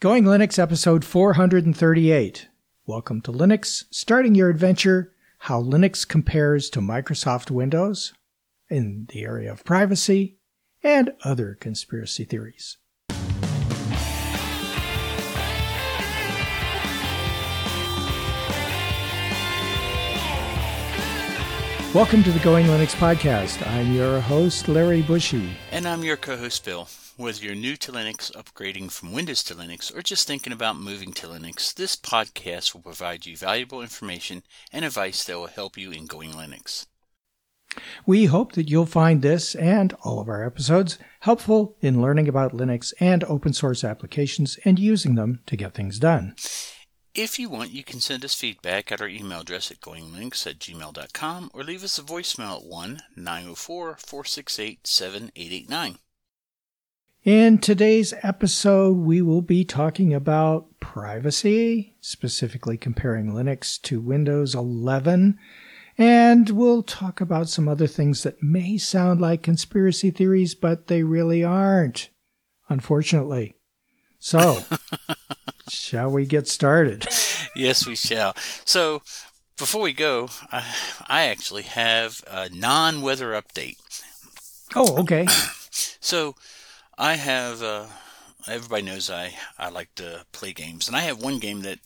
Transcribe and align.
Going 0.00 0.24
Linux 0.24 0.58
episode 0.58 1.04
438. 1.04 2.48
Welcome 2.86 3.20
to 3.20 3.30
Linux, 3.30 3.84
starting 3.90 4.34
your 4.34 4.48
adventure 4.48 5.12
how 5.40 5.62
Linux 5.62 6.08
compares 6.08 6.70
to 6.70 6.80
Microsoft 6.80 7.50
Windows 7.50 8.14
in 8.70 9.08
the 9.10 9.24
area 9.24 9.52
of 9.52 9.62
privacy 9.62 10.38
and 10.82 11.12
other 11.22 11.54
conspiracy 11.60 12.24
theories. 12.24 12.78
Welcome 21.92 22.22
to 22.22 22.32
the 22.32 22.40
Going 22.42 22.64
Linux 22.68 22.94
podcast. 22.94 23.66
I'm 23.68 23.92
your 23.92 24.20
host, 24.20 24.66
Larry 24.66 25.02
Bushey. 25.02 25.50
And 25.70 25.86
I'm 25.86 26.02
your 26.02 26.16
co 26.16 26.38
host, 26.38 26.64
Bill. 26.64 26.88
Whether 27.20 27.44
you're 27.44 27.54
new 27.54 27.76
to 27.76 27.92
Linux, 27.92 28.32
upgrading 28.32 28.92
from 28.92 29.12
Windows 29.12 29.42
to 29.42 29.54
Linux, 29.54 29.94
or 29.94 30.00
just 30.00 30.26
thinking 30.26 30.54
about 30.54 30.80
moving 30.80 31.12
to 31.12 31.26
Linux, 31.26 31.74
this 31.74 31.94
podcast 31.94 32.72
will 32.72 32.80
provide 32.80 33.26
you 33.26 33.36
valuable 33.36 33.82
information 33.82 34.42
and 34.72 34.86
advice 34.86 35.22
that 35.24 35.38
will 35.38 35.46
help 35.48 35.76
you 35.76 35.90
in 35.90 36.06
going 36.06 36.30
Linux. 36.30 36.86
We 38.06 38.24
hope 38.24 38.52
that 38.52 38.70
you'll 38.70 38.86
find 38.86 39.20
this 39.20 39.54
and 39.54 39.92
all 40.02 40.18
of 40.18 40.30
our 40.30 40.42
episodes 40.46 40.96
helpful 41.20 41.76
in 41.82 42.00
learning 42.00 42.26
about 42.26 42.56
Linux 42.56 42.94
and 43.00 43.22
open 43.24 43.52
source 43.52 43.84
applications 43.84 44.58
and 44.64 44.78
using 44.78 45.14
them 45.14 45.40
to 45.44 45.58
get 45.58 45.74
things 45.74 45.98
done. 45.98 46.34
If 47.14 47.38
you 47.38 47.50
want, 47.50 47.70
you 47.70 47.84
can 47.84 48.00
send 48.00 48.24
us 48.24 48.34
feedback 48.34 48.90
at 48.90 49.02
our 49.02 49.08
email 49.08 49.40
address 49.40 49.70
at 49.70 49.80
goinglinux 49.80 50.46
at 50.46 50.58
gmail.com 50.58 51.50
or 51.52 51.64
leave 51.64 51.84
us 51.84 51.98
a 51.98 52.02
voicemail 52.02 52.62
at 52.62 52.64
1 52.64 53.02
904 53.14 53.96
468 53.98 54.86
7889. 54.86 55.98
In 57.24 57.58
today's 57.58 58.14
episode, 58.22 58.96
we 58.96 59.20
will 59.20 59.42
be 59.42 59.62
talking 59.62 60.14
about 60.14 60.80
privacy, 60.80 61.94
specifically 62.00 62.78
comparing 62.78 63.32
Linux 63.32 63.78
to 63.82 64.00
Windows 64.00 64.54
11. 64.54 65.38
And 65.98 66.48
we'll 66.48 66.82
talk 66.82 67.20
about 67.20 67.50
some 67.50 67.68
other 67.68 67.86
things 67.86 68.22
that 68.22 68.42
may 68.42 68.78
sound 68.78 69.20
like 69.20 69.42
conspiracy 69.42 70.10
theories, 70.10 70.54
but 70.54 70.86
they 70.86 71.02
really 71.02 71.44
aren't, 71.44 72.08
unfortunately. 72.70 73.54
So, 74.18 74.64
shall 75.68 76.10
we 76.10 76.24
get 76.24 76.48
started? 76.48 77.06
yes, 77.54 77.86
we 77.86 77.96
shall. 77.96 78.34
So, 78.64 79.02
before 79.58 79.82
we 79.82 79.92
go, 79.92 80.30
I, 80.50 80.64
I 81.06 81.24
actually 81.26 81.64
have 81.64 82.24
a 82.30 82.48
non 82.48 83.02
weather 83.02 83.32
update. 83.32 83.76
Oh, 84.74 85.02
okay. 85.02 85.26
so, 86.00 86.34
I 87.00 87.14
have, 87.14 87.62
uh, 87.62 87.86
everybody 88.46 88.82
knows 88.82 89.08
I, 89.08 89.32
I 89.58 89.70
like 89.70 89.94
to 89.94 90.26
play 90.32 90.52
games, 90.52 90.86
and 90.86 90.94
I 90.94 91.00
have 91.00 91.22
one 91.22 91.38
game 91.38 91.62
that 91.62 91.78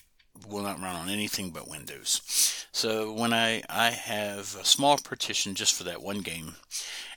will 0.48 0.64
not 0.64 0.80
run 0.80 0.96
on 0.96 1.08
anything 1.08 1.50
but 1.50 1.70
Windows. 1.70 2.66
So 2.72 3.12
when 3.12 3.32
I, 3.32 3.62
I 3.70 3.90
have 3.90 4.56
a 4.60 4.64
small 4.64 4.98
partition 4.98 5.54
just 5.54 5.72
for 5.72 5.84
that 5.84 6.02
one 6.02 6.18
game, 6.18 6.56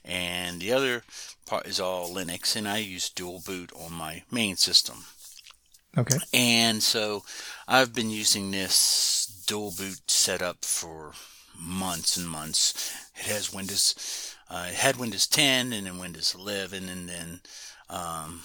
and 0.04 0.60
the 0.60 0.72
other 0.72 1.02
part 1.44 1.66
is 1.66 1.80
all 1.80 2.14
Linux, 2.14 2.54
and 2.54 2.68
I 2.68 2.78
use 2.78 3.10
dual 3.10 3.42
boot 3.44 3.72
on 3.74 3.92
my 3.92 4.22
main 4.30 4.54
system. 4.54 4.98
Okay. 5.96 6.18
And 6.32 6.80
so 6.80 7.24
I've 7.66 7.92
been 7.92 8.10
using 8.10 8.52
this 8.52 9.42
dual 9.48 9.72
boot 9.76 10.08
setup 10.08 10.64
for 10.64 11.14
months 11.58 12.16
and 12.16 12.28
months. 12.28 12.94
It 13.16 13.26
has 13.26 13.52
Windows, 13.52 14.36
uh, 14.50 14.64
had 14.64 14.96
Windows 14.96 15.26
10 15.26 15.72
and 15.72 15.86
then 15.86 15.98
Windows 15.98 16.34
11, 16.38 16.88
and 16.88 17.08
then 17.08 17.40
um, 17.90 18.42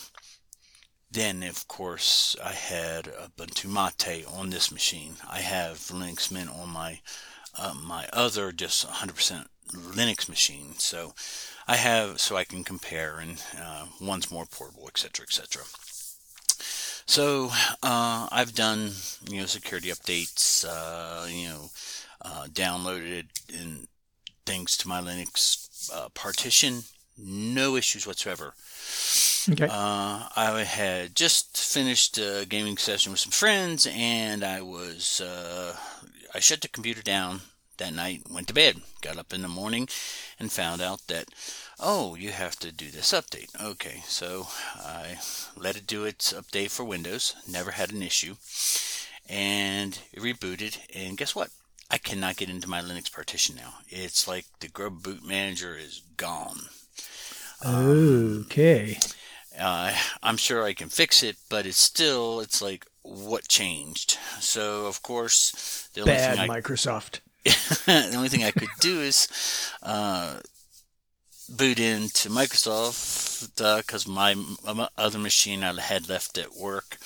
then, 1.13 1.43
of 1.43 1.67
course, 1.67 2.35
I 2.43 2.53
had 2.53 3.05
Ubuntu 3.05 3.65
Mate 3.65 4.25
on 4.25 4.49
this 4.49 4.71
machine. 4.71 5.17
I 5.29 5.41
have 5.41 5.77
Linux 5.77 6.31
Mint 6.31 6.49
on 6.49 6.69
my 6.69 7.01
uh, 7.55 7.75
my 7.75 8.07
other 8.11 8.51
just 8.51 8.87
100% 8.87 9.45
Linux 9.73 10.27
machine. 10.27 10.73
So 10.79 11.13
I 11.67 11.75
have 11.75 12.19
so 12.19 12.35
I 12.35 12.45
can 12.45 12.63
compare, 12.63 13.19
and 13.19 13.43
uh, 13.55 13.85
one's 14.01 14.31
more 14.31 14.47
portable, 14.47 14.87
etc., 14.87 15.25
etc. 15.25 15.63
So 17.05 17.51
uh, 17.83 18.27
I've 18.31 18.55
done 18.55 18.93
you 19.29 19.41
know 19.41 19.45
security 19.45 19.89
updates, 19.89 20.65
uh, 20.67 21.27
you 21.27 21.49
know, 21.49 21.69
uh, 22.23 22.47
downloaded 22.47 23.27
and 23.53 23.87
things 24.47 24.77
to 24.77 24.87
my 24.87 24.99
Linux 24.99 25.69
uh, 25.91 26.09
partition. 26.09 26.83
No 27.17 27.75
issues 27.75 28.07
whatsoever. 28.07 28.53
Okay. 29.49 29.67
Uh, 29.69 30.27
I 30.35 30.63
had 30.65 31.15
just 31.15 31.57
finished 31.57 32.17
a 32.17 32.45
gaming 32.47 32.77
session 32.77 33.11
with 33.11 33.19
some 33.19 33.31
friends, 33.31 33.87
and 33.91 34.43
I 34.43 34.61
was 34.61 35.21
uh, 35.21 35.75
I 36.33 36.39
shut 36.39 36.61
the 36.61 36.67
computer 36.67 37.01
down 37.01 37.41
that 37.77 37.93
night, 37.93 38.23
went 38.29 38.47
to 38.47 38.53
bed, 38.53 38.81
got 39.01 39.17
up 39.17 39.33
in 39.33 39.41
the 39.41 39.47
morning, 39.47 39.87
and 40.39 40.51
found 40.51 40.81
out 40.81 41.07
that 41.07 41.29
oh, 41.79 42.15
you 42.15 42.31
have 42.31 42.57
to 42.59 42.71
do 42.71 42.89
this 42.89 43.11
update. 43.11 43.49
Okay, 43.61 44.03
so 44.07 44.47
I 44.75 45.17
let 45.55 45.75
it 45.75 45.85
do 45.85 46.05
its 46.05 46.31
update 46.33 46.71
for 46.71 46.83
Windows. 46.85 47.35
Never 47.47 47.71
had 47.71 47.91
an 47.91 48.01
issue, 48.01 48.35
and 49.27 49.99
it 50.13 50.21
rebooted. 50.21 50.77
And 50.95 51.17
guess 51.17 51.35
what? 51.35 51.49
I 51.93 51.99
cannot 51.99 52.37
get 52.37 52.49
into 52.49 52.67
my 52.67 52.81
Linux 52.81 53.11
partition 53.11 53.55
now. 53.55 53.75
It's 53.87 54.27
like 54.27 54.45
the 54.61 54.67
Grub 54.67 55.03
Boot 55.03 55.23
Manager 55.23 55.77
is 55.77 56.01
gone. 56.17 56.61
Okay. 57.63 58.97
Um, 59.55 59.63
uh, 59.63 59.93
I'm 60.23 60.37
sure 60.37 60.63
I 60.63 60.73
can 60.73 60.89
fix 60.89 61.21
it, 61.21 61.35
but 61.49 61.67
it's 61.67 61.77
still 61.77 62.39
it's 62.39 62.63
like 62.63 62.87
what 63.03 63.47
changed. 63.47 64.17
So 64.39 64.87
of 64.87 65.03
course 65.03 65.87
the 65.93 66.01
only 66.01 66.13
bad 66.13 66.37
thing 66.39 66.49
I, 66.49 66.61
Microsoft. 66.61 67.19
the 67.85 68.15
only 68.15 68.29
thing 68.29 68.43
I 68.43 68.49
could 68.49 68.73
do 68.79 68.99
is 68.99 69.27
uh, 69.83 70.39
boot 71.47 71.79
into 71.79 72.27
Microsoft 72.29 73.55
because 73.55 74.07
uh, 74.07 74.11
my, 74.11 74.33
my 74.33 74.89
other 74.97 75.19
machine 75.19 75.63
I 75.63 75.79
had 75.79 76.09
left 76.09 76.39
at 76.39 76.55
work, 76.55 76.97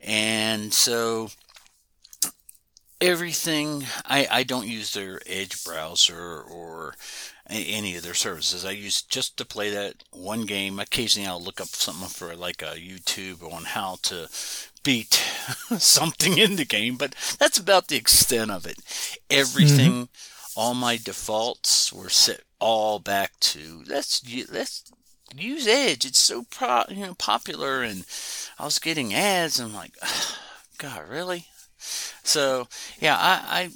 and 0.00 0.72
so 0.72 1.28
everything 3.02 3.84
I, 4.06 4.28
I 4.30 4.42
don't 4.44 4.68
use 4.68 4.94
their 4.94 5.20
Edge 5.26 5.62
browser 5.64 6.40
or 6.40 6.94
any 7.50 7.96
of 7.96 8.04
their 8.04 8.14
services. 8.14 8.64
I 8.64 8.70
use 8.70 9.02
just 9.02 9.36
to 9.36 9.44
play 9.44 9.70
that 9.70 10.04
one 10.12 10.46
game. 10.46 10.78
Occasionally, 10.78 11.28
I'll 11.28 11.42
look 11.42 11.60
up 11.60 11.68
something 11.68 12.08
for 12.08 12.34
like 12.36 12.62
a 12.62 12.76
YouTube 12.76 13.42
on 13.52 13.64
how 13.64 13.98
to 14.02 14.28
beat 14.84 15.14
something 15.78 16.38
in 16.38 16.56
the 16.56 16.64
game, 16.64 16.96
but 16.96 17.14
that's 17.38 17.58
about 17.58 17.88
the 17.88 17.96
extent 17.96 18.50
of 18.50 18.66
it. 18.66 18.78
Everything, 19.28 19.92
mm-hmm. 20.06 20.58
all 20.58 20.74
my 20.74 20.96
defaults 20.96 21.92
were 21.92 22.08
set 22.08 22.42
all 22.60 23.00
back 23.00 23.32
to 23.40 23.82
let's 23.88 24.22
let's 24.52 24.84
use 25.36 25.66
Edge. 25.66 26.04
It's 26.04 26.20
so 26.20 26.44
pro, 26.48 26.84
you 26.88 27.06
know 27.06 27.14
popular, 27.14 27.82
and 27.82 28.04
I 28.60 28.64
was 28.64 28.78
getting 28.78 29.12
ads. 29.12 29.58
And 29.58 29.70
I'm 29.70 29.74
like, 29.74 29.94
God, 30.78 31.08
really? 31.08 31.48
So 32.22 32.68
yeah, 33.00 33.16
I, 33.18 33.70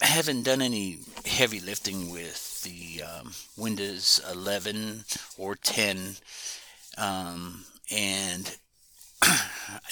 I 0.00 0.06
haven't 0.06 0.44
done 0.44 0.62
any 0.62 0.98
heavy 1.24 1.60
lifting 1.60 2.10
with 2.10 2.62
the 2.62 3.02
um, 3.02 3.32
Windows 3.56 4.20
11 4.30 5.04
or 5.38 5.54
10, 5.54 6.16
um, 6.98 7.64
and 7.90 8.56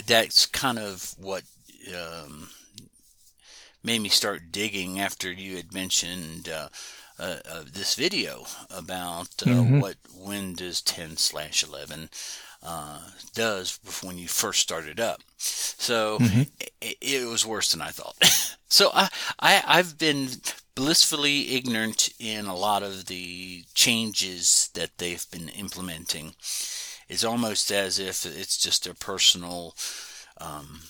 that's 0.06 0.46
kind 0.46 0.78
of 0.78 1.14
what 1.18 1.42
um, 1.94 2.48
made 3.82 4.00
me 4.00 4.08
start 4.08 4.50
digging 4.50 4.98
after 5.00 5.30
you 5.30 5.56
had 5.56 5.72
mentioned 5.74 6.48
uh, 6.48 6.68
uh, 7.18 7.36
uh, 7.48 7.62
this 7.72 7.94
video 7.94 8.44
about 8.70 9.42
uh, 9.42 9.50
mm-hmm. 9.50 9.80
what 9.80 9.96
Windows 10.16 10.80
10 10.82 11.16
slash 11.16 11.62
11 11.62 12.08
uh, 12.64 12.98
does 13.34 13.78
when 14.02 14.16
you 14.16 14.26
first 14.26 14.60
started 14.60 14.98
up. 14.98 15.20
So 15.36 16.18
mm-hmm. 16.18 16.42
it, 16.80 16.96
it, 17.00 17.28
was 17.28 17.44
worse 17.44 17.72
than 17.72 17.82
I 17.82 17.88
thought. 17.88 18.16
so 18.68 18.90
I, 18.94 19.10
I 19.38 19.62
I've 19.66 19.98
been 19.98 20.28
blissfully 20.74 21.54
ignorant 21.54 22.08
in 22.18 22.46
a 22.46 22.56
lot 22.56 22.82
of 22.82 23.06
the 23.06 23.64
changes 23.74 24.70
that 24.74 24.96
they've 24.98 25.26
been 25.30 25.48
implementing. 25.50 26.34
It's 27.08 27.24
almost 27.24 27.70
as 27.70 27.98
if 27.98 28.24
it's 28.24 28.56
just 28.56 28.86
a 28.86 28.94
personal 28.94 29.76
um, 30.40 30.80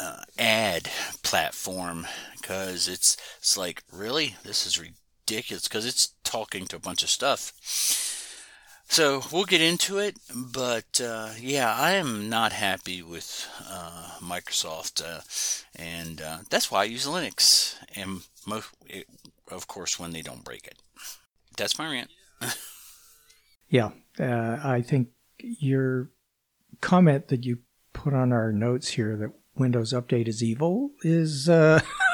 uh, 0.00 0.22
ad 0.38 0.88
platform 1.22 2.06
because 2.40 2.88
it's 2.88 3.16
it's 3.38 3.58
like 3.58 3.82
really 3.92 4.36
this 4.44 4.66
is 4.66 4.80
ridiculous 4.80 5.68
because 5.68 5.84
it's 5.84 6.14
talking 6.24 6.66
to 6.66 6.76
a 6.76 6.80
bunch 6.80 7.02
of 7.02 7.10
stuff 7.10 7.52
so 8.88 9.22
we'll 9.32 9.44
get 9.44 9.60
into 9.60 9.98
it, 9.98 10.16
but 10.34 11.00
uh, 11.02 11.30
yeah, 11.40 11.74
I 11.74 11.92
am 11.92 12.28
not 12.28 12.52
happy 12.52 13.02
with 13.02 13.46
uh, 13.68 14.10
Microsoft, 14.22 15.04
uh, 15.04 15.20
and 15.74 16.20
uh, 16.20 16.38
that's 16.50 16.70
why 16.70 16.82
I 16.82 16.84
use 16.84 17.06
Linux, 17.06 17.76
and 17.94 18.22
most, 18.46 18.68
it, 18.86 19.06
of 19.50 19.66
course, 19.66 19.98
when 19.98 20.12
they 20.12 20.22
don't 20.22 20.44
break 20.44 20.66
it. 20.66 20.78
That's 21.56 21.78
my 21.78 21.90
rant. 21.90 22.10
yeah, 23.68 23.90
uh, 24.18 24.58
I 24.62 24.82
think 24.82 25.08
you're 25.38 26.10
comment 26.80 27.28
that 27.28 27.44
you 27.44 27.58
put 27.92 28.14
on 28.14 28.32
our 28.32 28.52
notes 28.52 28.88
here 28.88 29.16
that 29.16 29.32
Windows 29.56 29.92
Update 29.92 30.28
is 30.28 30.42
evil 30.42 30.90
is 31.02 31.48
uh, 31.48 31.80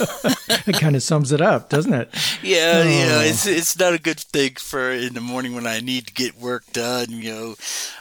it 0.66 0.80
kind 0.80 0.96
of 0.96 1.02
sums 1.02 1.32
it 1.32 1.40
up, 1.40 1.68
doesn't 1.68 1.94
it? 1.94 2.08
Yeah, 2.42 2.82
oh. 2.84 2.88
you 2.88 3.06
know, 3.06 3.20
it's 3.20 3.46
it's 3.46 3.78
not 3.78 3.94
a 3.94 3.98
good 3.98 4.20
thing 4.20 4.54
for 4.56 4.90
in 4.90 5.14
the 5.14 5.20
morning 5.20 5.54
when 5.54 5.66
I 5.66 5.80
need 5.80 6.06
to 6.06 6.14
get 6.14 6.38
work 6.38 6.64
done. 6.72 7.10
You 7.10 7.32
know, 7.32 7.54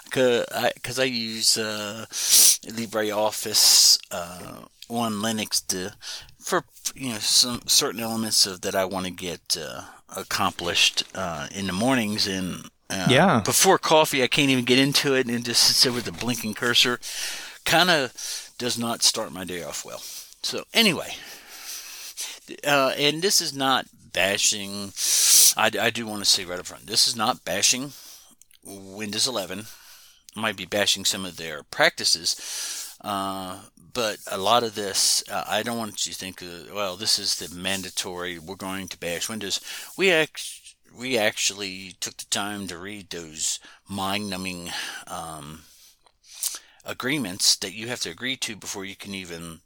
because 0.05 0.99
I, 0.99 1.03
I 1.03 1.05
use 1.05 1.57
uh, 1.57 2.05
LibreOffice 2.09 3.99
uh, 4.11 4.65
on 4.89 5.13
Linux 5.13 5.65
to 5.67 5.93
for 6.39 6.63
you 6.93 7.09
know 7.09 7.19
some 7.19 7.61
certain 7.65 8.01
elements 8.01 8.45
of 8.45 8.61
that 8.61 8.75
I 8.75 8.85
want 8.85 9.05
to 9.05 9.11
get 9.11 9.57
uh, 9.59 9.83
accomplished 10.15 11.03
uh, 11.15 11.47
in 11.55 11.67
the 11.67 11.73
mornings 11.73 12.27
and 12.27 12.69
uh, 12.89 13.07
yeah 13.09 13.41
before 13.43 13.77
coffee 13.77 14.21
I 14.21 14.27
can't 14.27 14.49
even 14.49 14.65
get 14.65 14.79
into 14.79 15.15
it 15.15 15.27
and 15.27 15.45
just 15.45 15.63
sits 15.63 15.83
there 15.83 15.93
with 15.93 16.05
the 16.05 16.11
blinking 16.11 16.53
cursor 16.53 16.99
kind 17.65 17.89
of 17.89 18.51
does 18.57 18.77
not 18.77 19.03
start 19.03 19.31
my 19.31 19.45
day 19.45 19.63
off 19.63 19.85
well 19.85 20.01
so 20.41 20.65
anyway 20.73 21.15
uh, 22.65 22.93
and 22.97 23.21
this 23.21 23.41
is 23.41 23.53
not 23.53 23.85
bashing 24.13 24.91
I, 25.57 25.71
I 25.79 25.89
do 25.89 26.05
want 26.05 26.23
to 26.23 26.29
say 26.29 26.45
right 26.45 26.59
up 26.59 26.65
front 26.65 26.87
this 26.87 27.07
is 27.07 27.15
not 27.15 27.45
bashing 27.45 27.93
Windows 28.63 29.27
11 29.27 29.65
might 30.35 30.55
be 30.57 30.65
bashing 30.65 31.05
some 31.05 31.25
of 31.25 31.37
their 31.37 31.63
practices 31.63 32.95
uh, 33.01 33.59
but 33.93 34.17
a 34.31 34.37
lot 34.37 34.63
of 34.63 34.75
this, 34.75 35.23
uh, 35.29 35.43
I 35.47 35.61
don't 35.61 35.77
want 35.77 36.05
you 36.05 36.13
to 36.13 36.17
think, 36.17 36.41
uh, 36.41 36.73
well, 36.73 36.95
this 36.95 37.19
is 37.19 37.35
the 37.35 37.53
mandatory, 37.53 38.39
we're 38.39 38.55
going 38.55 38.87
to 38.87 38.97
bash 38.97 39.29
Windows. 39.29 39.59
We, 39.97 40.11
act- 40.11 40.75
we 40.97 41.17
actually 41.17 41.95
took 41.99 42.17
the 42.17 42.25
time 42.25 42.67
to 42.67 42.77
read 42.77 43.09
those 43.09 43.59
mind 43.87 44.29
numbing 44.29 44.71
um, 45.07 45.63
agreements 46.85 47.55
that 47.57 47.73
you 47.73 47.87
have 47.89 47.99
to 48.01 48.09
agree 48.09 48.37
to 48.37 48.55
before 48.55 48.85
you 48.85 48.95
can 48.95 49.13
even 49.13 49.59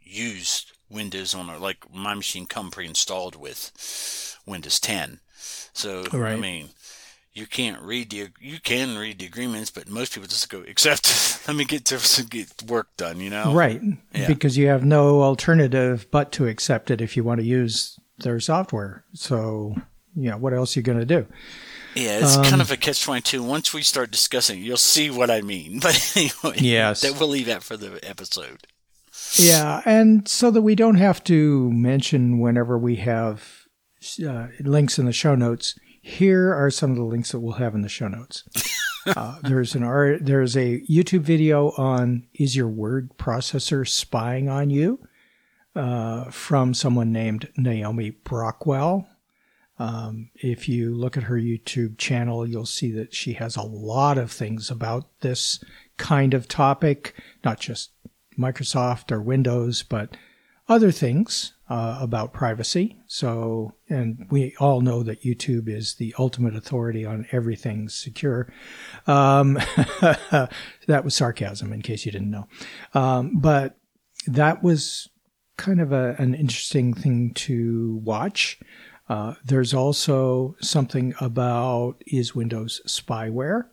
use 0.00 0.66
Windows 0.90 1.34
on, 1.34 1.48
a, 1.50 1.58
like 1.58 1.92
my 1.92 2.14
machine 2.14 2.46
come 2.46 2.70
pre 2.70 2.86
installed 2.86 3.36
with 3.36 4.38
Windows 4.46 4.80
10. 4.80 5.20
So, 5.72 6.04
right. 6.12 6.32
I 6.32 6.36
mean, 6.36 6.70
you 7.36 7.46
can't 7.46 7.80
read 7.82 8.10
the 8.10 8.28
you 8.40 8.60
can 8.60 8.96
read 8.96 9.18
the 9.18 9.26
agreements, 9.26 9.70
but 9.70 9.90
most 9.90 10.14
people 10.14 10.26
just 10.26 10.48
go 10.48 10.60
accept. 10.62 11.06
It. 11.06 11.40
Let 11.48 11.56
me 11.56 11.64
get 11.64 11.84
to 11.84 12.24
get 12.24 12.62
work 12.62 12.88
done. 12.96 13.20
You 13.20 13.30
know, 13.30 13.52
right? 13.52 13.80
Yeah. 14.14 14.26
Because 14.26 14.56
you 14.56 14.68
have 14.68 14.84
no 14.84 15.22
alternative 15.22 16.06
but 16.10 16.32
to 16.32 16.46
accept 16.46 16.90
it 16.90 17.00
if 17.00 17.16
you 17.16 17.22
want 17.22 17.40
to 17.40 17.46
use 17.46 18.00
their 18.18 18.40
software. 18.40 19.04
So, 19.12 19.76
you 20.14 20.30
know, 20.30 20.38
what 20.38 20.54
else 20.54 20.76
are 20.76 20.80
you 20.80 20.84
going 20.84 20.98
to 20.98 21.04
do? 21.04 21.26
Yeah, 21.94 22.20
it's 22.20 22.36
um, 22.36 22.44
kind 22.44 22.60
of 22.62 22.70
a 22.70 22.76
catch 22.76 23.02
twenty 23.04 23.20
two. 23.20 23.42
Once 23.42 23.74
we 23.74 23.82
start 23.82 24.10
discussing, 24.10 24.62
you'll 24.62 24.78
see 24.78 25.10
what 25.10 25.30
I 25.30 25.42
mean. 25.42 25.80
But 25.82 26.12
anyway, 26.16 26.56
yes, 26.58 27.02
that 27.02 27.18
we'll 27.20 27.28
leave 27.28 27.46
that 27.46 27.62
for 27.62 27.76
the 27.76 28.00
episode. 28.02 28.66
Yeah, 29.38 29.82
and 29.84 30.26
so 30.28 30.50
that 30.50 30.62
we 30.62 30.74
don't 30.74 30.96
have 30.96 31.22
to 31.24 31.70
mention 31.72 32.38
whenever 32.38 32.78
we 32.78 32.96
have 32.96 33.66
uh, 34.26 34.48
links 34.60 34.98
in 34.98 35.06
the 35.06 35.12
show 35.12 35.34
notes 35.34 35.74
here 36.06 36.54
are 36.54 36.70
some 36.70 36.92
of 36.92 36.96
the 36.96 37.02
links 37.02 37.32
that 37.32 37.40
we'll 37.40 37.54
have 37.54 37.74
in 37.74 37.82
the 37.82 37.88
show 37.88 38.08
notes. 38.08 38.44
Uh, 39.06 39.38
there's 39.42 39.76
an 39.76 39.84
art, 39.84 40.18
there's 40.26 40.56
a 40.56 40.80
YouTube 40.80 41.20
video 41.20 41.70
on 41.76 42.26
is 42.34 42.56
your 42.56 42.66
word 42.66 43.16
processor 43.16 43.86
spying 43.86 44.48
on 44.48 44.68
you 44.68 44.98
uh, 45.76 46.24
from 46.32 46.74
someone 46.74 47.12
named 47.12 47.48
Naomi 47.56 48.10
Brockwell. 48.10 49.06
Um, 49.78 50.30
if 50.34 50.68
you 50.68 50.92
look 50.92 51.16
at 51.16 51.22
her 51.22 51.36
YouTube 51.36 51.98
channel, 51.98 52.48
you'll 52.48 52.66
see 52.66 52.90
that 52.90 53.14
she 53.14 53.34
has 53.34 53.54
a 53.54 53.62
lot 53.62 54.18
of 54.18 54.32
things 54.32 54.72
about 54.72 55.04
this 55.20 55.62
kind 55.98 56.34
of 56.34 56.48
topic, 56.48 57.14
not 57.44 57.60
just 57.60 57.90
Microsoft 58.38 59.10
or 59.10 59.20
Windows, 59.20 59.82
but 59.82 60.16
other 60.68 60.90
things 60.90 61.52
uh, 61.68 61.98
about 62.00 62.32
privacy. 62.32 62.98
So, 63.06 63.74
and 63.88 64.26
we 64.30 64.54
all 64.58 64.80
know 64.80 65.02
that 65.02 65.22
YouTube 65.22 65.68
is 65.68 65.94
the 65.94 66.14
ultimate 66.18 66.56
authority 66.56 67.04
on 67.04 67.26
everything 67.32 67.88
secure. 67.88 68.52
Um, 69.06 69.54
that 70.00 71.04
was 71.04 71.14
sarcasm, 71.14 71.72
in 71.72 71.82
case 71.82 72.04
you 72.04 72.12
didn't 72.12 72.30
know. 72.30 72.48
Um, 72.94 73.38
but 73.38 73.78
that 74.26 74.62
was 74.62 75.08
kind 75.56 75.80
of 75.80 75.92
a, 75.92 76.14
an 76.18 76.34
interesting 76.34 76.94
thing 76.94 77.32
to 77.34 78.00
watch. 78.04 78.58
Uh, 79.08 79.34
there's 79.44 79.72
also 79.72 80.56
something 80.60 81.14
about 81.20 82.02
is 82.06 82.34
Windows 82.34 82.80
spyware. 82.86 83.64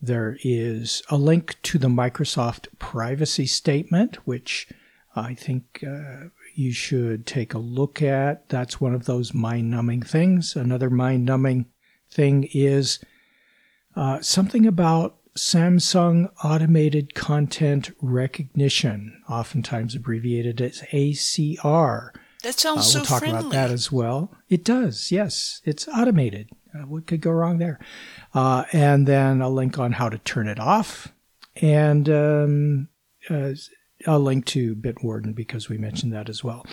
There 0.00 0.36
is 0.44 1.02
a 1.08 1.16
link 1.16 1.56
to 1.62 1.78
the 1.78 1.88
Microsoft 1.88 2.68
privacy 2.78 3.46
statement, 3.46 4.16
which 4.26 4.68
I 5.14 5.34
think 5.34 5.82
uh, 5.86 6.28
you 6.54 6.72
should 6.72 7.26
take 7.26 7.54
a 7.54 7.58
look 7.58 8.02
at. 8.02 8.48
That's 8.48 8.80
one 8.80 8.94
of 8.94 9.06
those 9.06 9.34
mind 9.34 9.70
numbing 9.70 10.02
things. 10.02 10.54
Another 10.54 10.90
mind 10.90 11.24
numbing 11.24 11.66
thing 12.10 12.48
is 12.52 12.98
uh, 13.94 14.20
something 14.20 14.66
about 14.66 15.16
Samsung 15.36 16.30
Automated 16.42 17.14
Content 17.14 17.90
Recognition, 18.00 19.22
oftentimes 19.28 19.94
abbreviated 19.94 20.60
as 20.60 20.82
ACR. 20.92 22.10
That 22.46 22.60
sounds 22.60 22.78
uh, 22.78 22.82
so 22.82 22.98
We'll 23.00 23.06
talk 23.06 23.18
friendly. 23.18 23.40
about 23.40 23.50
that 23.50 23.70
as 23.72 23.90
well. 23.90 24.30
It 24.48 24.62
does, 24.64 25.10
yes. 25.10 25.60
It's 25.64 25.88
automated. 25.88 26.50
Uh, 26.72 26.86
what 26.86 27.08
could 27.08 27.20
go 27.20 27.32
wrong 27.32 27.58
there? 27.58 27.80
Uh, 28.32 28.62
and 28.72 29.04
then 29.04 29.42
a 29.42 29.48
link 29.48 29.80
on 29.80 29.90
how 29.90 30.08
to 30.08 30.18
turn 30.18 30.46
it 30.46 30.60
off. 30.60 31.12
And 31.56 32.08
um, 32.08 32.88
uh, 33.28 33.54
a 34.06 34.20
link 34.20 34.46
to 34.46 34.76
Bitwarden 34.76 35.34
because 35.34 35.68
we 35.68 35.76
mentioned 35.76 36.12
that 36.12 36.28
as 36.28 36.44
well. 36.44 36.64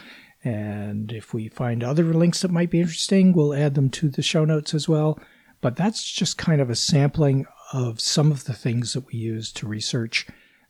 And 0.43 1.11
if 1.11 1.33
we 1.33 1.49
find 1.49 1.83
other 1.83 2.13
links 2.13 2.43
that 2.43 2.51
might 2.51 2.69
be 2.69 2.81
interesting, 2.81 3.33
we'll 3.33 3.55
add 3.55 3.73
them 3.73 3.89
to 3.91 4.09
the 4.09 4.21
show 4.21 4.45
notes 4.45 4.75
as 4.75 4.87
well. 4.87 5.17
But 5.59 5.75
that's 5.75 6.03
just 6.03 6.37
kind 6.37 6.61
of 6.61 6.69
a 6.69 6.75
sampling 6.75 7.47
of 7.71 7.99
some 7.99 8.29
of 8.31 8.43
the 8.43 8.53
things 8.53 8.93
that 8.93 9.07
we 9.07 9.17
use 9.17 9.51
to 9.53 9.67
research 9.67 10.27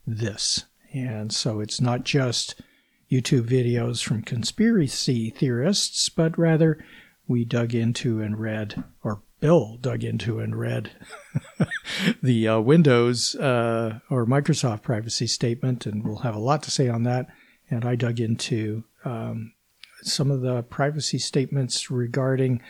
this. 0.08 0.64
And 0.94 1.34
so 1.34 1.60
it's 1.60 1.82
not 1.82 2.06
just 2.06 2.56
YouTube 3.14 3.48
videos 3.48 4.04
from 4.04 4.24
conspiracy 4.24 5.30
theorists, 5.30 6.10
but 6.10 6.38
rather 6.38 6.84
we 7.28 7.46
dug 7.46 7.76
into 7.76 8.22
and 8.22 8.40
read, 8.40 8.84
or 9.04 9.22
Bill 9.40 9.78
dug 9.80 10.04
into 10.04 10.40
and 10.40 10.56
read 10.56 10.92
the 12.24 12.48
uh, 12.48 12.60
Windows 12.60 13.36
uh, 13.36 14.00
or 14.10 14.26
Microsoft 14.26 14.82
privacy 14.82 15.28
statement, 15.28 15.86
and 15.86 16.04
we'll 16.04 16.20
have 16.20 16.36
a 16.36 16.40
lot 16.40 16.64
to 16.64 16.72
say 16.72 16.90
on 16.90 17.04
that. 17.04 17.28
And 17.70 17.86
I 17.86 17.96
dug 17.96 18.20
into 18.20 18.84
um, 19.06 19.54
some 20.02 20.32
of 20.32 20.42
the 20.42 20.64
privacy 20.64 21.20
statements 21.20 21.92
regarding 21.92 22.62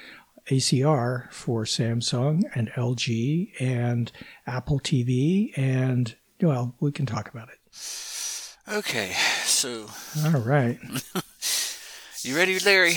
ACR 0.50 1.32
for 1.32 1.64
Samsung 1.64 2.44
and 2.54 2.70
LG 2.72 3.62
and 3.62 4.12
Apple 4.46 4.80
TV, 4.80 5.58
and 5.58 6.16
well, 6.42 6.76
we 6.80 6.92
can 6.92 7.06
talk 7.06 7.30
about 7.30 7.50
it. 7.50 7.60
Okay, 8.72 9.12
so. 9.44 9.88
All 10.24 10.40
right. 10.40 10.80
you 12.22 12.36
ready, 12.36 12.58
Larry? 12.60 12.94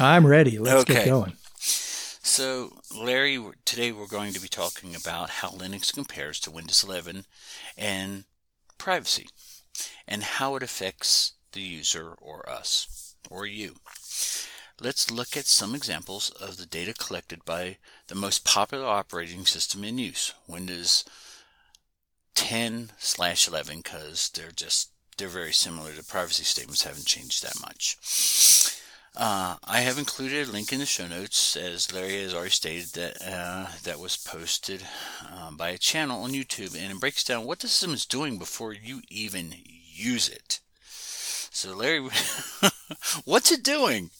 I'm 0.00 0.26
ready. 0.26 0.58
Let's 0.58 0.82
okay. 0.82 0.94
get 0.94 1.06
going. 1.06 1.34
So, 1.56 2.72
Larry, 2.92 3.38
today 3.64 3.92
we're 3.92 4.08
going 4.08 4.32
to 4.32 4.40
be 4.40 4.48
talking 4.48 4.96
about 4.96 5.30
how 5.30 5.50
Linux 5.50 5.94
compares 5.94 6.40
to 6.40 6.50
Windows 6.50 6.82
11 6.82 7.24
and 7.78 8.24
privacy 8.76 9.28
and 10.08 10.24
how 10.24 10.56
it 10.56 10.62
affects 10.64 11.34
the 11.52 11.60
user 11.60 12.14
or 12.20 12.48
us 12.48 13.14
or 13.30 13.46
you. 13.46 13.76
Let's 14.80 15.08
look 15.08 15.36
at 15.36 15.46
some 15.46 15.76
examples 15.76 16.30
of 16.30 16.56
the 16.56 16.66
data 16.66 16.94
collected 16.94 17.44
by 17.44 17.76
the 18.08 18.16
most 18.16 18.44
popular 18.44 18.86
operating 18.86 19.46
system 19.46 19.84
in 19.84 19.98
use, 19.98 20.34
Windows 20.48 21.04
10 22.34 22.90
slash 22.98 23.48
11, 23.48 23.78
because 23.78 24.30
they're 24.34 24.50
just 24.50 24.90
they're 25.16 25.28
very 25.28 25.52
similar. 25.52 25.92
The 25.92 26.02
privacy 26.02 26.44
statements 26.44 26.82
haven't 26.82 27.06
changed 27.06 27.42
that 27.42 27.60
much. 27.60 27.96
Uh, 29.16 29.56
I 29.62 29.80
have 29.80 29.96
included 29.96 30.48
a 30.48 30.50
link 30.50 30.72
in 30.72 30.80
the 30.80 30.86
show 30.86 31.06
notes, 31.06 31.56
as 31.56 31.92
Larry 31.92 32.22
has 32.22 32.34
already 32.34 32.50
stated, 32.50 32.88
that 32.94 33.22
uh, 33.22 33.68
that 33.84 34.00
was 34.00 34.16
posted 34.16 34.82
uh, 35.24 35.52
by 35.52 35.68
a 35.68 35.78
channel 35.78 36.24
on 36.24 36.32
YouTube, 36.32 36.76
and 36.76 36.90
it 36.90 37.00
breaks 37.00 37.22
down 37.22 37.44
what 37.44 37.60
the 37.60 37.68
system 37.68 37.94
is 37.94 38.04
doing 38.06 38.38
before 38.38 38.72
you 38.72 39.02
even 39.08 39.54
use 39.64 40.28
it. 40.28 40.58
So, 40.88 41.76
Larry, 41.76 42.00
what's 43.24 43.52
it 43.52 43.62
doing? 43.62 44.10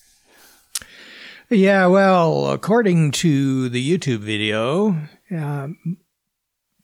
Yeah, 1.51 1.87
well, 1.87 2.53
according 2.53 3.11
to 3.13 3.69
the 3.69 3.99
YouTube 3.99 4.21
video, 4.21 4.97
um, 5.33 5.99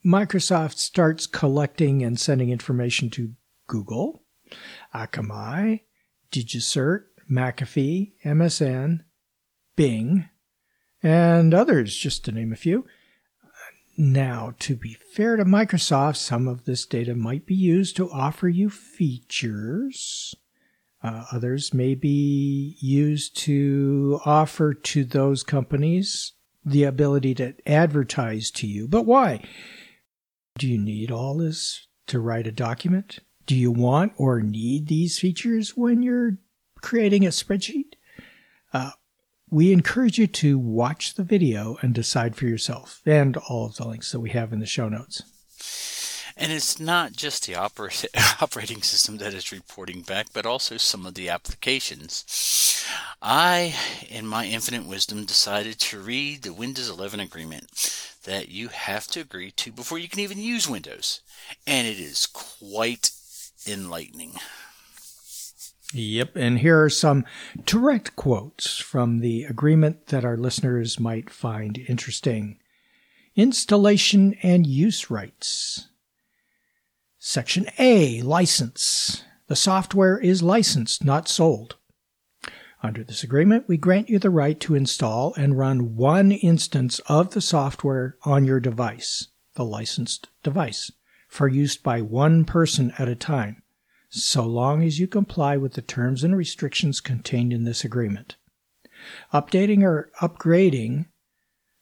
Microsoft 0.04 0.78
starts 0.78 1.26
collecting 1.26 2.02
and 2.02 2.18
sending 2.18 2.50
information 2.50 3.10
to 3.10 3.34
Google, 3.66 4.22
Akamai, 4.94 5.80
DigiCert, 6.32 7.04
McAfee, 7.30 8.12
MSN, 8.24 9.00
Bing, 9.76 10.28
and 11.02 11.54
others, 11.54 11.94
just 11.94 12.24
to 12.24 12.32
name 12.32 12.52
a 12.52 12.56
few. 12.56 12.86
Now, 13.96 14.54
to 14.60 14.74
be 14.74 14.94
fair 14.94 15.36
to 15.36 15.44
Microsoft, 15.44 16.16
some 16.16 16.48
of 16.48 16.64
this 16.64 16.86
data 16.86 17.14
might 17.14 17.44
be 17.44 17.54
used 17.54 17.96
to 17.96 18.10
offer 18.10 18.48
you 18.48 18.70
features. 18.70 20.34
Uh, 21.02 21.24
others 21.30 21.74
may 21.74 21.94
be 21.94 22.76
used 22.80 23.36
to 23.38 24.20
offer 24.24 24.72
to 24.72 25.04
those 25.04 25.42
companies 25.42 26.32
the 26.64 26.84
ability 26.84 27.34
to 27.34 27.54
advertise 27.66 28.50
to 28.52 28.66
you. 28.66 28.88
But 28.88 29.04
why? 29.04 29.42
Do 30.60 30.68
you 30.68 30.76
need 30.76 31.10
all 31.10 31.38
this 31.38 31.86
to 32.08 32.20
write 32.20 32.46
a 32.46 32.52
document? 32.52 33.20
Do 33.46 33.56
you 33.56 33.70
want 33.70 34.12
or 34.18 34.42
need 34.42 34.88
these 34.88 35.18
features 35.18 35.74
when 35.74 36.02
you're 36.02 36.36
creating 36.82 37.24
a 37.24 37.30
spreadsheet? 37.30 37.94
Uh, 38.70 38.90
we 39.48 39.72
encourage 39.72 40.18
you 40.18 40.26
to 40.26 40.58
watch 40.58 41.14
the 41.14 41.22
video 41.22 41.78
and 41.80 41.94
decide 41.94 42.36
for 42.36 42.44
yourself, 42.44 43.00
and 43.06 43.38
all 43.38 43.64
of 43.64 43.76
the 43.76 43.88
links 43.88 44.12
that 44.12 44.20
we 44.20 44.28
have 44.30 44.52
in 44.52 44.60
the 44.60 44.66
show 44.66 44.90
notes. 44.90 45.22
And 46.40 46.50
it's 46.50 46.80
not 46.80 47.12
just 47.12 47.46
the 47.46 47.52
oper- 47.52 48.06
operating 48.42 48.80
system 48.80 49.18
that 49.18 49.34
is 49.34 49.52
reporting 49.52 50.00
back, 50.00 50.28
but 50.32 50.46
also 50.46 50.78
some 50.78 51.04
of 51.04 51.12
the 51.12 51.28
applications. 51.28 52.24
I, 53.20 53.74
in 54.08 54.26
my 54.26 54.46
infinite 54.46 54.86
wisdom, 54.86 55.26
decided 55.26 55.78
to 55.80 56.00
read 56.00 56.42
the 56.42 56.54
Windows 56.54 56.88
11 56.88 57.20
agreement 57.20 57.68
that 58.24 58.48
you 58.48 58.68
have 58.68 59.06
to 59.08 59.20
agree 59.20 59.50
to 59.50 59.70
before 59.70 59.98
you 59.98 60.08
can 60.08 60.20
even 60.20 60.38
use 60.38 60.66
Windows. 60.66 61.20
And 61.66 61.86
it 61.86 62.00
is 62.00 62.26
quite 62.26 63.10
enlightening. 63.68 64.36
Yep, 65.92 66.36
and 66.36 66.60
here 66.60 66.82
are 66.82 66.88
some 66.88 67.26
direct 67.66 68.16
quotes 68.16 68.78
from 68.78 69.18
the 69.18 69.44
agreement 69.44 70.06
that 70.06 70.24
our 70.24 70.38
listeners 70.38 70.98
might 70.98 71.28
find 71.28 71.76
interesting. 71.86 72.58
Installation 73.36 74.34
and 74.42 74.66
use 74.66 75.10
rights. 75.10 75.88
Section 77.22 77.66
A 77.78 78.22
License. 78.22 79.24
The 79.46 79.54
software 79.54 80.18
is 80.18 80.42
licensed, 80.42 81.04
not 81.04 81.28
sold. 81.28 81.76
Under 82.82 83.04
this 83.04 83.22
agreement, 83.22 83.68
we 83.68 83.76
grant 83.76 84.08
you 84.08 84.18
the 84.18 84.30
right 84.30 84.58
to 84.60 84.74
install 84.74 85.34
and 85.34 85.58
run 85.58 85.96
one 85.96 86.32
instance 86.32 86.98
of 87.00 87.32
the 87.32 87.42
software 87.42 88.16
on 88.22 88.46
your 88.46 88.58
device, 88.58 89.28
the 89.54 89.66
licensed 89.66 90.28
device, 90.42 90.90
for 91.28 91.46
use 91.46 91.76
by 91.76 92.00
one 92.00 92.46
person 92.46 92.92
at 92.98 93.06
a 93.06 93.14
time 93.14 93.62
so 94.10 94.44
long 94.44 94.82
as 94.82 94.98
you 94.98 95.06
comply 95.06 95.56
with 95.56 95.74
the 95.74 95.82
terms 95.82 96.24
and 96.24 96.36
restrictions 96.36 97.00
contained 97.00 97.52
in 97.52 97.64
this 97.64 97.84
agreement. 97.84 98.36
Updating 99.32 99.82
or 99.82 100.10
upgrading 100.20 101.06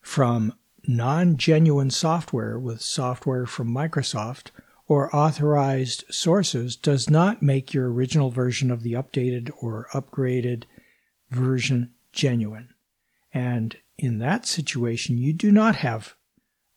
from 0.00 0.54
non 0.87 1.37
genuine 1.37 1.90
software 1.90 2.59
with 2.59 2.83
software 2.83 3.47
from 3.47 3.68
Microsoft 3.68 4.50
or 4.88 5.14
authorized 5.14 6.04
sources 6.11 6.75
does 6.75 7.11
not 7.11 7.42
make 7.42 7.75
your 7.75 7.92
original 7.92 8.30
version 8.30 8.71
of 8.71 8.83
the 8.83 8.95
updated 8.95 9.50
or 9.61 9.87
upgraded 9.92 10.64
version 11.30 11.92
genuine. 12.11 12.71
And 13.33 13.76
in 13.99 14.18
that 14.18 14.47
situation, 14.47 15.18
you 15.18 15.35
do 15.35 15.52
not 15.52 15.76
have 15.76 16.14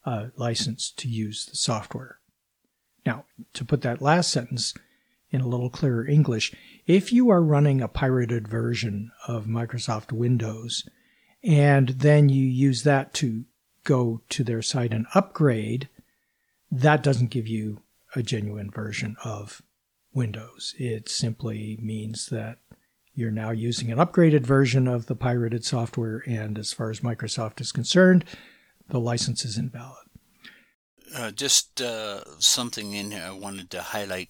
a 0.04 0.32
license 0.36 0.92
to 0.98 1.08
use 1.08 1.46
the 1.46 1.56
software. 1.56 2.20
Now, 3.06 3.26
to 3.54 3.64
put 3.64 3.82
that 3.82 4.02
last 4.02 4.30
sentence 4.30 4.74
in 5.30 5.40
a 5.40 5.48
little 5.48 5.70
clearer 5.70 6.06
English, 6.06 6.54
if 6.86 7.14
you 7.14 7.30
are 7.30 7.42
running 7.42 7.82
a 7.82 7.88
pirated 7.88 8.48
version 8.48 9.12
of 9.26 9.46
Microsoft 9.46 10.12
Windows 10.12 10.88
and 11.44 11.90
then 11.90 12.28
you 12.28 12.46
use 12.46 12.84
that 12.84 13.14
to 13.16 13.46
go 13.86 14.22
to 14.30 14.44
their 14.44 14.62
site 14.62 14.94
and 14.94 15.06
upgrade, 15.16 15.88
that 16.70 17.02
doesn't 17.02 17.30
give 17.30 17.48
you 17.48 17.82
a 18.16 18.24
genuine 18.24 18.72
version 18.72 19.16
of 19.24 19.62
Windows. 20.14 20.76
It 20.78 21.10
simply 21.10 21.80
means 21.82 22.28
that 22.28 22.58
you're 23.14 23.32
now 23.32 23.52
using 23.52 23.92
an 23.92 23.98
upgraded 23.98 24.42
version 24.42 24.88
of 24.88 25.08
the 25.08 25.16
pirated 25.16 25.66
software, 25.66 26.24
and 26.26 26.58
as 26.58 26.74
far 26.74 26.90
as 26.90 27.02
Microsoft 27.02 27.60
is 27.62 27.72
concerned, 27.72 28.26
the 28.90 29.00
license 29.00 29.46
is 29.46 29.58
invalid. 29.58 30.08
Uh, 31.14 31.32
just 31.32 31.82
uh, 31.82 32.24
something 32.40 32.94
in 32.94 33.12
here 33.12 33.24
I 33.28 33.32
wanted 33.32 33.70
to 33.72 33.82
highlight 33.82 34.30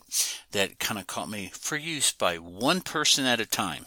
that 0.52 0.80
kind 0.80 1.00
of 1.00 1.06
caught 1.06 1.30
me 1.30 1.52
for 1.54 1.78
use 1.78 2.12
by 2.12 2.38
one 2.38 2.82
person 2.82 3.26
at 3.26 3.40
a 3.40 3.46
time. 3.46 3.86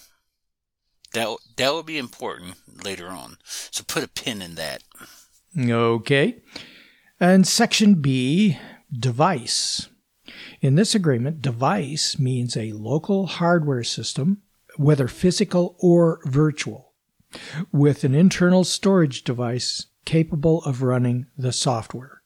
That 1.12 1.36
that 1.56 1.72
will 1.72 1.82
be 1.82 1.98
important 1.98 2.54
later 2.84 3.08
on. 3.08 3.38
So 3.44 3.82
put 3.84 4.04
a 4.04 4.08
pin 4.08 4.42
in 4.42 4.54
that. 4.56 4.82
Okay. 5.58 6.42
And 7.20 7.46
section 7.46 7.94
B, 7.96 8.58
device. 8.98 9.88
In 10.60 10.74
this 10.74 10.94
agreement, 10.94 11.42
device 11.42 12.18
means 12.18 12.56
a 12.56 12.72
local 12.72 13.26
hardware 13.26 13.84
system, 13.84 14.42
whether 14.76 15.08
physical 15.08 15.76
or 15.78 16.20
virtual, 16.24 16.92
with 17.72 18.04
an 18.04 18.14
internal 18.14 18.64
storage 18.64 19.24
device 19.24 19.86
capable 20.04 20.62
of 20.64 20.82
running 20.82 21.26
the 21.36 21.52
software. 21.52 22.22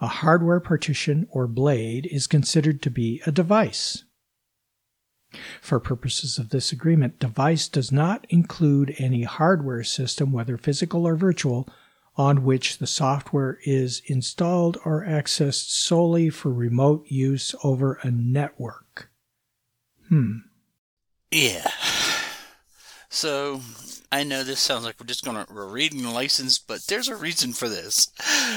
A 0.00 0.06
hardware 0.06 0.60
partition 0.60 1.26
or 1.30 1.46
blade 1.46 2.06
is 2.06 2.26
considered 2.26 2.82
to 2.82 2.90
be 2.90 3.20
a 3.26 3.32
device. 3.32 4.04
For 5.60 5.80
purposes 5.80 6.38
of 6.38 6.50
this 6.50 6.72
agreement, 6.72 7.18
device 7.18 7.68
does 7.68 7.92
not 7.92 8.26
include 8.30 8.94
any 8.98 9.24
hardware 9.24 9.84
system, 9.84 10.32
whether 10.32 10.56
physical 10.56 11.06
or 11.06 11.16
virtual, 11.16 11.68
on 12.18 12.42
which 12.42 12.78
the 12.78 12.86
software 12.86 13.58
is 13.64 14.02
installed 14.06 14.76
or 14.84 15.04
accessed 15.06 15.70
solely 15.70 16.28
for 16.28 16.52
remote 16.52 17.06
use 17.06 17.54
over 17.62 18.00
a 18.02 18.10
network. 18.10 19.08
Hmm. 20.08 20.38
Yeah. 21.30 21.70
So 23.08 23.60
I 24.10 24.24
know 24.24 24.42
this 24.42 24.60
sounds 24.60 24.84
like 24.84 24.96
we're 24.98 25.06
just 25.06 25.24
to 25.24 25.46
we're 25.52 25.66
reading 25.66 26.02
the 26.02 26.10
license, 26.10 26.58
but 26.58 26.86
there's 26.88 27.08
a 27.08 27.16
reason 27.16 27.52
for 27.52 27.68
this. 27.68 28.10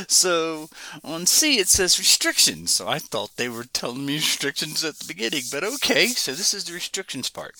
So 0.07 0.69
on 1.03 1.25
C 1.25 1.59
it 1.59 1.67
says 1.67 1.99
restrictions. 1.99 2.71
So 2.71 2.87
I 2.87 2.99
thought 2.99 3.35
they 3.35 3.49
were 3.49 3.65
telling 3.65 4.05
me 4.05 4.15
restrictions 4.15 4.83
at 4.83 4.95
the 4.97 5.05
beginning, 5.05 5.43
but 5.51 5.63
okay. 5.63 6.07
So 6.07 6.31
this 6.31 6.53
is 6.53 6.65
the 6.65 6.73
restrictions 6.73 7.29
part. 7.29 7.55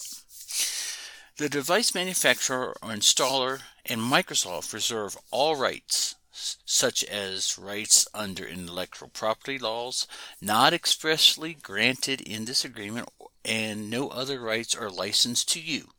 The 1.42 1.50
device 1.50 1.96
manufacturer 1.96 2.78
or 2.84 2.90
installer 2.90 3.62
and 3.88 4.00
Microsoft 4.00 4.74
reserve 4.74 5.18
all 5.32 5.56
rights, 5.56 6.14
such 6.32 7.04
as 7.06 7.58
rights 7.58 8.08
under 8.14 8.46
intellectual 8.46 9.10
property 9.10 9.58
laws, 9.58 10.06
not 10.40 10.72
expressly 10.72 11.56
granted 11.56 12.22
in 12.22 12.46
this 12.46 12.64
agreement, 12.64 13.10
and 13.44 13.90
no 13.90 14.10
other 14.10 14.40
rights 14.40 14.76
are 14.76 14.92
licensed 14.92 15.50
to 15.54 15.60
you. 15.60 15.94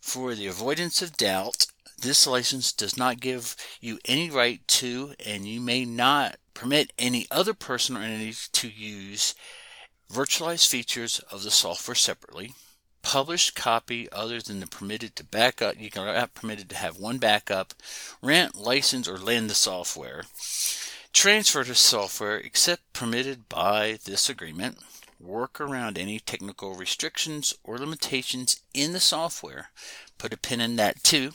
For 0.00 0.34
the 0.34 0.46
avoidance 0.46 1.02
of 1.02 1.18
doubt, 1.18 1.66
this 1.98 2.26
license 2.26 2.72
does 2.72 2.96
not 2.96 3.20
give 3.20 3.54
you 3.78 3.98
any 4.06 4.30
right 4.30 4.66
to, 4.68 5.14
and 5.22 5.46
you 5.46 5.60
may 5.60 5.84
not 5.84 6.38
permit 6.54 6.94
any 6.96 7.26
other 7.30 7.52
person 7.52 7.94
or 7.94 8.00
entity 8.00 8.38
to 8.52 8.70
use 8.70 9.34
virtualized 10.10 10.66
features 10.66 11.18
of 11.30 11.42
the 11.42 11.50
software 11.50 11.94
separately. 11.94 12.54
Published 13.02 13.54
copy 13.54 14.10
other 14.10 14.40
than 14.40 14.60
the 14.60 14.66
permitted 14.66 15.16
to 15.16 15.24
backup. 15.24 15.78
You 15.78 15.90
are 15.96 16.14
not 16.14 16.34
permitted 16.34 16.70
to 16.70 16.76
have 16.76 16.98
one 16.98 17.18
backup, 17.18 17.74
rent, 18.22 18.54
license, 18.54 19.08
or 19.08 19.18
lend 19.18 19.50
the 19.50 19.54
software. 19.54 20.22
Transfer 21.12 21.64
the 21.64 21.74
software 21.74 22.38
except 22.38 22.92
permitted 22.92 23.48
by 23.48 23.98
this 24.04 24.30
agreement 24.30 24.78
work 25.22 25.60
around 25.60 25.98
any 25.98 26.18
technical 26.18 26.74
restrictions 26.74 27.54
or 27.62 27.78
limitations 27.78 28.60
in 28.74 28.92
the 28.92 29.00
software. 29.00 29.70
Put 30.18 30.32
a 30.32 30.36
pin 30.36 30.60
in 30.60 30.76
that 30.76 31.02
too. 31.02 31.32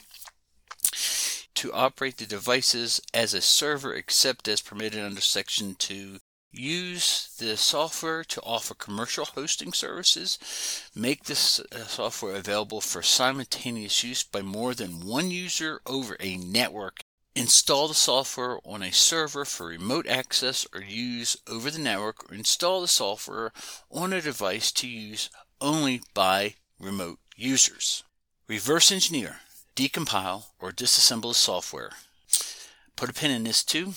To 1.55 1.73
operate 1.73 2.17
the 2.17 2.25
devices 2.25 3.01
as 3.13 3.33
a 3.33 3.41
server 3.41 3.93
except 3.93 4.47
as 4.47 4.61
permitted 4.61 5.03
under 5.03 5.21
Section 5.21 5.75
2. 5.75 6.19
Use 6.51 7.35
the 7.37 7.57
software 7.57 8.23
to 8.23 8.41
offer 8.41 8.73
commercial 8.73 9.25
hosting 9.25 9.73
services. 9.73 10.39
Make 10.95 11.25
this 11.25 11.59
uh, 11.59 11.85
software 11.85 12.35
available 12.35 12.81
for 12.81 13.01
simultaneous 13.01 14.03
use 14.03 14.23
by 14.23 14.41
more 14.41 14.73
than 14.73 15.05
one 15.05 15.29
user 15.29 15.81
over 15.85 16.17
a 16.19 16.37
network 16.37 17.01
Install 17.37 17.87
the 17.87 17.93
software 17.93 18.57
on 18.65 18.81
a 18.81 18.91
server 18.91 19.45
for 19.45 19.67
remote 19.67 20.07
access 20.07 20.65
or 20.73 20.81
use 20.81 21.37
over 21.47 21.69
the 21.69 21.77
network, 21.77 22.31
or 22.31 22.33
install 22.33 22.81
the 22.81 22.87
software 22.87 23.51
on 23.91 24.11
a 24.11 24.19
device 24.19 24.71
to 24.71 24.87
use 24.87 25.29
only 25.61 26.01
by 26.15 26.55
remote 26.79 27.19
users. 27.35 28.03
Reverse 28.47 28.91
engineer, 28.91 29.41
decompile, 29.75 30.45
or 30.59 30.71
disassemble 30.71 31.35
software. 31.35 31.91
Put 32.95 33.11
a 33.11 33.13
pin 33.13 33.29
in 33.29 33.43
this 33.43 33.63
too. 33.63 33.93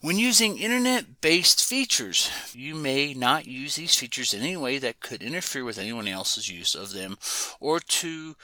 When 0.00 0.18
using 0.18 0.58
internet 0.58 1.20
based 1.20 1.64
features, 1.64 2.30
you 2.52 2.74
may 2.74 3.14
not 3.14 3.46
use 3.46 3.76
these 3.76 3.94
features 3.94 4.34
in 4.34 4.42
any 4.42 4.56
way 4.56 4.78
that 4.78 5.00
could 5.00 5.22
interfere 5.22 5.64
with 5.64 5.78
anyone 5.78 6.08
else's 6.08 6.48
use 6.48 6.74
of 6.74 6.92
them 6.92 7.16
or 7.60 7.80
to 7.80 8.36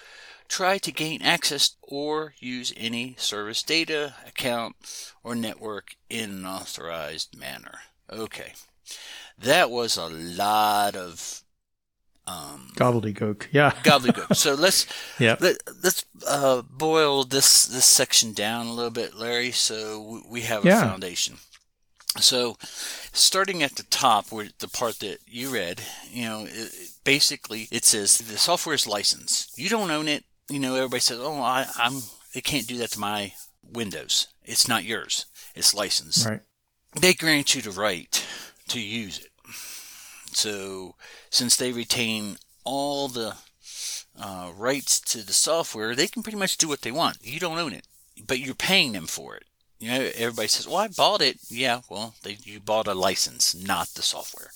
try 0.49 0.78
to 0.78 0.92
gain 0.92 1.23
access 1.23 1.76
or 1.83 2.35
use 2.38 2.73
any 2.76 3.14
service 3.19 3.62
data, 3.62 4.14
account, 4.26 4.76
or 5.23 5.35
network 5.35 5.95
in 6.09 6.30
an 6.30 6.47
authorized 6.47 7.38
manner. 7.38 7.80
Okay. 8.11 8.54
That 9.38 9.71
was 9.71 9.97
a 9.97 10.09
lot 10.09 10.97
of 10.97 11.42
um, 12.30 12.72
gobbledygook. 12.76 13.46
Yeah, 13.52 13.70
gobbledygook. 13.84 14.37
So 14.37 14.54
let's 14.54 14.87
yeah 15.18 15.37
let, 15.40 15.56
us 15.84 16.04
uh, 16.26 16.62
boil 16.62 17.25
this 17.25 17.66
this 17.66 17.87
section 17.87 18.32
down 18.32 18.66
a 18.66 18.72
little 18.72 18.90
bit, 18.90 19.16
Larry. 19.16 19.50
So 19.52 20.22
we 20.28 20.42
have 20.42 20.64
a 20.64 20.68
yeah. 20.68 20.82
foundation. 20.82 21.37
So, 22.18 22.56
starting 23.12 23.62
at 23.62 23.76
the 23.76 23.84
top, 23.84 24.32
where 24.32 24.49
the 24.58 24.66
part 24.66 24.99
that 24.99 25.18
you 25.26 25.49
read, 25.50 25.80
you 26.10 26.25
know, 26.25 26.44
it, 26.44 26.72
basically 27.04 27.68
it 27.70 27.84
says 27.84 28.18
the 28.18 28.37
software 28.37 28.75
is 28.75 28.87
licensed. 28.87 29.56
You 29.56 29.68
don't 29.68 29.92
own 29.92 30.08
it. 30.08 30.25
You 30.49 30.58
know, 30.58 30.75
everybody 30.75 31.00
says, 31.00 31.18
"Oh, 31.20 31.40
I, 31.40 31.66
I'm." 31.76 32.02
They 32.34 32.40
can't 32.40 32.66
do 32.66 32.78
that 32.78 32.90
to 32.90 33.00
my 33.00 33.32
Windows. 33.62 34.28
It's 34.44 34.68
not 34.68 34.84
yours. 34.84 35.26
It's 35.54 35.75
licensed. 35.75 36.26
Right. 36.26 36.40
They 37.00 37.14
grant 37.14 37.54
you 37.54 37.62
the 37.62 37.70
right 37.70 38.25
to 38.68 38.80
use 38.80 39.18
it. 39.18 39.29
So, 40.32 40.94
since 41.30 41.56
they 41.56 41.72
retain 41.72 42.37
all 42.64 43.08
the 43.08 43.37
uh, 44.20 44.52
rights 44.56 45.00
to 45.00 45.25
the 45.25 45.32
software, 45.32 45.94
they 45.94 46.06
can 46.06 46.22
pretty 46.22 46.38
much 46.38 46.58
do 46.58 46.68
what 46.68 46.82
they 46.82 46.92
want. 46.92 47.18
You 47.22 47.40
don't 47.40 47.58
own 47.58 47.72
it, 47.72 47.87
but 48.26 48.38
you're 48.38 48.54
paying 48.54 48.92
them 48.92 49.06
for 49.06 49.37
it. 49.37 49.44
You 49.78 49.88
know, 49.88 50.10
everybody 50.14 50.49
says, 50.49 50.68
"Well, 50.68 50.76
I 50.76 50.88
bought 50.88 51.22
it." 51.22 51.38
Yeah, 51.49 51.80
well, 51.88 52.14
they, 52.22 52.38
you 52.42 52.60
bought 52.60 52.87
a 52.87 52.94
license, 52.94 53.54
not 53.54 53.88
the 53.88 54.02
software. 54.02 54.50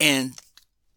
And 0.00 0.34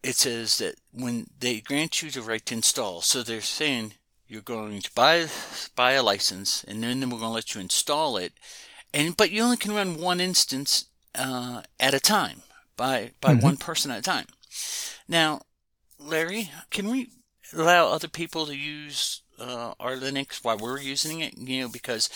it 0.02 0.16
says 0.16 0.58
that 0.58 0.76
when 0.92 1.28
they 1.38 1.60
grant 1.60 2.02
you 2.02 2.10
the 2.10 2.22
right 2.22 2.44
to 2.46 2.54
install, 2.54 3.02
so 3.02 3.22
they're 3.22 3.40
saying 3.40 3.94
you're 4.26 4.42
going 4.42 4.82
to 4.82 4.90
buy 4.94 5.28
buy 5.76 5.92
a 5.92 6.02
license, 6.02 6.64
and 6.64 6.82
then 6.82 7.00
we're 7.08 7.18
going 7.18 7.30
to 7.30 7.34
let 7.34 7.54
you 7.54 7.60
install 7.60 8.16
it, 8.16 8.32
and 8.92 9.16
but 9.16 9.30
you 9.30 9.42
only 9.42 9.56
can 9.56 9.74
run 9.74 10.00
one 10.00 10.20
instance 10.20 10.86
uh, 11.14 11.62
at 11.78 11.94
a 11.94 12.00
time 12.00 12.42
by 12.78 13.10
by 13.20 13.34
mm-hmm. 13.34 13.44
one 13.44 13.56
person 13.58 13.90
at 13.90 13.98
a 13.98 14.02
time. 14.02 14.24
Now, 15.06 15.42
Larry, 15.98 16.50
can 16.70 16.88
we 16.88 17.10
allow 17.52 17.88
other 17.88 18.08
people 18.08 18.46
to 18.46 18.56
use 18.56 19.22
uh, 19.38 19.74
our 19.78 19.96
Linux 19.96 20.42
while 20.42 20.56
we're 20.56 20.80
using 20.80 21.20
it? 21.20 21.36
You 21.36 21.62
know, 21.62 21.68
because 21.68 22.08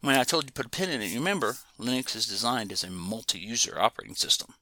when 0.00 0.16
I 0.16 0.22
told 0.22 0.44
you 0.44 0.48
to 0.48 0.52
put 0.52 0.66
a 0.66 0.68
pin 0.68 0.90
in 0.90 1.02
it, 1.02 1.10
you 1.10 1.18
remember 1.18 1.56
Linux 1.80 2.14
is 2.14 2.26
designed 2.26 2.70
as 2.70 2.84
a 2.84 2.90
multi 2.90 3.40
user 3.40 3.80
operating 3.80 4.14
system. 4.14 4.54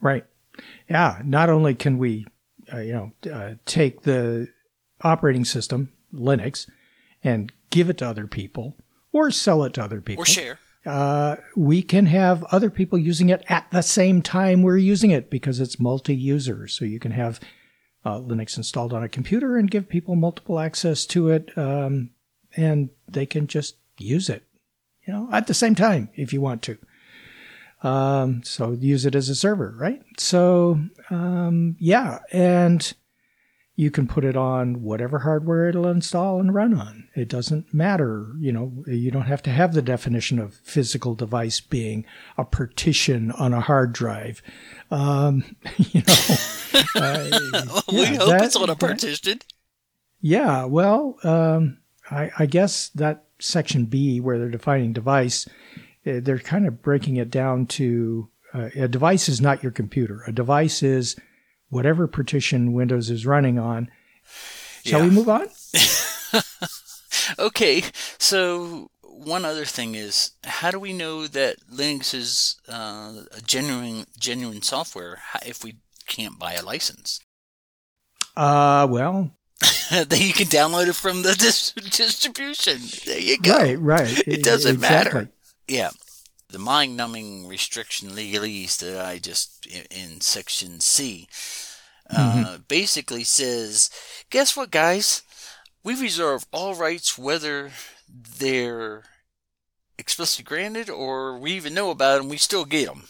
Right. 0.00 0.24
Yeah. 0.88 1.20
Not 1.24 1.50
only 1.50 1.74
can 1.74 1.98
we, 1.98 2.26
uh, 2.72 2.78
you 2.78 2.92
know, 2.92 3.30
uh, 3.30 3.54
take 3.66 4.02
the 4.02 4.48
operating 5.02 5.44
system, 5.44 5.92
Linux, 6.14 6.68
and 7.22 7.52
give 7.70 7.90
it 7.90 7.98
to 7.98 8.08
other 8.08 8.26
people 8.26 8.76
or 9.12 9.30
sell 9.30 9.64
it 9.64 9.74
to 9.74 9.82
other 9.82 10.00
people. 10.00 10.22
Or 10.22 10.26
share. 10.26 10.58
Uh, 10.86 11.36
we 11.56 11.82
can 11.82 12.06
have 12.06 12.42
other 12.44 12.70
people 12.70 12.98
using 12.98 13.28
it 13.28 13.44
at 13.48 13.70
the 13.70 13.82
same 13.82 14.22
time 14.22 14.62
we're 14.62 14.78
using 14.78 15.10
it 15.10 15.28
because 15.28 15.60
it's 15.60 15.78
multi 15.78 16.14
user. 16.14 16.66
So 16.66 16.84
you 16.84 16.98
can 16.98 17.12
have 17.12 17.38
uh, 18.04 18.18
Linux 18.18 18.56
installed 18.56 18.94
on 18.94 19.02
a 19.02 19.08
computer 19.08 19.58
and 19.58 19.70
give 19.70 19.88
people 19.88 20.16
multiple 20.16 20.58
access 20.58 21.04
to 21.06 21.28
it, 21.28 21.50
um, 21.56 22.10
and 22.56 22.88
they 23.06 23.26
can 23.26 23.46
just 23.46 23.76
use 23.98 24.30
it 24.30 24.44
you 25.06 25.12
know, 25.12 25.28
at 25.32 25.46
the 25.46 25.54
same 25.54 25.74
time 25.74 26.08
if 26.14 26.32
you 26.32 26.40
want 26.40 26.62
to. 26.62 26.78
Um, 27.82 28.42
so 28.44 28.72
use 28.72 29.06
it 29.06 29.14
as 29.14 29.28
a 29.28 29.34
server, 29.34 29.74
right? 29.78 30.02
So, 30.18 30.80
um, 31.08 31.76
yeah, 31.78 32.18
and 32.30 32.92
you 33.80 33.90
can 33.90 34.06
put 34.06 34.26
it 34.26 34.36
on 34.36 34.82
whatever 34.82 35.20
hardware 35.20 35.70
it'll 35.70 35.86
install 35.86 36.38
and 36.38 36.54
run 36.54 36.74
on. 36.74 37.08
It 37.14 37.28
doesn't 37.28 37.72
matter, 37.72 38.26
you 38.38 38.52
know, 38.52 38.84
you 38.86 39.10
don't 39.10 39.22
have 39.22 39.42
to 39.44 39.50
have 39.50 39.72
the 39.72 39.80
definition 39.80 40.38
of 40.38 40.52
physical 40.56 41.14
device 41.14 41.60
being 41.60 42.04
a 42.36 42.44
partition 42.44 43.30
on 43.32 43.54
a 43.54 43.62
hard 43.62 43.94
drive. 43.94 44.42
Um, 44.90 45.56
you 45.78 46.02
know, 46.06 46.14
uh, 46.94 47.80
we 47.90 48.04
hope 48.04 48.28
that, 48.28 48.42
it's 48.44 48.56
on 48.56 48.68
a 48.68 48.76
partition. 48.76 49.38
That, 49.38 49.46
yeah, 50.20 50.66
well, 50.66 51.16
um, 51.24 51.78
I, 52.10 52.30
I 52.38 52.44
guess 52.44 52.90
that 52.90 53.24
section 53.38 53.86
B, 53.86 54.20
where 54.20 54.38
they're 54.38 54.50
defining 54.50 54.92
device, 54.92 55.48
eh, 56.04 56.20
they're 56.22 56.38
kind 56.38 56.66
of 56.66 56.82
breaking 56.82 57.16
it 57.16 57.30
down 57.30 57.64
to 57.68 58.28
uh, 58.52 58.68
a 58.76 58.88
device 58.88 59.26
is 59.30 59.40
not 59.40 59.62
your 59.62 59.72
computer. 59.72 60.22
A 60.26 60.32
device 60.32 60.82
is 60.82 61.16
whatever 61.70 62.06
partition 62.06 62.72
Windows 62.72 63.10
is 63.10 63.24
running 63.24 63.58
on. 63.58 63.90
Shall 64.84 65.00
yeah. 65.00 65.08
we 65.08 65.14
move 65.14 65.28
on? 65.28 65.48
okay, 67.38 67.82
so 68.18 68.90
one 69.02 69.44
other 69.44 69.64
thing 69.64 69.94
is, 69.94 70.32
how 70.44 70.70
do 70.70 70.78
we 70.78 70.92
know 70.92 71.26
that 71.26 71.56
Linux 71.72 72.14
is 72.14 72.56
uh, 72.68 73.22
a 73.36 73.40
genuine 73.40 74.06
genuine 74.18 74.62
software 74.62 75.18
if 75.44 75.62
we 75.64 75.76
can't 76.06 76.38
buy 76.38 76.54
a 76.54 76.62
license? 76.62 77.20
Uh, 78.36 78.86
well, 78.88 79.30
then 79.90 80.20
you 80.20 80.32
can 80.32 80.46
download 80.46 80.88
it 80.88 80.94
from 80.94 81.22
the 81.22 81.34
dis- 81.38 81.72
distribution. 81.72 82.78
There 83.06 83.20
you 83.20 83.38
go. 83.38 83.58
Right, 83.58 83.78
right. 83.78 84.22
It 84.26 84.42
doesn't 84.42 84.76
exactly. 84.76 85.20
matter. 85.20 85.32
Yeah. 85.68 85.90
The 86.50 86.58
mind 86.58 86.96
numbing 86.96 87.46
restriction 87.46 88.10
legalese 88.10 88.78
that 88.78 89.04
I 89.04 89.18
just, 89.18 89.66
in 89.66 90.20
section 90.20 90.80
C, 90.80 91.28
uh, 92.08 92.16
mm-hmm. 92.16 92.44
uh, 92.44 92.58
basically 92.66 93.24
says 93.24 93.90
guess 94.30 94.56
what, 94.56 94.70
guys? 94.70 95.22
We 95.82 95.94
reserve 95.94 96.44
all 96.52 96.74
rights 96.74 97.16
whether 97.16 97.70
they're 98.08 99.04
explicitly 99.96 100.44
granted 100.44 100.90
or 100.90 101.38
we 101.38 101.52
even 101.52 101.74
know 101.74 101.90
about 101.90 102.18
them, 102.18 102.28
we 102.28 102.36
still 102.36 102.64
get 102.64 102.86
them. 102.86 103.04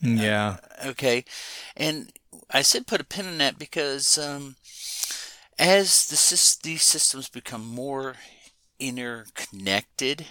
Yeah. 0.00 0.58
Uh, 0.84 0.88
okay. 0.90 1.24
And 1.76 2.12
I 2.50 2.62
said 2.62 2.86
put 2.86 3.00
a 3.00 3.04
pin 3.04 3.26
in 3.26 3.38
that 3.38 3.58
because 3.58 4.18
um, 4.18 4.56
as 5.58 6.06
the, 6.08 6.58
these 6.62 6.82
systems 6.82 7.28
become 7.28 7.66
more 7.66 8.16
interconnected 8.78 10.26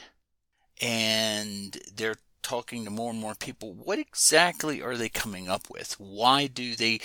and 0.81 1.77
they're 1.93 2.17
talking 2.41 2.85
to 2.85 2.91
more 2.91 3.11
and 3.11 3.19
more 3.19 3.35
people. 3.35 3.73
What 3.73 3.99
exactly 3.99 4.81
are 4.81 4.95
they 4.95 5.09
coming 5.09 5.49
up 5.49 5.69
with? 5.69 5.95
Why 5.99 6.47
do 6.47 6.75
they 6.75 6.99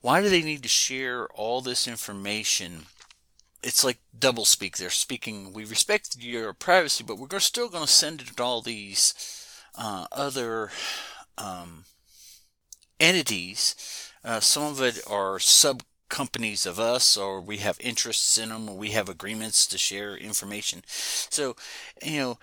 why 0.00 0.22
do 0.22 0.28
they 0.28 0.42
need 0.42 0.62
to 0.62 0.68
share 0.68 1.26
all 1.28 1.60
this 1.60 1.86
information? 1.86 2.86
It's 3.62 3.84
like 3.84 3.98
double 4.18 4.44
speak. 4.44 4.76
They're 4.76 4.90
speaking 4.90 5.52
we 5.52 5.64
respect 5.64 6.16
your 6.18 6.52
privacy 6.54 7.04
but 7.04 7.18
we're 7.18 7.38
still 7.40 7.68
going 7.68 7.84
to 7.84 7.90
send 7.90 8.22
it 8.22 8.36
to 8.36 8.42
all 8.42 8.62
these 8.62 9.14
uh, 9.74 10.06
other 10.10 10.70
um, 11.36 11.84
entities. 12.98 14.10
Uh, 14.24 14.40
some 14.40 14.62
of 14.64 14.80
it 14.80 15.00
are 15.08 15.38
sub 15.38 15.82
companies 16.08 16.64
of 16.64 16.80
us 16.80 17.16
or 17.16 17.40
we 17.40 17.58
have 17.58 17.78
interests 17.80 18.38
in 18.38 18.48
them 18.48 18.68
or 18.68 18.76
we 18.76 18.90
have 18.90 19.08
agreements 19.08 19.66
to 19.66 19.76
share 19.76 20.16
information. 20.16 20.82
So, 20.86 21.54
you 22.02 22.18
know, 22.18 22.38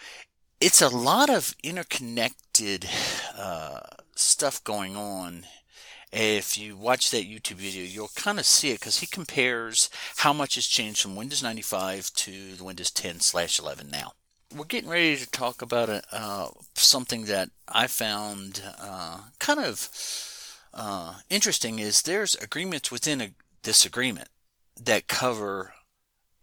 it's 0.59 0.81
a 0.81 0.89
lot 0.89 1.29
of 1.29 1.55
interconnected 1.63 2.87
uh, 3.37 3.81
stuff 4.15 4.63
going 4.63 4.95
on. 4.95 5.45
If 6.11 6.57
you 6.57 6.77
watch 6.77 7.11
that 7.11 7.29
YouTube 7.29 7.55
video, 7.57 7.83
you'll 7.83 8.11
kind 8.15 8.39
of 8.39 8.45
see 8.45 8.71
it 8.71 8.79
because 8.79 8.99
he 8.99 9.07
compares 9.07 9.89
how 10.17 10.31
much 10.31 10.55
has 10.55 10.65
changed 10.65 11.01
from 11.01 11.15
Windows 11.15 11.43
95 11.43 12.13
to 12.13 12.55
the 12.55 12.63
Windows 12.63 12.91
10 12.91 13.19
slash 13.19 13.59
11 13.59 13.89
now. 13.89 14.13
We're 14.55 14.65
getting 14.65 14.89
ready 14.89 15.17
to 15.17 15.29
talk 15.29 15.61
about 15.61 15.89
a, 15.89 16.03
uh, 16.11 16.47
something 16.75 17.25
that 17.25 17.49
I 17.67 17.87
found 17.87 18.63
uh, 18.79 19.19
kind 19.39 19.59
of 19.59 19.89
uh, 20.73 21.15
interesting. 21.29 21.79
Is 21.79 22.03
there's 22.03 22.35
agreements 22.35 22.91
within 22.91 23.19
a, 23.19 23.31
disagreement 23.65 24.29
that 24.79 25.07
cover 25.07 25.73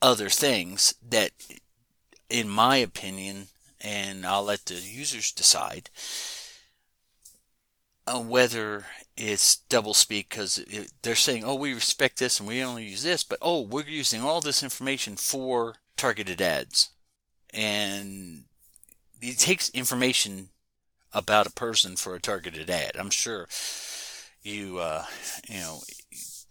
other 0.03 0.29
things 0.29 0.95
that, 1.09 1.31
in 2.29 2.49
my 2.49 2.77
opinion, 2.77 3.47
and 3.83 4.25
I'll 4.25 4.45
let 4.45 4.67
the 4.67 4.75
users 4.75 5.33
decide 5.33 5.91
uh, 8.07 8.21
whether 8.21 8.87
it's 9.17 9.57
double 9.69 9.95
speak 9.95 10.31
because 10.31 10.65
they're 11.03 11.15
saying, 11.15 11.45
oh, 11.45 11.55
we 11.55 11.75
respect 11.75 12.19
this 12.19 12.41
and 12.41 12.49
we 12.49 12.63
only 12.63 12.85
use 12.85 13.03
this, 13.03 13.23
but 13.23 13.39
oh, 13.43 13.61
we're 13.61 13.85
using 13.85 14.23
all 14.23 14.41
this 14.41 14.63
information 14.63 15.17
for 15.17 15.77
targeted 15.97 16.41
ads. 16.41 16.91
And 17.53 18.45
it 19.21 19.39
takes 19.39 19.69
information 19.71 20.49
about 21.13 21.47
a 21.47 21.53
person 21.53 21.97
for 21.97 22.15
a 22.15 22.21
targeted 22.21 22.71
ad. 22.71 22.97
I'm 22.99 23.11
sure 23.11 23.47
you, 24.43 24.79
uh, 24.79 25.05
you 25.49 25.59
know, 25.61 25.81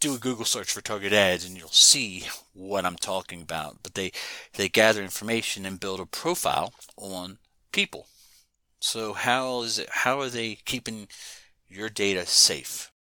do 0.01 0.15
a 0.15 0.19
Google 0.19 0.45
search 0.45 0.71
for 0.71 0.81
target 0.81 1.13
ads 1.13 1.45
and 1.45 1.55
you'll 1.55 1.69
see 1.69 2.25
what 2.53 2.85
I'm 2.85 2.97
talking 2.97 3.41
about. 3.41 3.77
But 3.83 3.93
they, 3.93 4.11
they 4.55 4.67
gather 4.67 5.01
information 5.01 5.65
and 5.65 5.79
build 5.79 6.01
a 6.01 6.05
profile 6.05 6.73
on 6.97 7.37
people. 7.71 8.07
So 8.79 9.13
how 9.13 9.61
is 9.61 9.79
it, 9.79 9.89
how 9.89 10.19
are 10.19 10.29
they 10.29 10.55
keeping 10.65 11.07
your 11.69 11.87
data 11.87 12.25
safe? 12.25 12.91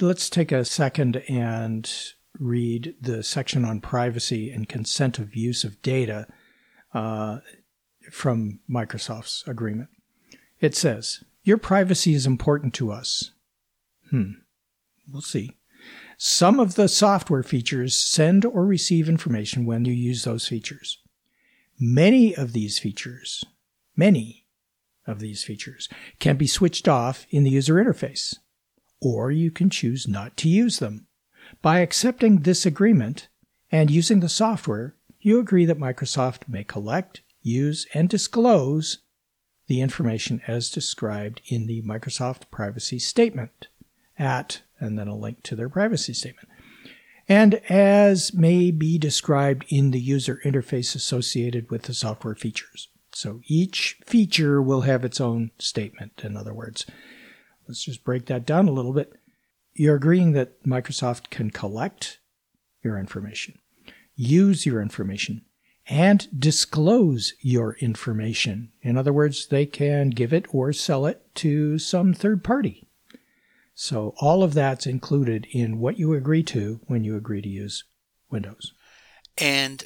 Let's 0.00 0.30
take 0.30 0.52
a 0.52 0.64
second 0.64 1.16
and 1.28 1.90
read 2.38 2.94
the 3.00 3.22
section 3.22 3.64
on 3.64 3.80
privacy 3.80 4.50
and 4.50 4.68
consent 4.68 5.18
of 5.18 5.34
use 5.34 5.64
of 5.64 5.82
data 5.82 6.28
uh, 6.94 7.38
from 8.12 8.60
Microsoft's 8.70 9.42
agreement. 9.46 9.88
It 10.60 10.76
says, 10.76 11.24
Your 11.42 11.58
privacy 11.58 12.14
is 12.14 12.26
important 12.26 12.74
to 12.74 12.92
us. 12.92 13.32
Hmm. 14.10 14.32
We'll 15.10 15.22
see. 15.22 15.57
Some 16.20 16.58
of 16.58 16.74
the 16.74 16.88
software 16.88 17.44
features 17.44 17.94
send 17.96 18.44
or 18.44 18.66
receive 18.66 19.08
information 19.08 19.64
when 19.64 19.84
you 19.84 19.92
use 19.92 20.24
those 20.24 20.48
features. 20.48 20.98
Many 21.78 22.34
of 22.34 22.52
these 22.52 22.80
features, 22.80 23.44
many 23.94 24.44
of 25.06 25.20
these 25.20 25.44
features, 25.44 25.88
can 26.18 26.36
be 26.36 26.48
switched 26.48 26.88
off 26.88 27.24
in 27.30 27.44
the 27.44 27.50
user 27.50 27.74
interface, 27.74 28.36
or 29.00 29.30
you 29.30 29.52
can 29.52 29.70
choose 29.70 30.08
not 30.08 30.36
to 30.38 30.48
use 30.48 30.80
them. 30.80 31.06
By 31.62 31.78
accepting 31.78 32.40
this 32.40 32.66
agreement 32.66 33.28
and 33.70 33.88
using 33.88 34.18
the 34.18 34.28
software, 34.28 34.96
you 35.20 35.38
agree 35.38 35.66
that 35.66 35.78
Microsoft 35.78 36.48
may 36.48 36.64
collect, 36.64 37.22
use, 37.42 37.86
and 37.94 38.08
disclose 38.08 38.98
the 39.68 39.80
information 39.80 40.42
as 40.48 40.68
described 40.68 41.42
in 41.46 41.68
the 41.68 41.80
Microsoft 41.82 42.50
Privacy 42.50 42.98
Statement 42.98 43.68
at, 44.18 44.62
and 44.80 44.98
then 44.98 45.08
a 45.08 45.16
link 45.16 45.42
to 45.44 45.56
their 45.56 45.68
privacy 45.68 46.12
statement. 46.12 46.48
And 47.28 47.56
as 47.68 48.32
may 48.32 48.70
be 48.70 48.98
described 48.98 49.66
in 49.68 49.90
the 49.90 50.00
user 50.00 50.40
interface 50.44 50.94
associated 50.94 51.70
with 51.70 51.82
the 51.82 51.94
software 51.94 52.34
features. 52.34 52.88
So 53.12 53.40
each 53.46 53.98
feature 54.06 54.62
will 54.62 54.82
have 54.82 55.04
its 55.04 55.20
own 55.20 55.50
statement, 55.58 56.22
in 56.24 56.36
other 56.36 56.54
words. 56.54 56.86
Let's 57.66 57.84
just 57.84 58.04
break 58.04 58.26
that 58.26 58.46
down 58.46 58.66
a 58.66 58.72
little 58.72 58.94
bit. 58.94 59.12
You're 59.74 59.96
agreeing 59.96 60.32
that 60.32 60.64
Microsoft 60.64 61.30
can 61.30 61.50
collect 61.50 62.18
your 62.82 62.98
information, 62.98 63.58
use 64.16 64.64
your 64.64 64.80
information, 64.80 65.42
and 65.86 66.28
disclose 66.38 67.34
your 67.40 67.74
information. 67.74 68.72
In 68.82 68.96
other 68.96 69.12
words, 69.12 69.46
they 69.46 69.66
can 69.66 70.10
give 70.10 70.32
it 70.32 70.46
or 70.52 70.72
sell 70.72 71.06
it 71.06 71.22
to 71.36 71.78
some 71.78 72.12
third 72.14 72.42
party. 72.42 72.87
So 73.80 74.12
all 74.18 74.42
of 74.42 74.54
that's 74.54 74.86
included 74.86 75.46
in 75.52 75.78
what 75.78 76.00
you 76.00 76.12
agree 76.12 76.42
to 76.42 76.80
when 76.88 77.04
you 77.04 77.14
agree 77.14 77.40
to 77.40 77.48
use 77.48 77.84
Windows. 78.28 78.72
And 79.40 79.84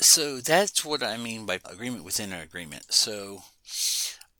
so 0.00 0.38
that's 0.38 0.82
what 0.82 1.02
I 1.02 1.18
mean 1.18 1.44
by 1.44 1.60
agreement 1.70 2.04
within 2.04 2.32
an 2.32 2.40
agreement. 2.40 2.90
So 2.94 3.42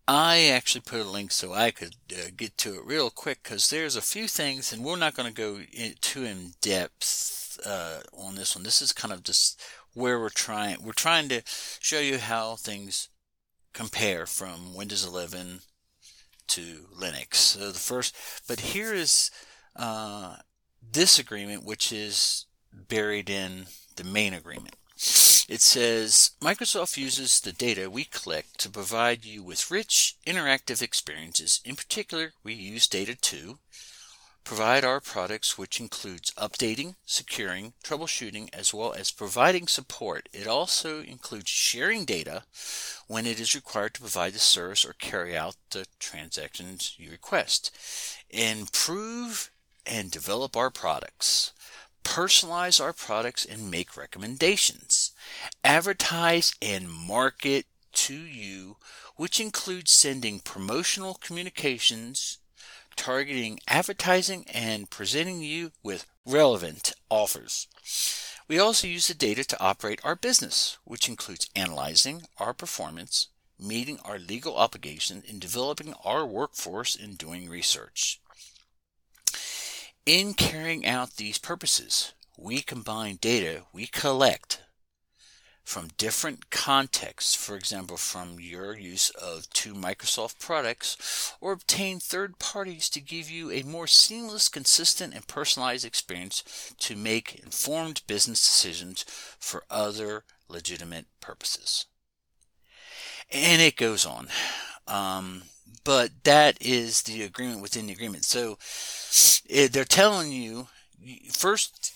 I 0.09 0.47
actually 0.47 0.81
put 0.87 1.03
a 1.03 1.05
link 1.05 1.33
so 1.33 1.53
I 1.53 1.71
could 1.71 1.97
uh, 2.11 2.31
get 2.35 2.57
to 2.57 2.77
it 2.77 2.87
real 2.87 3.11
quick 3.11 3.43
because 3.43 3.69
there's 3.69 3.95
a 3.95 4.01
few 4.01 4.27
things, 4.27 4.73
and 4.73 4.83
we're 4.83 4.97
not 4.97 5.15
going 5.15 5.29
to 5.29 5.35
go 5.35 5.61
too 6.01 6.25
in 6.25 6.53
depth 6.63 7.61
uh, 7.67 7.99
on 8.17 8.37
this 8.37 8.57
one. 8.57 8.65
This 8.65 8.81
is 8.81 8.93
kind 8.93 9.13
of 9.13 9.23
just 9.23 9.61
where 9.93 10.19
we're 10.19 10.31
trying 10.31 10.83
we're 10.83 10.93
trying 10.93 11.29
to 11.29 11.43
show 11.45 12.01
you 12.01 12.17
how 12.17 12.57
things 12.57 13.11
compare 13.75 14.25
from 14.25 14.73
Windows 14.73 15.05
11 15.05 15.61
to 16.49 16.87
Linux. 16.97 17.35
So 17.35 17.71
the 17.71 17.79
first, 17.79 18.15
but 18.49 18.61
here 18.61 18.95
is 18.95 19.31
uh, 19.77 20.37
this 20.93 21.19
agreement, 21.19 21.65
which 21.65 21.93
is 21.93 22.47
buried 22.73 23.31
in 23.31 23.67
the 23.97 24.05
main 24.05 24.35
agreement. 24.35 24.77
It 25.47 25.61
says 25.61 26.31
Microsoft 26.41 26.97
uses 26.97 27.41
the 27.41 27.53
data 27.53 27.91
we 27.91 28.05
collect 28.05 28.59
to 28.61 28.71
provide 28.71 29.25
you 29.25 29.43
with 29.43 29.71
rich, 29.71 30.17
interactive 30.27 30.81
experiences. 30.81 31.61
In 31.65 31.77
particular, 31.77 32.33
we 32.43 32.55
use 32.55 32.87
data 32.87 33.15
to 33.15 33.59
provide 34.45 34.85
our 34.85 35.01
products, 35.01 35.57
which 35.57 35.81
includes 35.81 36.31
updating, 36.33 36.97
securing, 37.07 37.73
troubleshooting, 37.83 38.49
as 38.53 38.75
well 38.75 38.93
as 38.93 39.11
providing 39.11 39.67
support. 39.67 40.29
It 40.33 40.47
also 40.47 41.01
includes 41.03 41.49
sharing 41.49 42.05
data 42.05 42.45
when 43.07 43.27
it 43.27 43.41
is 43.41 43.55
required 43.55 43.95
to 43.95 44.01
provide 44.01 44.35
the 44.35 44.39
service 44.39 44.85
or 44.85 44.93
carry 44.93 45.37
out 45.37 45.57
the 45.71 45.87
transactions 45.99 46.95
you 46.99 47.11
request. 47.11 47.71
Improve 48.31 49.51
and 49.87 50.11
develop 50.11 50.57
our 50.57 50.71
products. 50.71 51.53
Personalize 52.05 52.83
our 52.83 52.93
products 52.93 53.45
and 53.45 53.71
make 53.71 53.97
recommendations. 53.97 55.13
Advertise 55.63 56.55
and 56.61 56.91
market 56.91 57.67
to 57.93 58.15
you, 58.15 58.77
which 59.17 59.41
includes 59.41 59.93
sending 59.93 60.41
promotional 60.41 61.15
communications 61.15 62.39
targeting 62.97 63.61
advertising 63.69 64.47
and 64.53 64.91
presenting 64.91 65.43
you 65.43 65.73
with 65.83 66.07
relevant 66.27 66.93
offers. 67.11 67.69
We 68.49 68.59
also 68.59 68.87
use 68.87 69.09
the 69.09 69.15
data 69.15 69.45
to 69.45 69.63
operate 69.63 70.01
our 70.05 70.17
business, 70.17 70.79
which 70.85 71.09
includes 71.09 71.49
analyzing 71.57 72.23
our 72.39 72.53
performance, 72.53 73.29
meeting 73.59 73.99
our 74.05 74.19
legal 74.19 74.57
obligations, 74.57 75.25
and 75.29 75.41
developing 75.41 75.95
our 76.05 76.27
workforce 76.27 76.95
and 76.95 77.17
doing 77.17 77.49
research. 77.49 78.21
In 80.05 80.35
carrying 80.35 80.85
out 80.85 81.17
these 81.17 81.39
purposes, 81.39 82.13
we 82.37 82.61
combine 82.61 83.17
data 83.17 83.63
we 83.73 83.87
collect 83.87 84.61
from 85.65 85.89
different 85.97 86.51
contexts, 86.51 87.35
for 87.35 87.57
example, 87.57 87.97
from 87.97 88.39
your 88.39 88.77
use 88.77 89.09
of 89.11 89.49
two 89.51 89.73
Microsoft 89.73 90.39
products, 90.39 91.35
or 91.41 91.53
obtain 91.53 91.99
third 91.99 92.39
parties 92.39 92.91
to 92.91 93.01
give 93.01 93.31
you 93.31 93.51
a 93.51 93.63
more 93.63 93.87
seamless, 93.87 94.49
consistent, 94.49 95.15
and 95.15 95.27
personalized 95.27 95.85
experience 95.85 96.75
to 96.79 96.95
make 96.95 97.41
informed 97.43 98.03
business 98.07 98.41
decisions 98.41 99.05
for 99.39 99.65
other 99.71 100.25
legitimate 100.49 101.07
purposes. 101.21 101.87
And 103.33 103.63
it 103.63 103.77
goes 103.77 104.05
on. 104.05 104.29
Um, 104.87 105.45
but 105.83 106.11
that 106.25 106.59
is 106.61 107.03
the 107.03 107.23
agreement 107.23 107.63
within 107.63 107.87
the 107.87 107.93
agreement. 107.95 108.25
So 108.25 108.59
they're 109.49 109.85
telling 109.85 110.31
you 110.31 110.69
first 111.33 111.95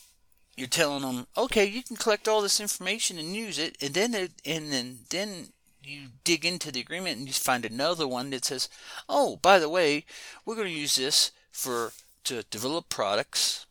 you're 0.59 0.69
telling 0.69 1.03
them, 1.03 1.27
okay, 1.37 1.65
you 1.65 1.83
can 1.83 1.97
collect 1.97 2.27
all 2.27 2.43
this 2.43 2.61
information 2.61 3.19
and 3.19 3.37
use 3.37 3.59
it, 3.59 3.77
and 3.81 3.95
then 3.95 4.15
and 4.45 4.73
then 4.73 4.99
then 5.11 5.49
you 5.83 6.09
dig 6.25 6.45
into 6.45 6.71
the 6.71 6.81
agreement 6.81 7.19
and 7.19 7.27
you 7.27 7.33
find 7.33 7.65
another 7.65 8.07
one 8.07 8.31
that 8.31 8.45
says, 8.45 8.69
oh, 9.09 9.37
by 9.37 9.59
the 9.59 9.69
way, 9.69 10.05
we're 10.45 10.55
going 10.55 10.67
to 10.67 10.73
use 10.73 10.97
this 10.97 11.33
for 11.51 11.93
to 12.25 12.43
develop 12.51 12.89
products 12.89 13.67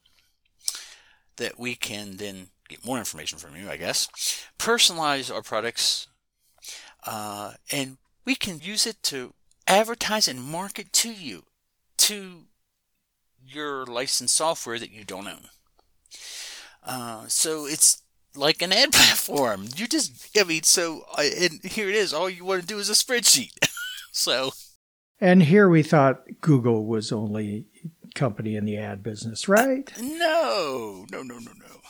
that 1.35 1.59
we 1.59 1.75
can 1.75 2.17
then 2.17 2.47
get 2.67 2.85
more 2.85 2.97
information 2.97 3.37
from 3.37 3.55
you, 3.55 3.69
I 3.69 3.77
guess, 3.77 4.07
personalize 4.57 5.33
our 5.33 5.43
products, 5.43 6.07
uh, 7.05 7.53
and 7.71 7.97
we 8.25 8.35
can 8.35 8.59
use 8.59 8.87
it 8.87 9.03
to 9.03 9.33
advertise 9.67 10.27
and 10.27 10.41
market 10.41 10.91
to 10.93 11.11
you, 11.11 11.43
to 11.97 12.45
your 13.45 13.85
licensed 13.85 14.35
software 14.35 14.79
that 14.79 14.91
you 14.91 15.03
don't 15.03 15.27
own. 15.27 15.49
Uh, 16.87 17.27
so 17.27 17.65
it's 17.65 18.01
like 18.35 18.61
an 18.61 18.71
ad 18.71 18.91
platform. 18.93 19.67
You 19.75 19.87
just, 19.87 20.29
I 20.39 20.43
mean, 20.43 20.63
so, 20.63 21.03
and 21.17 21.63
here 21.63 21.89
it 21.89 21.95
is. 21.95 22.13
All 22.13 22.29
you 22.29 22.45
want 22.45 22.61
to 22.61 22.67
do 22.67 22.79
is 22.79 22.89
a 22.89 22.93
spreadsheet. 22.93 23.51
so. 24.11 24.51
And 25.19 25.43
here 25.43 25.67
we 25.67 25.83
thought 25.83 26.23
Google 26.41 26.85
was 26.85 27.11
only 27.11 27.65
company 28.15 28.55
in 28.55 28.65
the 28.65 28.77
ad 28.77 29.03
business, 29.03 29.47
right? 29.47 29.91
Uh, 29.97 30.01
no, 30.01 31.05
no, 31.11 31.21
no, 31.21 31.37
no, 31.37 31.51
no. 31.51 31.81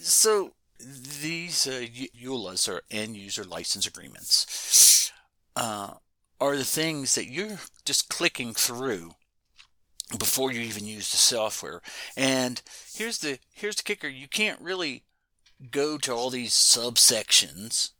So 0.00 0.52
these 0.80 1.66
uh, 1.66 1.86
EULAs 2.16 2.68
are 2.68 2.82
end 2.90 3.16
user 3.16 3.44
license 3.44 3.86
agreements. 3.86 5.12
Uh, 5.54 5.94
are 6.40 6.56
the 6.56 6.64
things 6.64 7.14
that 7.14 7.28
you're 7.28 7.58
just 7.84 8.08
clicking 8.08 8.54
through 8.54 9.12
before 10.16 10.52
you 10.52 10.60
even 10.60 10.86
use 10.86 11.10
the 11.10 11.16
software. 11.16 11.82
And 12.16 12.62
here's 12.94 13.18
the 13.18 13.38
here's 13.52 13.76
the 13.76 13.82
kicker: 13.82 14.08
you 14.08 14.28
can't 14.28 14.60
really 14.60 15.04
go 15.70 15.98
to 15.98 16.12
all 16.12 16.30
these 16.30 16.52
subsections 16.52 17.90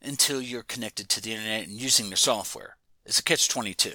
until 0.00 0.40
you're 0.40 0.62
connected 0.62 1.08
to 1.10 1.20
the 1.20 1.32
internet 1.32 1.66
and 1.66 1.72
using 1.72 2.10
the 2.10 2.16
software. 2.16 2.76
It's 3.04 3.18
a 3.18 3.22
catch 3.22 3.48
twenty 3.48 3.74
two. 3.74 3.94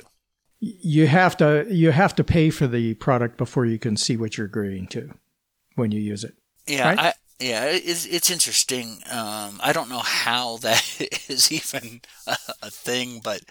You 0.60 1.08
have 1.08 1.38
to 1.38 1.66
you 1.70 1.92
have 1.92 2.16
to 2.16 2.24
pay 2.24 2.50
for 2.50 2.68
the 2.68 2.94
product 2.96 3.38
before 3.38 3.66
you 3.66 3.80
can 3.80 3.98
see 3.98 4.18
what 4.18 4.38
you're 4.38 4.48
agreeing 4.48 4.88
to 4.88 5.12
when 5.76 5.92
you 5.92 6.00
use 6.00 6.24
it. 6.24 6.36
Yeah, 6.68 6.90
right? 6.90 7.00
I, 7.00 7.14
yeah, 7.40 7.66
it's 7.66 8.06
it's 8.06 8.32
interesting. 8.32 9.00
Um, 9.12 9.60
I 9.62 9.72
don't 9.74 9.90
know 9.90 10.00
how 10.00 10.58
that 10.62 10.84
is 11.28 11.52
even 11.52 12.02
a, 12.26 12.38
a, 12.64 12.72
thing, 12.72 13.20
but 13.24 13.42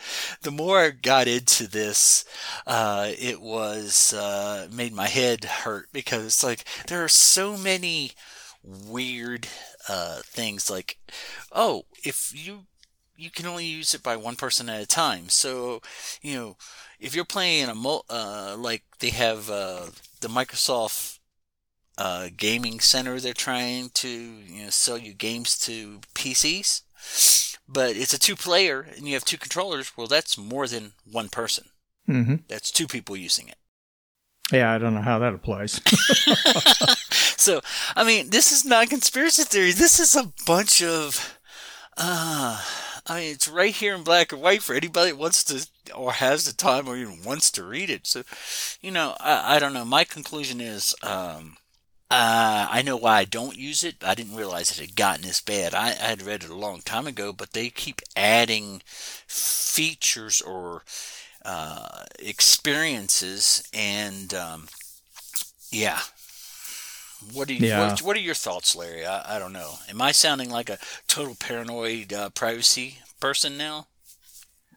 the 0.42 0.51
more 0.51 0.81
I 0.81 0.90
got 0.90 1.29
into 1.29 1.66
this, 1.68 2.25
uh, 2.66 3.11
it 3.18 3.42
was 3.42 4.14
uh, 4.14 4.68
made 4.73 4.94
my 4.94 5.09
head 5.09 5.44
hurt 5.44 5.88
because 5.92 6.25
it's 6.25 6.44
like 6.44 6.64
there 6.88 7.05
are 7.05 7.09
so 7.09 7.59
many 7.59 8.12
weird 8.62 9.49
uh, 9.88 10.20
things. 10.25 10.70
Like, 10.70 10.97
oh, 11.53 11.85
if 12.03 12.33
you 12.35 12.66
you 13.16 13.31
can 13.31 13.47
only 13.47 13.66
use 13.66 13.92
it 13.94 14.03
by 14.03 14.16
one 14.16 14.37
person 14.37 14.68
at 14.70 14.83
a 14.83 14.87
time, 14.87 15.29
so 15.29 15.83
you 16.23 16.35
know 16.35 16.57
if 16.99 17.14
you're 17.14 17.25
playing 17.27 17.68
a 17.68 17.75
mo- 17.75 18.05
uh, 18.09 18.57
like 18.59 18.83
they 19.01 19.11
have 19.11 19.51
uh, 19.51 19.87
the 20.20 20.29
Microsoft 20.29 21.13
uh, 21.96 22.28
gaming 22.37 22.80
center 22.80 23.20
they're 23.20 23.33
trying 23.33 23.90
to 23.90 24.09
you 24.09 24.64
know 24.64 24.70
sell 24.70 24.98
you 24.98 25.14
games 25.14 25.59
to 25.61 26.00
PCs. 26.14 26.83
But 27.66 27.96
it's 27.96 28.12
a 28.12 28.18
two 28.18 28.37
player 28.37 28.87
and 28.96 29.07
you 29.07 29.14
have 29.14 29.24
two 29.24 29.38
controllers. 29.38 29.96
Well, 29.96 30.07
that's 30.07 30.37
more 30.37 30.66
than 30.66 30.92
one 31.11 31.28
person. 31.28 31.70
Mm-hmm. 32.09 32.37
That's 32.48 32.70
two 32.70 32.87
people 32.87 33.16
using 33.16 33.48
it. 33.48 33.57
Yeah, 34.52 34.72
I 34.72 34.78
don't 34.78 34.94
know 34.94 35.00
how 35.00 35.18
that 35.20 35.35
applies. 35.35 35.80
so, 37.11 37.61
I 37.96 38.04
mean, 38.04 38.28
this 38.28 38.52
is 38.52 38.64
not 38.64 38.90
conspiracy 38.90 39.44
theory. 39.44 39.72
This 39.72 39.98
is 39.98 40.14
a 40.14 40.30
bunch 40.46 40.83
of, 40.83 41.38
uh, 41.96 42.62
I 43.07 43.20
mean, 43.20 43.33
it's 43.33 43.48
right 43.48 43.74
here 43.74 43.94
in 43.94 44.02
black 44.02 44.33
and 44.33 44.42
white 44.42 44.62
for 44.62 44.74
anybody 44.74 45.12
that 45.12 45.18
wants 45.18 45.44
to 45.44 45.66
or 45.94 46.12
has 46.12 46.44
the 46.44 46.52
time 46.52 46.87
or 46.87 46.96
even 46.96 47.22
wants 47.24 47.50
to 47.52 47.64
read 47.64 47.88
it. 47.88 48.07
So, 48.07 48.22
you 48.83 48.90
know, 48.90 49.16
I, 49.18 49.57
I 49.57 49.59
don't 49.59 49.72
know. 49.72 49.87
My 49.87 50.04
conclusion 50.04 50.61
is, 50.61 50.94
um, 51.02 51.57
uh, 52.11 52.69
I 52.71 52.83
know 52.83 52.97
why 52.97 53.19
I 53.19 53.25
don't 53.25 53.57
use 53.57 53.83
it. 53.83 53.97
I 54.05 54.14
didn't 54.14 54.37
realize 54.37 54.71
it 54.71 54.79
had 54.79 54.97
gotten 54.97 55.23
this 55.23 55.40
bad. 55.40 55.75
I, 55.75 55.88
I 55.88 55.93
had 56.11 56.23
read 56.23 56.45
it 56.45 56.51
a 56.51 56.55
long 56.55 56.81
time 56.81 57.07
ago, 57.07 57.33
but 57.33 57.53
they 57.53 57.71
keep 57.71 58.03
adding 58.14 58.83
features 58.87 60.40
or 60.40 60.85
uh, 61.45 62.05
experiences, 62.19 63.62
and 63.73 64.33
um, 64.35 64.69
yeah. 65.71 66.01
What 67.33 67.49
do 67.49 67.55
you? 67.55 67.67
Yeah. 67.67 67.88
What, 67.88 68.03
what, 68.03 68.17
are 68.17 68.21
your 68.21 68.35
thoughts, 68.35 68.77
Larry? 68.77 69.07
I, 69.07 69.37
I 69.37 69.38
don't 69.38 69.55
know. 69.55 69.75
Am 69.88 70.03
I 70.03 70.12
sounding 70.12 70.51
like 70.51 70.69
a 70.69 70.79
total 71.09 71.35
paranoid 71.35 72.12
uh, 72.12 72.29
privacy 72.31 72.99
person 73.19 73.57
now? 73.57 73.87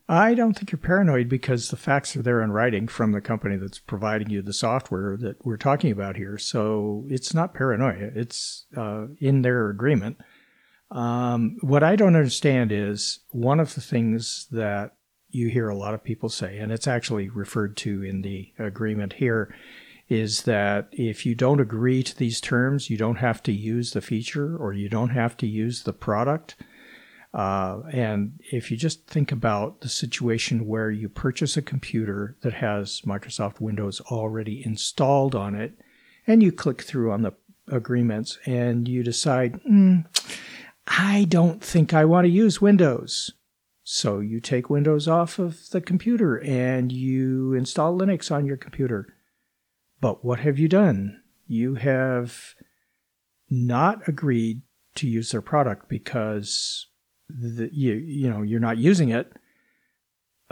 I 0.10 0.36
don't 0.36 0.54
think 0.54 0.72
you're 0.72 0.80
paranoid 0.80 1.28
because 1.28 1.70
the 1.70 1.76
facts 1.76 2.15
are 2.15 2.22
there 2.22 2.41
in 2.41 2.52
writing 2.52 2.88
from 2.88 3.12
the 3.12 3.20
company 3.20 3.58
that's 3.58 3.80
providing 3.80 4.30
you 4.30 4.41
the 4.41 4.54
software 4.54 5.17
that 5.17 5.46
we're 5.46 5.58
talking 5.58 5.91
about 5.91 6.15
here. 6.15 6.38
So 6.38 7.06
it's 7.10 7.34
not 7.34 7.54
paranoia. 7.54 8.12
It's 8.15 8.65
uh, 8.76 9.08
in 9.20 9.41
their 9.41 9.70
agreement. 9.70 10.17
Um, 10.91 11.58
what 11.60 11.84
I 11.84 11.98
don't 11.98 12.15
understand 12.15 12.72
is 12.72 13.20
one 13.32 13.60
of 13.60 13.76
the 13.76 13.82
things 13.82 14.48
that 14.52 14.93
you 15.30 15.50
hear 15.50 15.67
a 15.67 15.78
lot 15.78 15.93
of 15.93 16.04
people 16.04 16.30
say, 16.30 16.58
and 16.58 16.72
it's 16.72 16.88
actually 16.88 17.28
referred 17.28 17.76
to 17.78 18.02
in 18.02 18.22
the 18.22 18.54
agreement 18.58 19.13
here, 19.13 19.54
is 20.08 20.43
that 20.43 20.88
if 20.93 21.26
you 21.26 21.36
don't 21.36 21.60
agree 21.60 22.02
to 22.02 22.17
these 22.17 22.39
terms, 22.39 22.89
you 22.89 22.98
don't 22.98 23.17
have 23.17 23.43
to 23.43 23.52
use 23.52 23.91
the 23.91 24.02
feature 24.02 24.56
or 24.56 24.72
you 24.72 24.88
don't 24.88 25.10
have 25.10 25.36
to 25.36 25.48
use 25.48 25.84
the 25.84 25.91
product. 25.91 26.56
Uh, 27.34 27.82
and 27.92 28.40
if 28.52 28.72
you 28.72 28.78
just 28.78 29.06
think 29.08 29.32
about 29.32 29.82
the 29.82 29.90
situation 29.90 30.66
where 30.66 30.90
you 30.90 31.10
purchase 31.10 31.58
a 31.58 31.62
computer 31.62 32.38
that 32.42 32.54
has 32.54 33.02
Microsoft 33.06 33.60
Windows 33.60 34.02
already 34.02 34.66
installed 34.66 35.36
on 35.36 35.54
it, 35.54 35.78
and 36.26 36.42
you 36.42 36.52
click 36.52 36.82
through 36.82 37.12
on 37.12 37.22
the 37.22 37.34
agreements 37.70 38.38
and 38.46 38.88
you 38.88 39.04
decide, 39.04 39.62
mm, 39.63 40.06
I 40.88 41.26
don't 41.26 41.63
think 41.63 41.94
I 41.94 42.06
want 42.06 42.26
to 42.26 42.32
use 42.32 42.62
Windows. 42.62 43.32
So 43.84 44.20
you 44.20 44.40
take 44.42 44.70
Windows 44.70 45.08
off 45.08 45.40
of 45.40 45.70
the 45.70 45.80
computer 45.80 46.38
and 46.38 46.92
you 46.92 47.54
install 47.54 47.98
Linux 47.98 48.32
on 48.32 48.46
your 48.46 48.58
computer. 48.58 49.08
But 50.02 50.26
what 50.26 50.40
have 50.40 50.60
you 50.60 50.68
done? 50.68 51.22
You 51.48 51.76
have 51.76 52.56
not 53.50 54.08
agreed 54.08 54.62
to 54.96 55.08
use 55.08 55.32
their 55.32 55.42
product 55.42 55.88
because 55.88 56.87
the, 57.30 57.70
you 57.72 57.94
you 57.94 58.30
know 58.30 58.42
you're 58.42 58.60
not 58.60 58.78
using 58.78 59.10
it. 59.10 59.32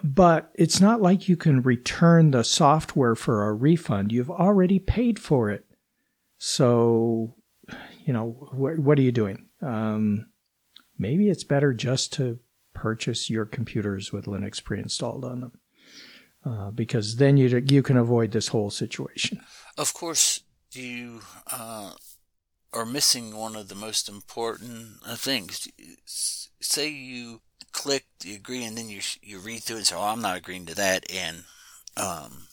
But 0.04 0.52
it's 0.56 0.82
not 0.82 1.02
like 1.02 1.30
you 1.30 1.38
can 1.38 1.62
return 1.62 2.32
the 2.32 2.44
software 2.44 3.16
for 3.16 3.48
a 3.48 3.54
refund. 3.54 4.12
You've 4.12 4.30
already 4.30 4.78
paid 4.78 5.20
for 5.20 5.50
it. 5.50 5.66
So, 6.38 7.36
you 8.06 8.12
know, 8.12 8.32
wh- 8.32 8.78
what 8.78 9.00
are 9.00 9.02
you 9.02 9.14
doing? 9.14 9.46
Um, 9.62 10.28
maybe 10.98 11.30
it's 11.30 11.46
better 11.46 11.74
just 11.74 12.12
to 12.14 12.40
purchase 12.74 13.30
your 13.30 13.46
computers 13.46 14.12
with 14.12 14.26
Linux 14.26 14.62
pre-installed 14.62 15.24
on 15.24 15.40
them, 15.40 15.52
uh, 16.46 16.72
because 16.72 17.16
then 17.16 17.38
you 17.38 17.64
you 17.66 17.82
can 17.82 17.96
avoid 17.96 18.32
this 18.32 18.50
whole 18.50 18.70
situation. 18.70 19.40
Of 19.78 19.94
course, 19.94 20.42
you 20.74 21.22
uh, 21.50 21.94
are 22.74 22.86
missing 22.86 23.34
one 23.34 23.56
of 23.56 23.70
the 23.70 23.76
most 23.76 24.10
important 24.10 24.98
uh, 25.08 25.16
things. 25.16 25.70
Say 26.65 26.89
you 26.89 27.41
click 27.71 28.06
the 28.21 28.36
agree, 28.36 28.63
and 28.63 28.78
then 28.78 28.89
you 28.89 29.01
you 29.21 29.39
read 29.39 29.63
through 29.63 29.78
it 29.78 29.80
and 29.80 29.88
say, 29.88 29.95
"Oh, 29.95 30.01
I'm 30.01 30.21
not 30.21 30.38
agreeing 30.38 30.65
to 30.65 30.75
that," 30.75 31.10
and 31.12 31.43
um, 31.95 32.47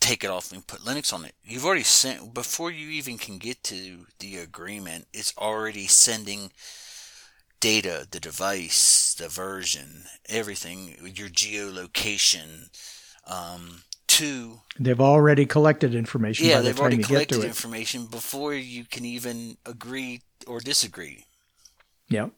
take 0.00 0.24
it 0.24 0.30
off 0.30 0.50
and 0.50 0.66
put 0.66 0.80
Linux 0.80 1.12
on 1.12 1.24
it. 1.24 1.34
You've 1.44 1.66
already 1.66 1.82
sent 1.82 2.32
before 2.32 2.70
you 2.70 2.88
even 2.88 3.18
can 3.18 3.38
get 3.38 3.62
to 3.64 4.06
the 4.18 4.38
agreement. 4.38 5.06
It's 5.12 5.34
already 5.36 5.86
sending 5.86 6.52
data, 7.60 8.06
the 8.10 8.20
device, 8.20 9.14
the 9.14 9.28
version, 9.28 10.04
everything, 10.28 10.96
your 11.14 11.28
geolocation, 11.28 12.70
um, 13.26 13.82
to. 14.08 14.62
They've 14.78 15.00
already 15.00 15.46
collected 15.46 15.94
information. 15.94 16.46
Yeah, 16.46 16.58
the 16.58 16.64
they've 16.64 16.80
already 16.80 17.02
collected 17.02 17.44
information 17.44 18.06
before 18.06 18.54
you 18.54 18.84
can 18.84 19.04
even 19.04 19.58
agree 19.66 20.22
or 20.46 20.60
disagree. 20.60 21.26
Yep. 22.08 22.32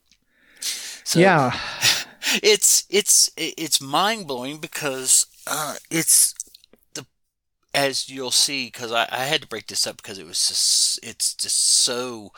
So 1.05 1.21
yeah. 1.21 1.57
it's 2.43 2.85
it's 2.89 3.31
it's 3.37 3.81
mind 3.81 4.27
blowing 4.27 4.59
because 4.59 5.27
uh, 5.47 5.77
it's 5.91 6.35
the 6.95 7.07
as 7.75 8.09
you'll 8.09 8.31
see 8.31 8.67
because 8.67 8.93
I, 8.93 9.09
I 9.11 9.25
had 9.25 9.43
to 9.43 9.49
break 9.49 9.67
this 9.67 9.87
up 9.87 9.97
because 9.97 10.19
it 10.19 10.27
was 10.27 10.49
just 10.49 11.01
it's 11.03 11.35
just 11.35 11.59
so 11.59 12.33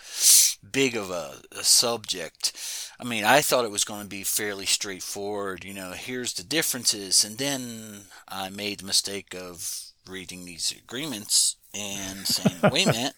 big 0.73 0.97
of 0.97 1.11
a, 1.11 1.43
a 1.53 1.65
subject. 1.65 2.53
I 2.99 3.05
mean, 3.05 3.25
I 3.25 3.41
thought 3.41 3.65
it 3.65 3.71
was 3.71 3.85
going 3.85 4.03
to 4.03 4.09
be 4.09 4.23
fairly 4.23 4.67
straightforward. 4.67 5.65
You 5.65 5.75
know, 5.75 5.93
here's 5.93 6.35
the 6.35 6.43
differences, 6.43 7.25
and 7.25 7.39
then 7.39 8.03
I 8.29 8.49
made 8.49 8.81
the 8.81 8.87
mistake 8.87 9.35
of 9.35 9.93
reading 10.09 10.45
these 10.45 10.73
agreements 10.73 11.57
and 11.75 12.27
saying, 12.27 12.61
"Wait 12.73 12.87
a 12.87 12.93
minute, 12.93 13.15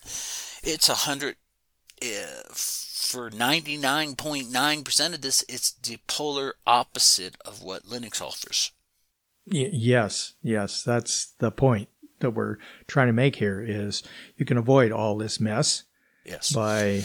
it's 0.62 0.88
a 0.88 0.94
hundred." 0.94 1.36
Uh, 2.02 2.42
for 2.52 3.30
99.9% 3.30 5.14
of 5.14 5.20
this, 5.22 5.44
it's 5.48 5.72
the 5.72 5.98
polar 6.06 6.54
opposite 6.66 7.36
of 7.44 7.62
what 7.62 7.84
Linux 7.84 8.20
offers. 8.20 8.72
Y- 9.50 9.70
yes, 9.72 10.34
yes, 10.42 10.82
that's 10.82 11.32
the 11.38 11.50
point 11.50 11.88
that 12.20 12.30
we're 12.30 12.56
trying 12.86 13.06
to 13.06 13.12
make 13.12 13.36
here 13.36 13.62
is 13.66 14.02
you 14.36 14.44
can 14.44 14.56
avoid 14.56 14.90
all 14.92 15.16
this 15.16 15.38
mess 15.40 15.84
Yes. 16.24 16.52
by 16.52 16.98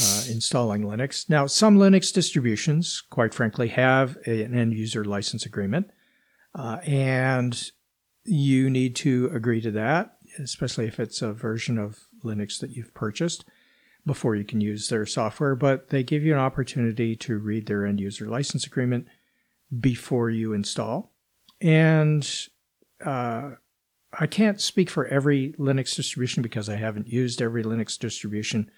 uh, 0.00 0.22
installing 0.30 0.82
Linux. 0.82 1.28
Now, 1.30 1.46
some 1.46 1.78
Linux 1.78 2.12
distributions, 2.12 3.02
quite 3.08 3.32
frankly, 3.32 3.68
have 3.68 4.18
a- 4.26 4.42
an 4.42 4.54
end 4.54 4.74
user 4.74 5.04
license 5.04 5.46
agreement, 5.46 5.90
uh, 6.54 6.78
and 6.84 7.70
you 8.24 8.68
need 8.68 8.94
to 8.96 9.30
agree 9.32 9.60
to 9.62 9.70
that, 9.72 10.18
especially 10.38 10.86
if 10.86 11.00
it's 11.00 11.22
a 11.22 11.32
version 11.32 11.78
of 11.78 12.00
Linux 12.22 12.60
that 12.60 12.70
you've 12.70 12.92
purchased 12.94 13.44
before 14.08 14.34
you 14.34 14.44
can 14.44 14.60
use 14.60 14.88
their 14.88 15.06
software. 15.06 15.54
But 15.54 15.90
they 15.90 16.02
give 16.02 16.24
you 16.24 16.32
an 16.32 16.40
opportunity 16.40 17.14
to 17.14 17.38
read 17.38 17.66
their 17.66 17.86
end 17.86 18.00
user 18.00 18.26
license 18.26 18.66
agreement 18.66 19.06
before 19.78 20.30
you 20.30 20.52
install. 20.52 21.12
And 21.60 22.28
uh, 23.04 23.52
I 24.12 24.26
can't 24.26 24.60
speak 24.60 24.90
for 24.90 25.06
every 25.06 25.52
Linux 25.58 25.94
distribution 25.94 26.42
because 26.42 26.68
I 26.68 26.76
haven't 26.76 27.08
used 27.08 27.40
every 27.40 27.62
Linux 27.62 27.98
distribution, 27.98 28.70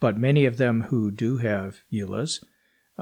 but 0.00 0.18
many 0.18 0.44
of 0.44 0.58
them 0.58 0.82
who 0.82 1.10
do 1.10 1.38
have 1.38 1.80
EULAs 1.92 2.44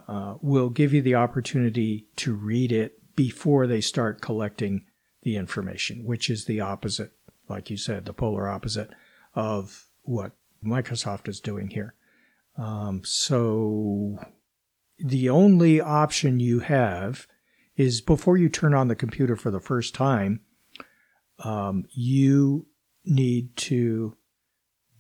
uh, 0.07 0.35
will 0.41 0.71
give 0.71 0.93
you 0.93 1.03
the 1.03 1.15
opportunity 1.15 2.07
to 2.17 2.35
read 2.35 2.71
it 2.71 3.17
before 3.17 3.67
they 3.67 3.81
start 3.81 4.21
collecting 4.21 4.85
the 5.23 5.37
information, 5.37 6.05
which 6.05 6.31
is 6.31 6.45
the 6.45 6.61
opposite, 6.61 7.13
like 7.49 7.71
you 7.71 7.77
said, 7.77 8.05
the 8.05 8.13
polar 8.13 8.49
opposite 8.49 8.91
of 9.35 9.89
what 10.03 10.33
Microsoft 10.65 11.29
is 11.29 11.41
doing 11.41 11.69
here. 11.71 11.95
Um, 12.57 13.03
so 13.05 14.19
the 14.99 15.31
only 15.31 15.81
option 15.81 16.41
you 16.41 16.61
have 16.61 17.27
is 17.77 18.01
before 18.01 18.37
you 18.37 18.49
turn 18.49 18.75
on 18.75 18.89
the 18.89 18.95
computer 18.95 19.37
for 19.37 19.51
the 19.51 19.61
first 19.61 19.95
time, 19.95 20.41
um, 21.39 21.85
you 21.91 22.67
need 23.05 23.57
to 23.57 24.17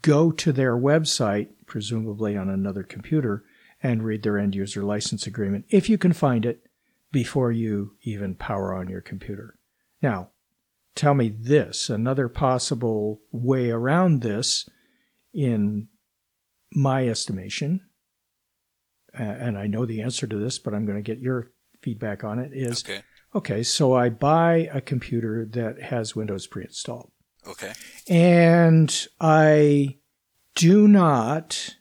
go 0.02 0.32
to 0.32 0.52
their 0.52 0.76
website, 0.76 1.48
presumably 1.66 2.36
on 2.36 2.48
another 2.48 2.82
computer, 2.82 3.44
and 3.82 4.02
read 4.02 4.22
their 4.22 4.38
end 4.38 4.54
user 4.54 4.82
license 4.82 5.26
agreement, 5.26 5.66
if 5.68 5.88
you 5.88 5.98
can 5.98 6.12
find 6.12 6.46
it, 6.46 6.62
before 7.12 7.50
you 7.50 7.96
even 8.02 8.34
power 8.34 8.74
on 8.74 8.88
your 8.88 9.00
computer. 9.00 9.58
Now, 10.00 10.30
tell 10.94 11.12
me 11.14 11.28
this 11.28 11.90
another 11.90 12.28
possible 12.28 13.20
way 13.32 13.70
around 13.70 14.22
this, 14.22 14.68
in 15.32 15.88
my 16.72 17.08
estimation, 17.08 17.80
and 19.12 19.58
I 19.58 19.66
know 19.66 19.86
the 19.86 20.02
answer 20.02 20.26
to 20.26 20.36
this, 20.36 20.58
but 20.58 20.74
I'm 20.74 20.86
going 20.86 20.98
to 20.98 21.02
get 21.02 21.20
your 21.20 21.50
feedback 21.82 22.24
on 22.24 22.38
it, 22.38 22.52
is 22.52 22.84
Okay. 22.84 23.02
Okay, 23.32 23.62
so 23.62 23.94
I 23.94 24.08
buy 24.08 24.68
a 24.72 24.80
computer 24.80 25.46
that 25.52 25.80
has 25.80 26.16
Windows 26.16 26.48
pre-installed. 26.48 27.12
Okay. 27.46 27.72
And 28.08 29.06
I 29.20 29.98
do 30.56 30.88
not 30.88 31.76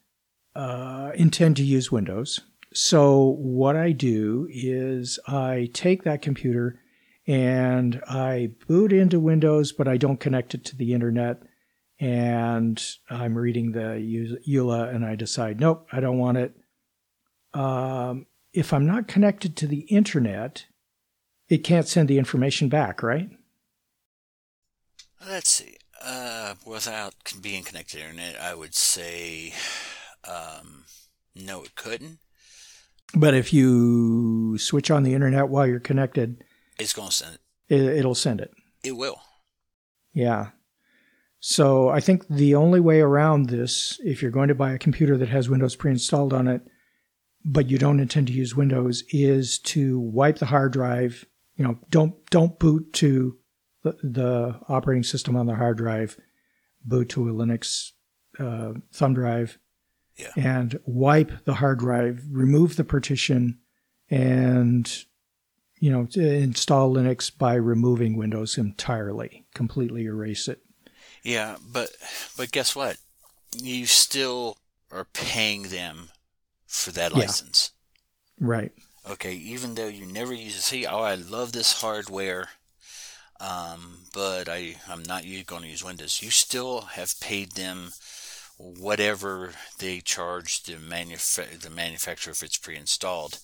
uh, 0.56 1.12
intend 1.16 1.58
to 1.58 1.64
use 1.64 1.92
Windows. 1.92 2.42
So 2.74 3.36
what 3.40 3.76
I 3.76 3.94
do 3.94 4.48
is 4.52 5.20
I 5.28 5.70
take 5.74 6.04
that 6.04 6.22
computer 6.22 6.80
and 7.26 8.00
I 8.08 8.52
boot 8.68 8.94
into 8.94 9.20
Windows, 9.20 9.72
but 9.72 9.88
I 9.88 9.98
don't 9.98 10.20
connect 10.20 10.54
it 10.54 10.66
to 10.66 10.76
the 10.76 10.94
internet. 10.94 11.42
And 12.00 12.82
I'm 13.10 13.38
reading 13.38 13.74
the 13.74 14.40
EULA 14.48 14.94
and 14.94 15.06
I 15.06 15.16
decide, 15.16 15.60
nope, 15.60 15.88
I 15.92 16.00
don't 16.00 16.18
want 16.18 16.38
it. 16.38 16.56
Um, 17.54 18.28
if 18.54 18.74
I'm 18.74 18.86
not 18.86 19.08
connected 19.08 19.58
to 19.58 19.68
the 19.68 19.82
internet, 19.82 20.66
it 21.50 21.60
can't 21.60 21.88
send 21.88 22.08
the 22.08 22.18
information 22.18 22.70
back, 22.70 23.04
right? 23.04 23.30
Let's 25.28 25.50
see. 25.50 25.76
Uh, 26.02 26.56
without 26.66 27.16
being 27.42 27.64
connected 27.64 27.92
to 27.92 27.98
the 27.98 28.04
internet, 28.04 28.40
I 28.40 28.56
would 28.56 28.74
say 28.74 29.54
um, 30.24 30.86
no, 31.36 31.64
it 31.64 31.76
couldn't. 31.76 32.20
But 33.16 33.34
if 33.34 33.52
you 33.52 34.58
switch 34.58 34.92
on 34.92 35.04
the 35.04 35.14
internet 35.14 35.50
while 35.50 35.66
you're 35.66 35.80
connected, 35.80 36.44
it's 36.78 36.94
going 36.94 37.10
to 37.10 37.14
send 37.14 37.36
it. 37.36 37.76
it. 37.76 37.98
It'll 37.98 38.16
send 38.16 38.40
it. 38.40 38.52
It 38.84 38.94
will. 38.94 39.22
Yeah. 40.14 40.50
So 41.40 41.90
I 41.90 42.02
think 42.02 42.28
the 42.28 42.56
only 42.56 42.80
way 42.80 43.00
around 43.00 43.48
this, 43.50 44.00
if 44.04 44.22
you're 44.22 44.32
going 44.32 44.50
to 44.50 44.56
buy 44.56 44.74
a 44.74 44.80
computer 44.80 45.18
that 45.18 45.30
has 45.30 45.50
Windows 45.50 45.76
pre-installed 45.76 46.34
on 46.34 46.48
it, 46.48 46.62
but 47.46 47.70
you 47.70 47.78
don't 47.78 48.02
intend 48.02 48.28
to 48.28 48.34
use 48.34 48.56
Windows, 48.56 49.04
is 49.10 49.60
to 49.60 50.00
wipe 50.00 50.40
the 50.40 50.48
hard 50.48 50.74
drive. 50.74 51.26
You 51.56 51.64
know, 51.64 51.80
don't 51.90 52.14
don't 52.30 52.60
boot 52.60 52.92
to 52.94 53.38
the, 53.84 53.96
the 54.04 54.60
operating 54.68 55.04
system 55.04 55.36
on 55.36 55.46
the 55.46 55.56
hard 55.56 55.78
drive. 55.78 56.18
Boot 56.84 57.10
to 57.10 57.30
a 57.30 57.34
Linux 57.34 57.92
uh, 58.40 58.74
thumb 58.94 59.14
drive, 59.14 59.60
yeah. 60.18 60.32
and 60.36 60.80
wipe 60.86 61.46
the 61.46 61.56
hard 61.56 61.80
drive, 61.80 62.24
remove 62.30 62.76
the 62.76 62.84
partition, 62.84 63.60
and 64.10 65.06
you 65.80 65.90
know 65.90 66.08
install 66.16 66.94
Linux 66.94 67.36
by 67.36 67.54
removing 67.56 68.18
Windows 68.18 68.58
entirely, 68.58 69.46
completely 69.54 70.04
erase 70.04 70.50
it. 70.50 70.62
Yeah, 71.24 71.58
but 71.62 71.90
but 72.38 72.52
guess 72.52 72.76
what? 72.76 72.98
You 73.56 73.86
still 73.86 74.58
are 74.92 75.06
paying 75.06 75.64
them 75.64 76.10
for 76.68 76.92
that 76.92 77.14
license. 77.14 77.72
Yeah. 78.40 78.48
Right. 78.48 78.72
Okay, 79.10 79.34
even 79.34 79.76
though 79.76 79.88
you 79.88 80.06
never 80.06 80.34
use 80.34 80.58
it. 80.58 80.62
See, 80.62 80.86
oh, 80.86 81.00
I 81.00 81.16
love 81.16 81.52
this 81.52 81.82
hardware, 81.82 82.50
um, 83.40 84.06
but 84.14 84.48
I 84.48 84.76
I'm 84.88 85.04
not 85.04 85.24
going 85.46 85.64
to 85.64 85.68
use 85.68 85.84
Windows. 85.84 86.22
You 86.22 86.30
still 86.30 86.82
have 86.82 87.20
paid 87.20 87.54
them 87.54 87.92
whatever 88.60 89.52
they 89.80 90.02
charge 90.02 90.64
the, 90.64 90.74
manufa- 90.74 91.58
the 91.62 91.70
manufacturer 91.70 92.32
if 92.32 92.44
it's 92.44 92.58
pre-installed. 92.58 93.40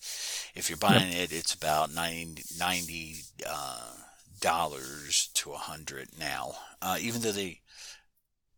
If 0.53 0.69
you're 0.69 0.77
buying 0.77 1.13
yep. 1.13 1.31
it, 1.31 1.33
it's 1.33 1.53
about 1.53 1.93
90, 1.93 2.43
90 2.59 3.15
uh, 3.47 3.93
dollars 4.41 5.29
to 5.35 5.53
a 5.53 5.57
hundred 5.57 6.09
now. 6.19 6.55
Uh, 6.81 6.97
even 6.99 7.21
though 7.21 7.31
they 7.31 7.61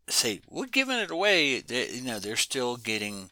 say 0.09 0.41
we're 0.49 0.67
giving 0.67 0.97
it 0.97 1.11
away, 1.11 1.61
they, 1.61 1.89
you 1.89 2.01
know 2.01 2.19
they're 2.19 2.35
still 2.35 2.77
getting 2.77 3.31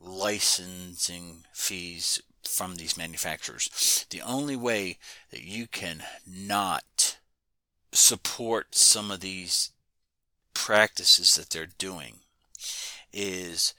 licensing 0.00 1.44
fees 1.52 2.20
from 2.44 2.76
these 2.76 2.96
manufacturers. 2.96 4.06
The 4.10 4.22
only 4.22 4.56
way 4.56 4.98
that 5.30 5.42
you 5.42 5.66
can 5.66 6.02
not 6.26 7.18
support 7.92 8.74
some 8.74 9.10
of 9.10 9.20
these 9.20 9.70
practices 10.54 11.34
that 11.34 11.50
they're 11.50 11.66
doing 11.66 12.16
is 13.12 13.74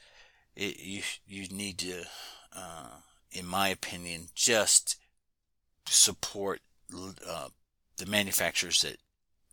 it, 0.55 0.79
you 0.79 1.03
you 1.27 1.47
need 1.49 1.77
to, 1.79 2.03
uh, 2.55 2.89
in 3.31 3.45
my 3.45 3.69
opinion, 3.69 4.29
just 4.35 4.97
support 5.85 6.61
uh, 6.93 7.49
the 7.97 8.05
manufacturers 8.05 8.81
that 8.81 8.97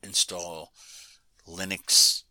install 0.03 0.73
Linux 1.47 2.23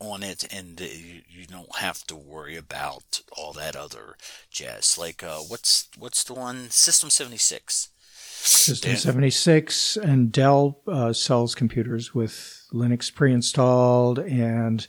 on 0.00 0.22
it, 0.22 0.44
and 0.52 0.80
you, 0.80 1.22
you 1.28 1.46
don't 1.46 1.76
have 1.76 2.04
to 2.04 2.16
worry 2.16 2.56
about 2.56 3.20
all 3.36 3.52
that 3.52 3.76
other 3.76 4.16
jazz. 4.50 4.98
Like 4.98 5.22
uh, 5.22 5.38
what's 5.38 5.88
what's 5.98 6.24
the 6.24 6.34
one 6.34 6.70
System 6.70 7.10
seventy 7.10 7.38
six. 7.38 7.90
System 8.46 8.94
76 8.94 9.96
and 9.96 10.30
Dell 10.30 10.78
uh, 10.86 11.14
sells 11.14 11.54
computers 11.54 12.14
with 12.14 12.66
Linux 12.74 13.12
pre-installed 13.12 14.18
and 14.18 14.86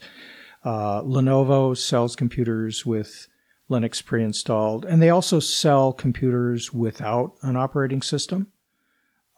uh, 0.65 1.02
Lenovo 1.04 1.78
sells 1.78 2.18
computers 2.18 2.86
with 2.86 3.30
Linux 3.70 4.04
pre-installed, 4.04 4.84
and 4.84 5.02
they 5.02 5.10
also 5.10 5.39
sell 5.39 5.94
computers 5.94 6.74
without 6.74 7.34
an 7.41 7.56
operating 7.56 8.02
system. 8.02 8.48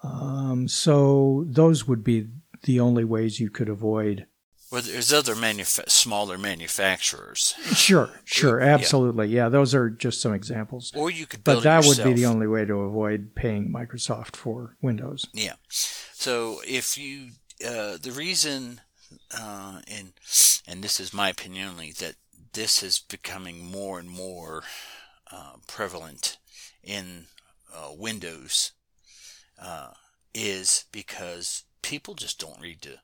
Um, 0.03 0.67
so 0.67 1.45
those 1.47 1.87
would 1.87 2.03
be 2.03 2.27
the 2.63 2.79
only 2.79 3.03
ways 3.03 3.39
you 3.39 3.49
could 3.49 3.69
avoid. 3.69 4.25
Well, 4.71 4.81
there's 4.81 5.13
other 5.13 5.33
manuf- 5.33 5.89
smaller 5.89 6.37
manufacturers. 6.37 7.55
Sure, 7.73 8.09
sure, 8.25 8.59
absolutely, 8.59 9.27
yeah. 9.27 9.43
yeah. 9.43 9.49
Those 9.49 9.73
are 9.73 9.89
just 9.89 10.21
some 10.21 10.33
examples. 10.33 10.91
Or 10.95 11.09
you 11.09 11.25
could, 11.25 11.43
but 11.43 11.63
that 11.63 11.85
would 11.85 12.03
be 12.03 12.13
the 12.13 12.25
only 12.25 12.47
way 12.47 12.65
to 12.65 12.81
avoid 12.81 13.33
paying 13.33 13.71
Microsoft 13.71 14.35
for 14.35 14.75
Windows. 14.81 15.25
Yeah. 15.33 15.53
So 15.69 16.59
if 16.67 16.97
you, 16.97 17.29
uh, 17.65 17.97
the 18.01 18.11
reason 18.13 18.81
uh, 19.37 19.79
and 19.87 20.13
and 20.67 20.83
this 20.83 20.99
is 20.99 21.13
my 21.13 21.29
opinion 21.29 21.69
only 21.69 21.91
that 21.93 22.15
this 22.53 22.83
is 22.83 22.99
becoming 22.99 23.63
more 23.63 23.99
and 23.99 24.09
more 24.09 24.63
uh, 25.31 25.53
prevalent 25.67 26.37
in 26.83 27.25
uh, 27.73 27.89
Windows 27.95 28.71
uh, 29.61 29.91
is 30.33 30.85
because 30.91 31.63
people 31.81 32.13
just 32.13 32.39
don't 32.39 32.61
read 32.61 32.81
the 32.81 32.97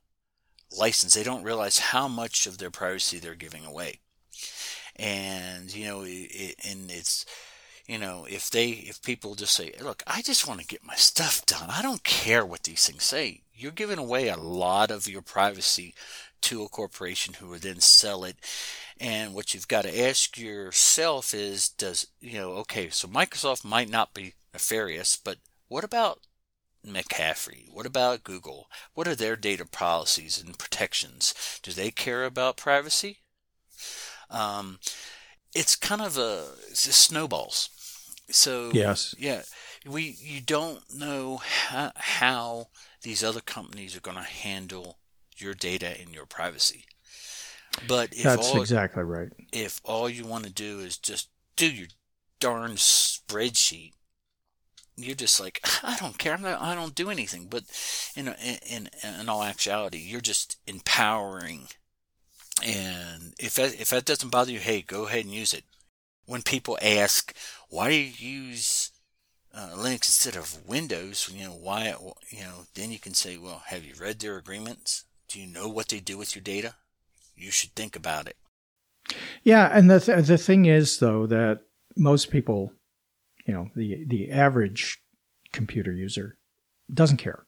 license. 0.78 1.14
They 1.14 1.24
don't 1.24 1.44
realize 1.44 1.80
how 1.80 2.08
much 2.08 2.48
of 2.48 2.58
their 2.58 2.72
privacy 2.72 3.20
they're 3.20 3.36
giving 3.36 3.66
away, 3.66 4.00
and 4.96 5.74
you 5.74 5.86
know, 5.86 6.04
it, 6.06 6.56
and 6.68 6.90
it's 6.92 7.26
you 7.88 7.98
know, 7.98 8.26
if 8.30 8.50
they, 8.50 8.70
if 8.70 9.02
people 9.02 9.36
just 9.36 9.54
say, 9.54 9.74
look, 9.82 10.04
I 10.08 10.22
just 10.22 10.48
want 10.48 10.62
to 10.62 10.68
get 10.68 10.86
my 10.86 10.96
stuff 10.96 11.46
done. 11.46 11.70
I 11.70 11.82
don't 11.82 12.04
care 12.04 12.46
what 12.46 12.64
these 12.64 12.88
things 12.88 13.04
say. 13.04 13.42
You're 13.54 13.72
giving 13.72 14.00
away 14.00 14.30
a 14.30 14.38
lot 14.38 14.90
of 14.90 15.08
your 15.08 15.22
privacy 15.22 15.94
to 16.42 16.64
a 16.64 16.70
corporation 16.70 17.36
who 17.36 17.48
would 17.50 17.62
then 17.62 17.80
sell 17.82 18.24
it. 18.24 18.38
And 19.00 19.34
what 19.34 19.54
you've 19.54 19.68
got 19.68 19.84
to 19.84 20.00
ask 20.08 20.38
yourself 20.38 21.34
is, 21.34 21.70
does, 21.70 22.08
you 22.22 22.38
know, 22.38 22.52
okay, 22.52 22.90
so 22.90 23.08
Microsoft 23.08 23.66
might 23.66 23.90
not 23.90 24.14
be 24.14 24.34
nefarious, 24.54 25.18
but 25.18 25.38
what 25.68 25.84
about 25.84 26.20
McAfee? 26.86 27.72
What 27.72 27.86
about 27.86 28.24
Google? 28.24 28.70
What 28.94 29.08
are 29.08 29.16
their 29.16 29.36
data 29.36 29.66
policies 29.66 30.42
and 30.42 30.58
protections? 30.58 31.34
Do 31.64 31.72
they 31.72 31.92
care 31.92 32.26
about 32.26 32.58
privacy? 32.58 33.20
Um, 34.30 34.80
it's 35.54 35.76
kind 35.76 36.02
of 36.02 36.18
a 36.18 36.46
it's 36.70 36.82
snowballs. 36.96 37.70
So 38.30 38.72
yes, 38.74 39.14
yeah, 39.18 39.44
we 39.86 40.16
you 40.20 40.42
don't 40.42 40.82
know 40.94 41.38
how, 41.38 41.92
how 41.96 42.68
these 43.04 43.24
other 43.24 43.42
companies 43.42 43.96
are 43.96 44.02
going 44.02 44.18
to 44.18 44.24
handle 44.24 44.98
your 45.38 45.54
data 45.54 46.00
and 46.00 46.14
your 46.14 46.26
privacy. 46.26 46.86
But 47.88 48.14
if 48.14 48.24
that's 48.24 48.52
all, 48.52 48.62
exactly 48.62 49.04
right. 49.04 49.30
If 49.52 49.82
all 49.84 50.10
you 50.10 50.26
want 50.26 50.46
to 50.46 50.52
do 50.52 50.80
is 50.80 50.98
just 50.98 51.30
do 51.56 51.70
your 51.70 51.88
darn 52.40 52.74
spreadsheet, 52.74 53.94
you're 54.96 55.16
just 55.16 55.40
like 55.40 55.60
I 55.84 55.98
don't 55.98 56.18
care. 56.18 56.38
Not, 56.38 56.62
i 56.62 56.76
don't 56.76 56.96
do 56.96 57.10
anything. 57.10 57.48
But 57.50 57.64
in, 58.16 58.28
in 58.28 58.90
in 59.20 59.30
all 59.30 59.44
actuality, 59.44 59.98
you're 59.98 60.22
just 60.22 60.58
empowering 60.68 61.68
and 62.62 63.34
if 63.40 63.56
that, 63.56 63.80
if 63.80 63.90
that 63.90 64.06
doesn't 64.06 64.30
bother 64.30 64.52
you, 64.52 64.60
hey, 64.60 64.82
go 64.82 65.08
ahead 65.08 65.26
and 65.26 65.34
use 65.34 65.54
it. 65.54 65.64
When 66.26 66.42
people 66.42 66.78
ask, 66.82 67.34
why 67.70 67.90
do 67.90 67.96
you 67.96 68.12
use 68.16 68.92
uh, 69.54 69.72
Linux 69.76 70.08
instead 70.08 70.36
of 70.36 70.68
Windows? 70.68 71.30
You 71.34 71.46
know, 71.46 71.52
why, 71.52 71.96
you 72.30 72.42
know, 72.42 72.66
then 72.76 72.92
you 72.92 73.00
can 73.00 73.14
say, 73.14 73.38
well, 73.38 73.64
have 73.68 73.84
you 73.84 73.94
read 74.00 74.20
their 74.20 74.38
agreements? 74.38 75.06
Do 75.28 75.40
you 75.40 75.48
know 75.48 75.68
what 75.68 75.90
they 75.90 76.00
do 76.00 76.18
with 76.18 76.36
your 76.36 76.44
data? 76.44 76.76
You 77.36 77.52
should 77.52 77.74
think 77.74 77.96
about 77.96 78.28
it. 78.28 78.38
Yeah. 79.44 79.70
And 79.76 79.90
the, 79.90 80.00
th- 80.00 80.28
the 80.28 80.38
thing 80.38 80.66
is, 80.66 81.00
though, 81.00 81.26
that 81.28 81.62
most 81.98 82.30
people, 82.32 82.72
you 83.46 83.54
know, 83.54 83.70
the, 83.76 84.06
the 84.08 84.32
average 84.32 85.00
computer 85.52 85.92
user 85.92 86.38
doesn't 86.94 87.18
care. 87.18 87.46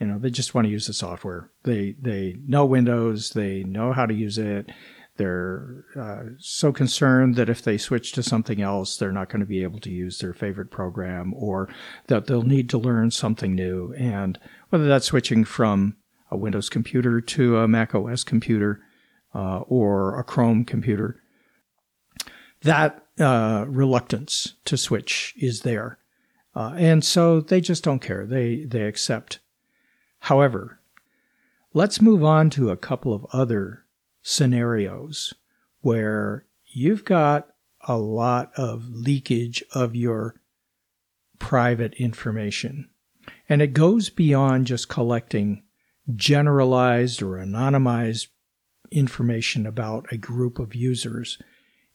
You 0.00 0.06
know, 0.06 0.18
they 0.18 0.30
just 0.30 0.54
want 0.54 0.66
to 0.66 0.70
use 0.70 0.86
the 0.86 0.94
software. 0.94 1.50
They 1.64 1.94
they 2.00 2.36
know 2.46 2.64
Windows. 2.64 3.30
They 3.30 3.62
know 3.62 3.92
how 3.92 4.06
to 4.06 4.14
use 4.14 4.38
it. 4.38 4.70
They're 5.16 5.84
uh, 5.94 6.22
so 6.38 6.72
concerned 6.72 7.36
that 7.36 7.50
if 7.50 7.62
they 7.62 7.76
switch 7.76 8.12
to 8.12 8.22
something 8.22 8.62
else, 8.62 8.96
they're 8.96 9.12
not 9.12 9.28
going 9.28 9.40
to 9.40 9.46
be 9.46 9.62
able 9.62 9.78
to 9.80 9.90
use 9.90 10.18
their 10.18 10.32
favorite 10.32 10.70
program, 10.70 11.34
or 11.34 11.68
that 12.06 12.26
they'll 12.26 12.42
need 12.42 12.70
to 12.70 12.78
learn 12.78 13.10
something 13.10 13.54
new. 13.54 13.92
And 13.96 14.38
whether 14.70 14.86
that's 14.86 15.06
switching 15.06 15.44
from 15.44 15.96
a 16.30 16.36
Windows 16.36 16.70
computer 16.70 17.20
to 17.20 17.58
a 17.58 17.68
Mac 17.68 17.94
OS 17.94 18.24
computer 18.24 18.80
uh, 19.34 19.58
or 19.60 20.18
a 20.18 20.24
Chrome 20.24 20.64
computer. 20.64 21.20
That 22.62 23.01
uh, 23.18 23.64
reluctance 23.68 24.54
to 24.64 24.76
switch 24.76 25.34
is 25.36 25.62
there. 25.62 25.98
Uh, 26.54 26.74
and 26.76 27.04
so 27.04 27.40
they 27.40 27.60
just 27.60 27.84
don't 27.84 28.00
care. 28.00 28.26
They, 28.26 28.64
they 28.64 28.82
accept. 28.82 29.40
However, 30.20 30.80
let's 31.72 32.00
move 32.00 32.22
on 32.22 32.50
to 32.50 32.70
a 32.70 32.76
couple 32.76 33.14
of 33.14 33.26
other 33.32 33.84
scenarios 34.22 35.34
where 35.80 36.46
you've 36.66 37.04
got 37.04 37.48
a 37.86 37.96
lot 37.96 38.52
of 38.56 38.88
leakage 38.88 39.64
of 39.74 39.96
your 39.96 40.36
private 41.38 41.94
information. 41.94 42.88
And 43.48 43.60
it 43.60 43.72
goes 43.72 44.10
beyond 44.10 44.66
just 44.66 44.88
collecting 44.88 45.64
generalized 46.14 47.22
or 47.22 47.36
anonymized 47.36 48.28
information 48.90 49.66
about 49.66 50.06
a 50.12 50.16
group 50.16 50.58
of 50.58 50.74
users 50.74 51.38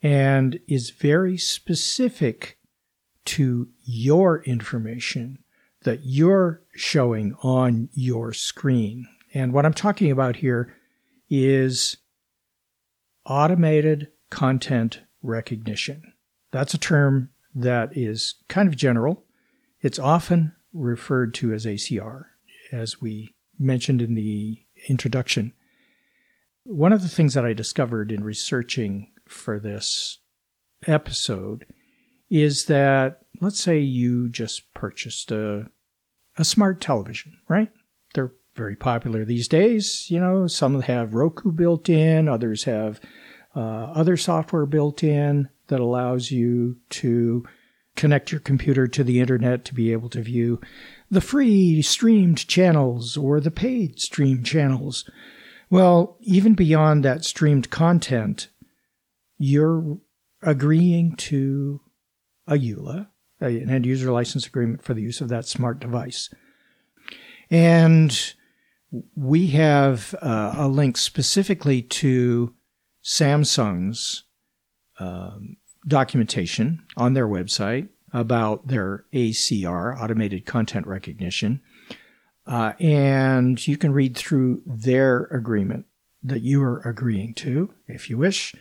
and 0.01 0.59
is 0.67 0.91
very 0.91 1.37
specific 1.37 2.57
to 3.25 3.69
your 3.83 4.41
information 4.43 5.39
that 5.83 6.01
you're 6.03 6.61
showing 6.73 7.35
on 7.41 7.89
your 7.93 8.33
screen. 8.33 9.07
And 9.33 9.53
what 9.53 9.65
I'm 9.65 9.73
talking 9.73 10.11
about 10.11 10.37
here 10.37 10.73
is 11.29 11.97
automated 13.25 14.07
content 14.29 15.01
recognition. 15.21 16.13
That's 16.51 16.73
a 16.73 16.79
term 16.79 17.29
that 17.53 17.95
is 17.95 18.35
kind 18.47 18.67
of 18.69 18.75
general. 18.75 19.23
It's 19.81 19.99
often 19.99 20.53
referred 20.73 21.33
to 21.35 21.53
as 21.53 21.65
ACR, 21.65 22.25
as 22.71 23.01
we 23.01 23.33
mentioned 23.59 24.01
in 24.01 24.15
the 24.15 24.63
introduction. 24.87 25.53
One 26.63 26.93
of 26.93 27.01
the 27.01 27.09
things 27.09 27.33
that 27.33 27.45
I 27.45 27.53
discovered 27.53 28.11
in 28.11 28.23
researching 28.23 29.11
for 29.30 29.59
this 29.59 30.19
episode 30.86 31.65
is 32.30 32.65
that 32.65 33.21
let's 33.41 33.59
say 33.59 33.80
you 33.80 34.30
just 34.30 34.73
purchased 34.73 35.32
a 35.32 35.67
a 36.38 36.45
smart 36.45 36.80
television, 36.80 37.38
right? 37.47 37.71
They're 38.13 38.34
very 38.55 38.75
popular 38.75 39.25
these 39.25 39.47
days. 39.47 40.09
You 40.09 40.19
know, 40.19 40.47
some 40.47 40.82
have 40.82 41.13
Roku 41.13 41.51
built 41.51 41.89
in, 41.89 42.28
others 42.28 42.65
have 42.65 42.99
uh, 43.55 43.59
other 43.59 44.17
software 44.17 44.65
built 44.65 45.03
in 45.03 45.49
that 45.67 45.80
allows 45.80 46.32
you 46.32 46.78
to 46.89 47.43
connect 47.95 48.32
your 48.32 48.39
computer 48.39 48.88
to 48.88 49.03
the 49.03 49.19
internet 49.19 49.65
to 49.65 49.73
be 49.73 49.91
able 49.91 50.09
to 50.09 50.21
view 50.21 50.61
the 51.09 51.21
free 51.21 51.82
streamed 51.82 52.47
channels 52.47 53.17
or 53.17 53.39
the 53.39 53.51
paid 53.51 53.99
stream 53.99 54.43
channels. 54.43 55.09
Well, 55.69 56.17
even 56.21 56.53
beyond 56.53 57.03
that 57.03 57.25
streamed 57.25 57.69
content, 57.69 58.49
you're 59.38 59.97
agreeing 60.41 61.15
to 61.15 61.81
a 62.47 62.53
EULA, 62.53 63.07
an 63.39 63.69
end 63.69 63.85
user 63.85 64.11
license 64.11 64.45
agreement 64.47 64.83
for 64.83 64.93
the 64.93 65.01
use 65.01 65.21
of 65.21 65.29
that 65.29 65.45
smart 65.45 65.79
device. 65.79 66.29
And 67.49 68.33
we 69.15 69.47
have 69.47 70.15
uh, 70.21 70.53
a 70.57 70.67
link 70.67 70.97
specifically 70.97 71.81
to 71.81 72.53
Samsung's 73.03 74.23
um, 74.99 75.57
documentation 75.88 76.83
on 76.95 77.13
their 77.13 77.27
website 77.27 77.89
about 78.13 78.67
their 78.67 79.05
ACR, 79.13 79.99
automated 80.01 80.45
content 80.45 80.88
recognition. 80.88 81.61
Uh, 82.45 82.73
and 82.79 83.65
you 83.67 83.77
can 83.77 83.91
read 83.91 84.15
through 84.15 84.61
their 84.65 85.23
agreement 85.25 85.85
that 86.23 86.41
you 86.41 86.63
are 86.63 86.79
agreeing 86.81 87.33
to, 87.33 87.73
if 87.88 88.09
you 88.09 88.17
wish, 88.17 88.55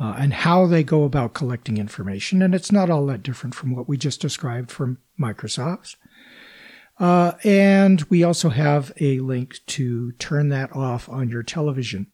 uh, 0.00 0.14
and 0.18 0.32
how 0.32 0.66
they 0.66 0.84
go 0.84 1.04
about 1.04 1.34
collecting 1.34 1.76
information. 1.76 2.42
And 2.42 2.54
it's 2.54 2.70
not 2.70 2.90
all 2.90 3.06
that 3.06 3.22
different 3.22 3.54
from 3.54 3.74
what 3.74 3.88
we 3.88 3.96
just 3.96 4.20
described 4.20 4.70
from 4.70 4.98
Microsoft. 5.20 5.96
Uh, 6.98 7.32
and 7.44 8.02
we 8.04 8.22
also 8.22 8.48
have 8.48 8.92
a 9.00 9.20
link 9.20 9.60
to 9.66 10.12
turn 10.12 10.48
that 10.48 10.74
off 10.74 11.08
on 11.08 11.28
your 11.28 11.42
television 11.42 12.08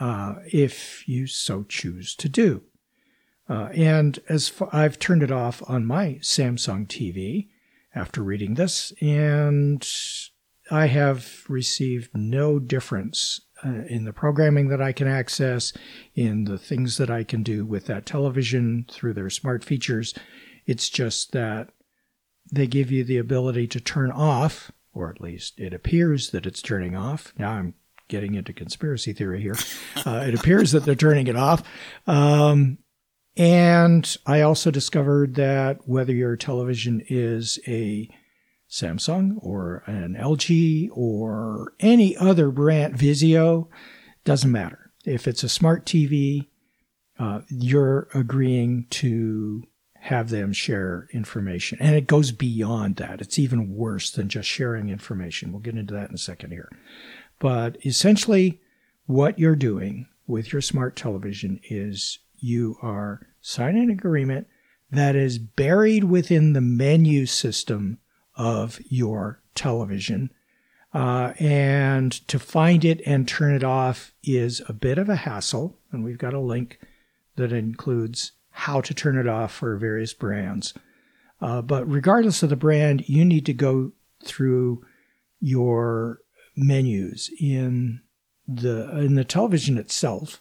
uh, 0.00 0.34
if 0.52 1.06
you 1.08 1.26
so 1.26 1.64
choose 1.64 2.14
to 2.16 2.28
do. 2.28 2.62
Uh, 3.48 3.68
and 3.74 4.18
as 4.28 4.52
I've 4.72 4.98
turned 4.98 5.22
it 5.22 5.30
off 5.30 5.62
on 5.68 5.86
my 5.86 6.18
Samsung 6.20 6.86
TV 6.86 7.48
after 7.94 8.22
reading 8.22 8.54
this, 8.54 8.92
and 9.00 9.86
I 10.70 10.86
have 10.86 11.44
received 11.48 12.10
no 12.12 12.58
difference 12.58 13.42
in 13.88 14.04
the 14.04 14.12
programming 14.12 14.68
that 14.68 14.82
I 14.82 14.92
can 14.92 15.08
access, 15.08 15.72
in 16.14 16.44
the 16.44 16.58
things 16.58 16.96
that 16.98 17.10
I 17.10 17.24
can 17.24 17.42
do 17.42 17.64
with 17.64 17.86
that 17.86 18.06
television 18.06 18.86
through 18.90 19.14
their 19.14 19.30
smart 19.30 19.64
features. 19.64 20.14
It's 20.66 20.88
just 20.88 21.32
that 21.32 21.70
they 22.50 22.66
give 22.66 22.90
you 22.90 23.04
the 23.04 23.18
ability 23.18 23.66
to 23.68 23.80
turn 23.80 24.10
off, 24.10 24.70
or 24.92 25.10
at 25.10 25.20
least 25.20 25.58
it 25.58 25.74
appears 25.74 26.30
that 26.30 26.46
it's 26.46 26.62
turning 26.62 26.96
off. 26.96 27.32
Now 27.38 27.52
I'm 27.52 27.74
getting 28.08 28.34
into 28.34 28.52
conspiracy 28.52 29.12
theory 29.12 29.42
here. 29.42 29.56
Uh, 30.04 30.24
it 30.28 30.38
appears 30.38 30.70
that 30.70 30.84
they're 30.84 30.94
turning 30.94 31.26
it 31.26 31.34
off. 31.34 31.64
Um, 32.06 32.78
and 33.36 34.16
I 34.24 34.42
also 34.42 34.70
discovered 34.70 35.34
that 35.34 35.88
whether 35.88 36.12
your 36.12 36.36
television 36.36 37.02
is 37.08 37.58
a 37.66 38.08
Samsung 38.70 39.36
or 39.38 39.82
an 39.86 40.16
LG 40.18 40.88
or 40.92 41.72
any 41.80 42.16
other 42.16 42.50
brand, 42.50 42.94
Vizio, 42.94 43.68
doesn't 44.24 44.50
matter. 44.50 44.90
If 45.04 45.28
it's 45.28 45.44
a 45.44 45.48
smart 45.48 45.86
TV, 45.86 46.48
uh, 47.18 47.42
you're 47.48 48.08
agreeing 48.12 48.86
to 48.90 49.62
have 50.00 50.30
them 50.30 50.52
share 50.52 51.08
information. 51.12 51.78
And 51.80 51.94
it 51.94 52.06
goes 52.06 52.30
beyond 52.32 52.96
that. 52.96 53.20
It's 53.20 53.38
even 53.38 53.74
worse 53.74 54.10
than 54.10 54.28
just 54.28 54.48
sharing 54.48 54.88
information. 54.88 55.52
We'll 55.52 55.60
get 55.60 55.76
into 55.76 55.94
that 55.94 56.08
in 56.08 56.14
a 56.14 56.18
second 56.18 56.50
here. 56.50 56.70
But 57.38 57.84
essentially, 57.84 58.60
what 59.06 59.38
you're 59.38 59.56
doing 59.56 60.06
with 60.26 60.52
your 60.52 60.62
smart 60.62 60.96
television 60.96 61.60
is 61.68 62.18
you 62.36 62.76
are 62.82 63.26
signing 63.40 63.84
an 63.84 63.90
agreement 63.90 64.46
that 64.90 65.16
is 65.16 65.38
buried 65.38 66.04
within 66.04 66.52
the 66.52 66.60
menu 66.60 67.26
system 67.26 67.98
of 68.36 68.80
your 68.88 69.40
television. 69.54 70.30
Uh, 70.94 71.34
and 71.38 72.12
to 72.28 72.38
find 72.38 72.84
it 72.84 73.00
and 73.04 73.28
turn 73.28 73.54
it 73.54 73.64
off 73.64 74.12
is 74.22 74.62
a 74.68 74.72
bit 74.72 74.98
of 74.98 75.08
a 75.08 75.16
hassle. 75.16 75.76
And 75.92 76.04
we've 76.04 76.18
got 76.18 76.34
a 76.34 76.40
link 76.40 76.78
that 77.36 77.52
includes 77.52 78.32
how 78.50 78.80
to 78.80 78.94
turn 78.94 79.18
it 79.18 79.28
off 79.28 79.52
for 79.52 79.76
various 79.76 80.14
brands. 80.14 80.72
Uh, 81.40 81.60
but 81.60 81.86
regardless 81.90 82.42
of 82.42 82.48
the 82.48 82.56
brand, 82.56 83.06
you 83.08 83.24
need 83.24 83.44
to 83.46 83.52
go 83.52 83.92
through 84.24 84.84
your 85.40 86.20
menus 86.56 87.30
in 87.38 88.00
the 88.48 88.88
in 88.98 89.16
the 89.16 89.24
television 89.24 89.76
itself 89.76 90.40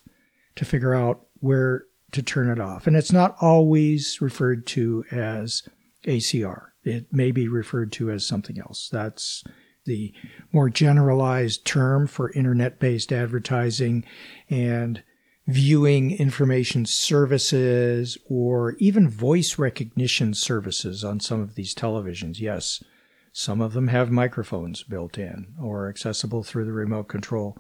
to 0.56 0.64
figure 0.64 0.96
out 0.96 1.26
where 1.40 1.86
to 2.14 2.24
turn 2.24 2.50
it 2.50 2.60
off. 2.60 2.88
And 2.88 2.96
it's 2.96 3.12
not 3.12 3.36
always 3.42 4.22
referred 4.22 4.66
to 4.68 5.04
as 5.12 5.68
ACR. 6.06 6.68
It 6.84 7.12
may 7.12 7.32
be 7.32 7.48
referred 7.48 7.92
to 7.94 8.12
as 8.12 8.26
something 8.26 8.60
else. 8.60 8.90
That's 8.92 9.44
the 9.86 10.14
more 10.52 10.70
generalized 10.70 11.66
term 11.66 12.08
for 12.08 12.32
internet 12.32 12.80
based 12.80 13.12
advertising 13.12 14.04
and 14.50 15.04
viewing 15.48 16.12
information 16.12 16.86
services 16.86 18.18
or 18.28 18.74
even 18.80 19.08
voice 19.08 19.60
recognition 19.60 20.34
services 20.34 21.04
on 21.04 21.20
some 21.20 21.40
of 21.40 21.56
these 21.56 21.76
televisions. 21.76 22.40
Yes, 22.40 22.84
some 23.32 23.62
of 23.62 23.74
them 23.74 23.90
have 23.90 24.10
microphones 24.10 24.84
built 24.84 25.18
in 25.18 25.54
or 25.62 25.88
accessible 25.88 26.42
through 26.42 26.66
the 26.66 26.72
remote 26.72 27.08
control. 27.08 27.58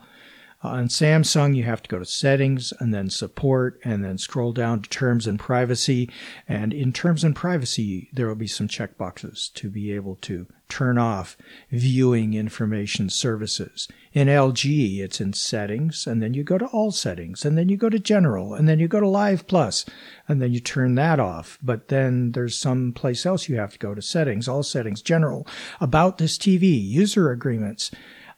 Uh, 0.64 0.70
on 0.70 0.88
Samsung, 0.88 1.56
you 1.56 1.64
have 1.64 1.84
to 1.84 1.89
go 1.89 1.99
to 1.99 2.06
settings 2.06 2.74
and 2.80 2.93
then 2.93 3.10
support 3.10 3.80
and 3.84 4.03
then 4.03 4.18
scroll 4.18 4.51
down 4.51 4.82
to 4.82 4.89
terms 4.89 5.28
and 5.28 5.39
privacy. 5.39 6.10
And 6.47 6.74
in 6.74 6.93
terms 6.93 7.24
and 7.24 7.36
privacy, 7.36 8.10
there 8.14 8.28
will 8.28 8.36
be 8.36 8.47
some 8.47 8.68
checkboxes 8.68 9.53
to 9.53 9.70
be 9.70 9.91
able 9.91 10.16
to 10.18 10.47
turn 10.68 10.97
off 10.97 11.38
viewing 11.72 12.34
information 12.34 13.10
services. 13.10 13.88
In 14.14 14.28
LG, 14.28 14.99
it's 14.99 15.22
in 15.22 15.34
settings 15.34 16.08
and 16.08 16.24
then 16.24 16.34
you 16.34 16.43
go 16.43 16.58
to 16.58 16.66
all 16.68 16.91
settings 16.91 17.45
and 17.45 17.58
then 17.58 17.70
you 17.70 17.78
go 17.78 17.89
to 17.89 17.99
general 17.99 18.53
and 18.53 18.68
then 18.68 18.80
you 18.80 18.88
go 18.88 18.99
to 18.99 19.08
live 19.08 19.45
plus 19.47 19.86
and 20.28 20.41
then 20.41 20.53
you 20.53 20.60
turn 20.60 20.95
that 20.95 21.20
off. 21.20 21.60
But 21.62 21.89
then 21.89 22.32
there's 22.32 22.58
some 22.58 22.93
place 22.93 23.26
else 23.26 23.47
you 23.47 23.58
have 23.58 23.74
to 23.74 23.80
go 23.80 23.93
to 23.93 24.01
settings, 24.01 24.47
all 24.47 24.64
settings, 24.64 25.01
general, 25.01 25.45
about 25.80 26.18
this 26.18 26.38
TV, 26.38 26.82
user 26.84 27.30
agreements. 27.32 27.91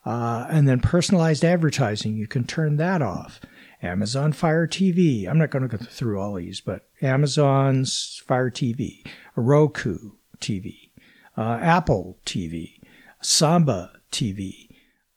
Uh, 0.08 0.48
and 0.50 0.70
then 0.70 0.80
personalized 0.80 1.44
advertising, 1.44 2.16
you 2.16 2.28
can 2.28 2.46
turn 2.46 2.78
that 2.78 3.02
off. 3.02 3.42
Amazon 3.84 4.32
Fire 4.32 4.66
TV. 4.66 5.28
I'm 5.28 5.38
not 5.38 5.50
going 5.50 5.68
to 5.68 5.78
go 5.78 5.84
through 5.84 6.18
all 6.18 6.36
these, 6.36 6.62
but 6.62 6.88
Amazon's 7.02 8.24
Fire 8.26 8.50
TV, 8.50 9.06
Roku 9.36 10.12
TV, 10.40 10.92
uh, 11.38 11.60
Apple 11.62 12.20
TV, 12.26 12.80
Samba 13.22 13.92
TV, 14.10 14.70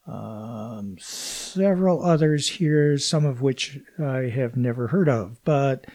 um, 0.05 0.97
several 0.99 2.03
others 2.03 2.49
here, 2.49 2.97
some 2.97 3.25
of 3.25 3.41
which 3.41 3.79
I 3.97 4.23
have 4.23 4.57
never 4.57 4.87
heard 4.87 5.07
of, 5.07 5.41
but 5.45 5.85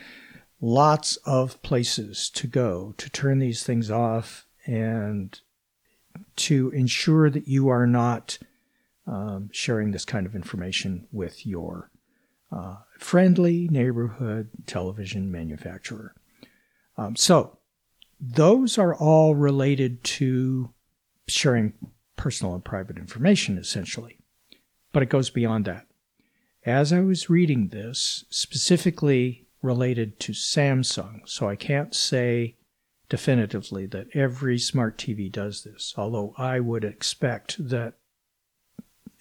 lots 0.58 1.16
of 1.26 1.60
places 1.60 2.30
to 2.30 2.46
go 2.46 2.94
to 2.96 3.10
turn 3.10 3.40
these 3.40 3.62
things 3.62 3.90
off 3.90 4.46
and 4.64 5.38
to 6.36 6.70
ensure 6.70 7.28
that 7.28 7.46
you 7.46 7.68
are 7.68 7.86
not 7.86 8.38
um, 9.06 9.48
sharing 9.52 9.90
this 9.90 10.04
kind 10.04 10.26
of 10.26 10.34
information 10.34 11.06
with 11.12 11.46
your 11.46 11.90
uh, 12.52 12.76
friendly 12.98 13.68
neighborhood 13.68 14.50
television 14.66 15.30
manufacturer. 15.30 16.14
Um, 16.96 17.16
so, 17.16 17.58
those 18.18 18.78
are 18.78 18.94
all 18.94 19.34
related 19.34 20.02
to 20.02 20.72
sharing 21.28 21.74
personal 22.16 22.54
and 22.54 22.64
private 22.64 22.96
information, 22.96 23.58
essentially. 23.58 24.18
But 24.92 25.02
it 25.02 25.10
goes 25.10 25.28
beyond 25.28 25.66
that. 25.66 25.86
As 26.64 26.92
I 26.92 27.00
was 27.00 27.30
reading 27.30 27.68
this, 27.68 28.24
specifically 28.30 29.46
related 29.62 30.18
to 30.20 30.32
Samsung, 30.32 31.28
so 31.28 31.48
I 31.48 31.56
can't 31.56 31.94
say 31.94 32.56
definitively 33.08 33.86
that 33.86 34.08
every 34.14 34.58
smart 34.58 34.98
TV 34.98 35.30
does 35.30 35.62
this, 35.62 35.94
although 35.96 36.34
I 36.36 36.60
would 36.60 36.84
expect 36.84 37.68
that 37.68 37.94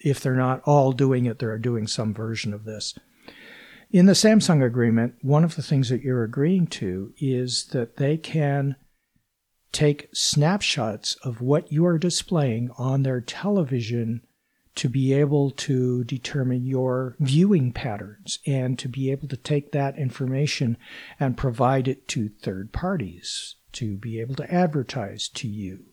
if 0.00 0.20
they're 0.20 0.34
not 0.34 0.62
all 0.64 0.92
doing 0.92 1.26
it, 1.26 1.38
they're 1.38 1.58
doing 1.58 1.86
some 1.86 2.14
version 2.14 2.52
of 2.52 2.64
this. 2.64 2.94
In 3.90 4.06
the 4.06 4.12
Samsung 4.12 4.64
agreement, 4.64 5.14
one 5.22 5.44
of 5.44 5.54
the 5.54 5.62
things 5.62 5.88
that 5.88 6.02
you're 6.02 6.24
agreeing 6.24 6.66
to 6.68 7.12
is 7.18 7.66
that 7.72 7.96
they 7.96 8.16
can 8.16 8.76
take 9.72 10.08
snapshots 10.12 11.14
of 11.22 11.40
what 11.40 11.70
you 11.70 11.84
are 11.86 11.98
displaying 11.98 12.70
on 12.78 13.02
their 13.02 13.20
television 13.20 14.22
to 14.74 14.88
be 14.88 15.12
able 15.12 15.50
to 15.50 16.04
determine 16.04 16.66
your 16.66 17.16
viewing 17.18 17.72
patterns 17.72 18.38
and 18.46 18.78
to 18.78 18.88
be 18.88 19.10
able 19.10 19.26
to 19.28 19.36
take 19.36 19.72
that 19.72 19.98
information 19.98 20.76
and 21.18 21.36
provide 21.36 21.88
it 21.88 22.06
to 22.08 22.28
third 22.28 22.72
parties 22.72 23.56
to 23.72 23.96
be 23.96 24.20
able 24.20 24.34
to 24.34 24.52
advertise 24.52 25.28
to 25.28 25.48
you. 25.48 25.84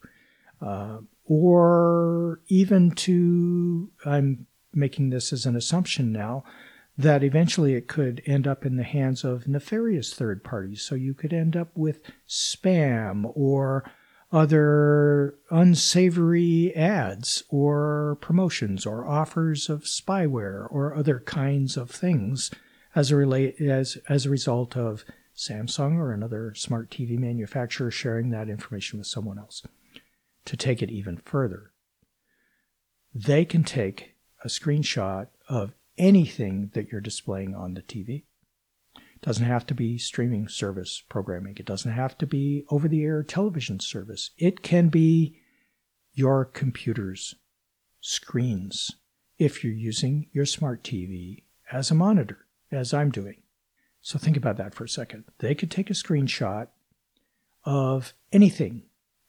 Uh, 0.62 1.00
or 1.26 2.42
even 2.48 2.92
to, 2.92 3.92
I'm 4.06 4.48
making 4.74 5.10
this 5.10 5.32
as 5.32 5.46
an 5.46 5.56
assumption 5.56 6.12
now, 6.12 6.44
that 6.98 7.24
eventually 7.24 7.74
it 7.74 7.88
could 7.88 8.22
end 8.26 8.48
up 8.48 8.66
in 8.66 8.76
the 8.76 8.84
hands 8.84 9.24
of 9.24 9.48
nefarious 9.48 10.14
third 10.14 10.44
parties. 10.44 10.82
So 10.82 10.96
you 10.96 11.14
could 11.14 11.34
end 11.34 11.56
up 11.56 11.70
with 11.76 12.02
spam 12.28 13.32
or 13.36 13.84
other 14.32 15.36
unsavory 15.52 16.76
ads 16.76 17.44
or 17.50 18.18
promotions 18.20 18.86
or 18.86 19.08
offers 19.08 19.70
of 19.70 19.84
spyware 19.84 20.68
or 20.72 20.96
other 20.96 21.20
kinds 21.20 21.78
of 21.78 21.92
things 21.92 22.50
as 22.96 23.12
a 23.12 23.54
as 23.62 23.98
as 24.10 24.26
a 24.26 24.30
result 24.30 24.76
of 24.76 25.06
Samsung 25.36 25.98
or 25.98 26.12
another 26.12 26.54
smart 26.56 26.90
TV 26.92 27.18
manufacturer 27.18 27.90
sharing 27.90 28.30
that 28.32 28.50
information 28.50 29.00
with 29.00 29.08
someone 29.08 29.38
else. 29.38 29.64
To 30.46 30.58
take 30.58 30.82
it 30.82 30.92
even 30.92 31.18
further, 31.18 31.72
they 33.14 33.46
can 33.46 33.64
take 33.64 34.16
a 34.44 34.48
screenshot 34.48 35.28
of 35.48 35.74
anything 35.98 36.72
that 36.74 36.92
you're 36.92 37.02
displaying 37.02 37.56
on 37.56 37.74
the 37.74 37.82
TV. 37.82 38.24
It 38.96 39.22
doesn't 39.22 39.46
have 39.46 39.66
to 39.68 39.74
be 39.74 39.98
streaming 39.98 40.48
service 40.48 41.02
programming. 41.08 41.56
It 41.58 41.66
doesn't 41.66 41.92
have 41.92 42.18
to 42.18 42.28
be 42.28 42.66
over 42.70 42.88
the 42.88 43.04
air 43.04 43.24
television 43.24 43.80
service. 43.80 44.32
It 44.38 44.64
can 44.64 44.90
be 44.90 45.38
your 46.14 46.46
computer's 46.46 47.36
screens 48.02 48.92
if 49.40 49.64
you're 49.64 49.74
using 49.74 50.28
your 50.34 50.46
smart 50.46 50.84
TV 50.84 51.44
as 51.72 51.90
a 51.90 51.96
monitor, 51.96 52.46
as 52.72 52.94
I'm 52.94 53.12
doing. 53.12 53.38
So 54.02 54.20
think 54.20 54.36
about 54.36 54.58
that 54.58 54.76
for 54.76 54.84
a 54.84 54.90
second. 54.90 55.24
They 55.40 55.56
could 55.56 55.72
take 55.72 55.90
a 55.90 55.94
screenshot 55.94 56.68
of 57.64 58.14
anything 58.34 58.84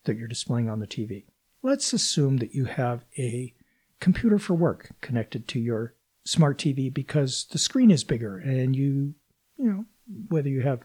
that 0.05 0.17
you're 0.17 0.29
displaying 0.29 0.69
on 0.69 0.81
the 0.81 0.87
TV. 0.87 1.25
Let's 1.63 1.93
assume 1.93 2.39
that 2.39 2.55
you 2.55 2.67
have 2.67 3.05
a 3.19 3.55
computer 4.01 4.39
for 4.39 4.55
work 4.55 4.91
connected 5.01 5.49
to 5.49 5.59
your 5.59 5.95
smart 6.25 6.59
TV 6.59 6.93
because 6.93 7.47
the 7.51 7.59
screen 7.59 7.91
is 7.91 8.05
bigger 8.05 8.39
and 8.39 8.75
you, 8.75 9.15
you 9.57 9.71
know, 9.71 9.85
whether 10.29 10.49
you 10.49 10.63
have 10.63 10.81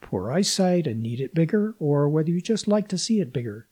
poor 0.00 0.32
eyesight 0.32 0.86
and 0.86 1.02
need 1.02 1.20
it 1.20 1.34
bigger 1.34 1.74
or 1.78 2.08
whether 2.08 2.30
you 2.30 2.40
just 2.40 2.68
like 2.68 2.88
to 2.88 2.98
see 2.98 3.20
it 3.20 3.32
bigger. 3.32 3.68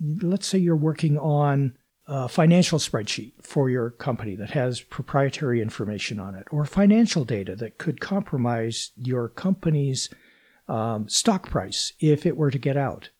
Let's 0.00 0.46
say 0.46 0.58
you're 0.58 0.76
working 0.76 1.18
on 1.18 1.76
a 2.06 2.28
financial 2.28 2.78
spreadsheet 2.78 3.32
for 3.42 3.70
your 3.70 3.90
company 3.90 4.34
that 4.36 4.50
has 4.50 4.80
proprietary 4.80 5.62
information 5.62 6.18
on 6.18 6.34
it 6.34 6.46
or 6.50 6.64
financial 6.64 7.24
data 7.24 7.54
that 7.56 7.78
could 7.78 8.00
compromise 8.00 8.90
your 8.96 9.28
company's 9.28 10.10
um, 10.68 11.08
stock 11.08 11.48
price 11.48 11.92
if 12.00 12.26
it 12.26 12.36
were 12.36 12.50
to 12.50 12.58
get 12.58 12.76
out. 12.76 13.10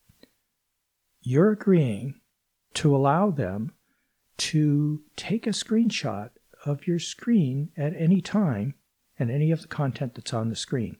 You're 1.22 1.52
agreeing 1.52 2.20
to 2.74 2.94
allow 2.94 3.30
them 3.30 3.72
to 4.38 5.02
take 5.16 5.46
a 5.46 5.50
screenshot 5.50 6.30
of 6.64 6.86
your 6.86 6.98
screen 6.98 7.70
at 7.76 7.94
any 7.96 8.20
time 8.20 8.74
and 9.18 9.30
any 9.30 9.50
of 9.50 9.62
the 9.62 9.68
content 9.68 10.14
that's 10.14 10.32
on 10.32 10.48
the 10.48 10.56
screen. 10.56 10.96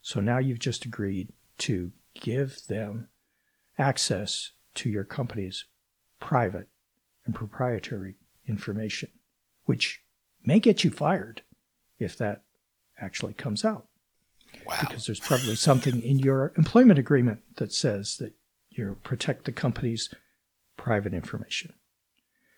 So 0.00 0.20
now 0.20 0.38
you've 0.38 0.58
just 0.58 0.84
agreed 0.84 1.32
to 1.58 1.92
give 2.14 2.66
them 2.68 3.08
access 3.78 4.52
to 4.76 4.88
your 4.88 5.04
company's 5.04 5.64
private 6.20 6.68
and 7.24 7.34
proprietary 7.34 8.14
information, 8.46 9.10
which 9.64 10.02
may 10.44 10.60
get 10.60 10.84
you 10.84 10.90
fired 10.90 11.42
if 11.98 12.16
that 12.18 12.42
actually 13.00 13.34
comes 13.34 13.64
out. 13.64 13.88
Wow. 14.66 14.76
Because 14.80 15.06
there's 15.06 15.20
probably 15.20 15.56
something 15.56 16.00
in 16.02 16.18
your 16.18 16.52
employment 16.56 16.98
agreement 16.98 17.40
that 17.56 17.72
says 17.72 18.16
that 18.18 18.32
you 18.76 18.96
protect 19.02 19.44
the 19.44 19.52
company's 19.52 20.12
private 20.76 21.14
information. 21.14 21.72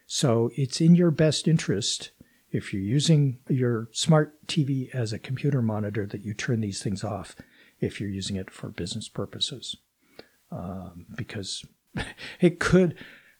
So 0.06 0.50
it's 0.56 0.80
in 0.80 0.94
your 0.94 1.10
best 1.10 1.46
interest 1.46 2.10
if 2.50 2.72
you're 2.72 2.82
using 2.82 3.38
your 3.48 3.88
smart 3.92 4.46
TV 4.46 4.92
as 4.94 5.12
a 5.12 5.18
computer 5.18 5.60
monitor, 5.60 6.06
that 6.06 6.24
you 6.24 6.32
turn 6.32 6.60
these 6.60 6.82
things 6.82 7.04
off 7.04 7.36
if 7.80 8.00
you're 8.00 8.08
using 8.08 8.36
it 8.36 8.50
for 8.50 8.68
business 8.68 9.08
purposes, 9.08 9.76
um, 10.50 11.06
because 11.14 11.64
it 12.40 12.58
could 12.58 12.94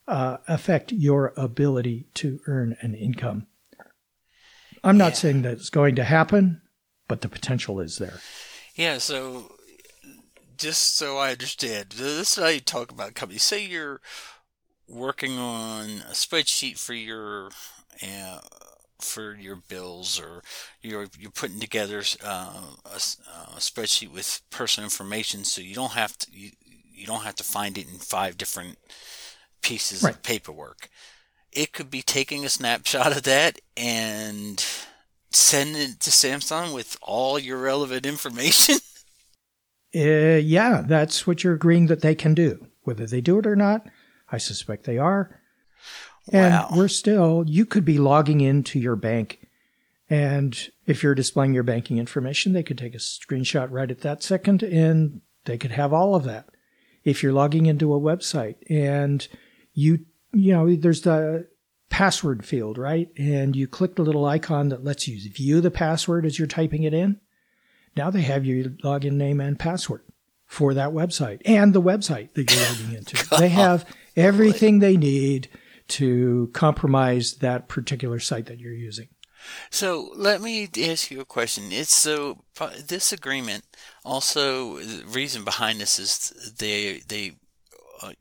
uh, 0.07 0.37
affect 0.47 0.91
your 0.91 1.33
ability 1.35 2.07
to 2.15 2.39
earn 2.47 2.77
an 2.81 2.93
income. 2.93 3.47
I'm 4.83 4.97
not 4.97 5.13
yeah. 5.13 5.17
saying 5.17 5.41
that 5.41 5.53
it's 5.53 5.69
going 5.69 5.95
to 5.95 6.03
happen, 6.03 6.61
but 7.07 7.21
the 7.21 7.29
potential 7.29 7.79
is 7.79 7.97
there. 7.97 8.19
Yeah, 8.75 8.99
so 8.99 9.51
just 10.59 10.97
so 10.97 11.17
I 11.17 11.31
understand, 11.31 11.91
this 11.91 12.37
is 12.37 12.43
how 12.43 12.49
you 12.49 12.59
talk 12.59 12.91
about 12.91 13.15
companies. 13.15 13.43
Say 13.43 13.65
you're 13.65 14.01
working 14.87 15.37
on 15.37 15.85
a 16.09 16.13
spreadsheet 16.13 16.77
for 16.77 16.93
your 16.93 17.49
uh, 18.03 18.39
for 18.99 19.35
your 19.35 19.55
bills 19.55 20.19
or 20.19 20.43
you're 20.81 21.07
you're 21.17 21.31
putting 21.31 21.59
together 21.59 22.03
uh, 22.23 22.61
a, 22.85 22.95
a, 22.95 23.59
spreadsheet 23.59 24.11
with 24.11 24.41
personal 24.49 24.85
information 24.85 25.43
so 25.43 25.61
you 25.61 25.73
don't 25.73 25.93
have 25.93 26.17
to 26.17 26.27
you, 26.31 26.51
you 26.93 27.05
don't 27.05 27.23
have 27.23 27.35
to 27.35 27.43
find 27.43 27.77
it 27.77 27.87
in 27.89 27.97
five 27.97 28.37
different 28.37 28.77
pieces 29.61 30.03
right. 30.03 30.15
of 30.15 30.23
paperwork 30.23 30.89
it 31.51 31.71
could 31.71 31.89
be 31.89 32.01
taking 32.01 32.43
a 32.43 32.49
snapshot 32.49 33.15
of 33.15 33.23
that 33.23 33.59
and 33.77 34.65
sending 35.31 35.81
it 35.81 35.99
to 35.99 36.09
Samsung 36.09 36.73
with 36.73 36.97
all 37.01 37.39
your 37.39 37.57
relevant 37.57 38.05
information 38.05 38.75
uh, 39.95 40.39
yeah 40.39 40.83
that's 40.85 41.25
what 41.25 41.43
you're 41.43 41.55
agreeing 41.55 41.87
that 41.87 42.01
they 42.01 42.15
can 42.15 42.33
do 42.33 42.67
whether 42.83 43.05
they 43.05 43.21
do 43.21 43.39
it 43.39 43.47
or 43.47 43.55
not 43.55 43.87
I 44.31 44.37
suspect 44.37 44.85
they 44.85 44.97
are 44.97 45.39
and 46.31 46.53
wow. 46.53 46.69
we're 46.75 46.87
still, 46.87 47.43
you 47.47 47.65
could 47.65 47.85
be 47.85 47.97
logging 47.97 48.41
into 48.41 48.79
your 48.79 48.95
bank. 48.95 49.47
And 50.09 50.57
if 50.85 51.03
you're 51.03 51.15
displaying 51.15 51.53
your 51.53 51.63
banking 51.63 51.97
information, 51.97 52.53
they 52.53 52.63
could 52.63 52.77
take 52.77 52.95
a 52.95 52.99
screenshot 52.99 53.67
right 53.69 53.89
at 53.89 54.01
that 54.01 54.23
second 54.23 54.63
and 54.63 55.21
they 55.45 55.57
could 55.57 55.71
have 55.71 55.93
all 55.93 56.15
of 56.15 56.23
that. 56.23 56.49
If 57.03 57.23
you're 57.23 57.33
logging 57.33 57.65
into 57.65 57.93
a 57.93 57.99
website 57.99 58.55
and 58.69 59.27
you, 59.73 60.05
you 60.33 60.53
know, 60.53 60.75
there's 60.75 61.01
the 61.01 61.47
password 61.89 62.45
field, 62.45 62.77
right? 62.77 63.09
And 63.17 63.55
you 63.55 63.67
click 63.67 63.95
the 63.95 64.03
little 64.03 64.25
icon 64.25 64.69
that 64.69 64.83
lets 64.83 65.07
you 65.07 65.31
view 65.31 65.61
the 65.61 65.71
password 65.71 66.25
as 66.25 66.37
you're 66.37 66.47
typing 66.47 66.83
it 66.83 66.93
in. 66.93 67.19
Now 67.95 68.09
they 68.09 68.21
have 68.21 68.45
your 68.45 68.65
login 68.69 69.13
name 69.13 69.39
and 69.39 69.57
password 69.57 70.03
for 70.45 70.73
that 70.73 70.89
website 70.89 71.41
and 71.45 71.73
the 71.73 71.81
website 71.81 72.33
that 72.33 72.51
you're 72.51 72.69
logging 72.69 72.97
into. 72.97 73.27
they 73.39 73.49
have 73.49 73.85
everything 74.15 74.79
they 74.79 74.97
need 74.97 75.47
to 75.89 76.49
compromise 76.53 77.35
that 77.35 77.67
particular 77.67 78.19
site 78.19 78.47
that 78.47 78.59
you're 78.59 78.73
using. 78.73 79.09
So 79.69 80.11
let 80.15 80.41
me 80.41 80.67
ask 80.83 81.11
you 81.11 81.21
a 81.21 81.25
question. 81.25 81.71
It's 81.71 81.95
so 81.95 82.43
this 82.85 83.13
agreement 83.13 83.63
also 84.03 84.77
the 84.77 85.05
reason 85.05 85.43
behind 85.43 85.79
this 85.79 85.97
is 85.99 86.55
they 86.57 87.01
they 87.07 87.33
uh, 88.01 88.11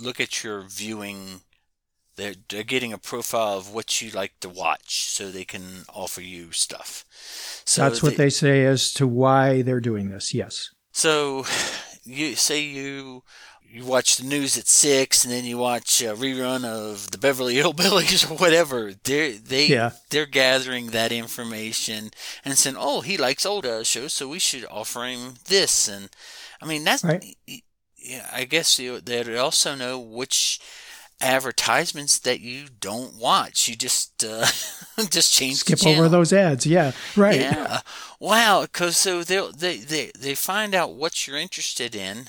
look 0.00 0.20
at 0.20 0.44
your 0.44 0.62
viewing 0.62 1.40
They're, 2.20 2.34
they're 2.50 2.62
getting 2.62 2.92
a 2.92 2.98
profile 2.98 3.56
of 3.56 3.72
what 3.72 4.02
you 4.02 4.10
like 4.10 4.38
to 4.40 4.48
watch 4.50 5.08
so 5.08 5.30
they 5.30 5.46
can 5.46 5.84
offer 5.88 6.20
you 6.20 6.52
stuff. 6.52 7.06
So 7.64 7.82
That's 7.82 8.02
what 8.02 8.16
they, 8.16 8.24
they 8.24 8.30
say 8.30 8.64
as 8.66 8.92
to 8.94 9.06
why 9.06 9.62
they're 9.62 9.80
doing 9.80 10.10
this, 10.10 10.34
yes. 10.34 10.70
So 10.92 11.46
you 12.04 12.34
say 12.34 12.60
you 12.60 13.22
you 13.72 13.84
watch 13.84 14.16
the 14.16 14.26
news 14.26 14.58
at 14.58 14.66
six, 14.66 15.24
and 15.24 15.32
then 15.32 15.44
you 15.44 15.56
watch 15.56 16.02
a 16.02 16.14
rerun 16.14 16.64
of 16.64 17.10
the 17.12 17.18
Beverly 17.18 17.54
Hillbillies 17.62 18.30
or 18.30 18.34
whatever. 18.34 18.92
They're 19.04 19.32
they 19.32 19.66
yeah. 19.68 19.92
they're 20.10 20.26
gathering 20.26 20.88
that 20.88 21.12
information 21.12 22.10
and 22.44 22.58
saying, 22.58 22.76
"Oh, 22.78 23.00
he 23.00 23.16
likes 23.16 23.46
old 23.46 23.64
uh, 23.64 23.84
shows, 23.84 24.12
so 24.12 24.28
we 24.28 24.40
should 24.40 24.66
offer 24.70 25.04
him 25.04 25.34
this." 25.46 25.88
And 25.88 26.10
I 26.60 26.66
mean, 26.66 26.84
that's 26.84 27.04
right. 27.04 27.24
yeah. 27.96 28.28
I 28.32 28.44
guess 28.44 28.78
you, 28.78 29.00
they 29.00 29.38
also 29.38 29.74
know 29.74 29.98
which 29.98 30.60
advertisements 31.20 32.18
that 32.20 32.40
you 32.40 32.66
don't 32.80 33.14
watch. 33.16 33.68
You 33.68 33.76
just 33.76 34.24
uh, 34.24 34.46
just 35.10 35.32
change 35.32 35.56
skip 35.56 35.86
over 35.86 36.08
those 36.08 36.32
ads. 36.32 36.66
Yeah, 36.66 36.92
right. 37.16 37.40
Yeah. 37.40 37.80
Wow. 38.18 38.62
Because 38.62 38.96
so 38.96 39.22
they 39.22 39.48
they 39.56 39.76
they 39.78 40.12
they 40.18 40.34
find 40.34 40.74
out 40.74 40.94
what 40.94 41.26
you're 41.26 41.36
interested 41.36 41.94
in 41.94 42.28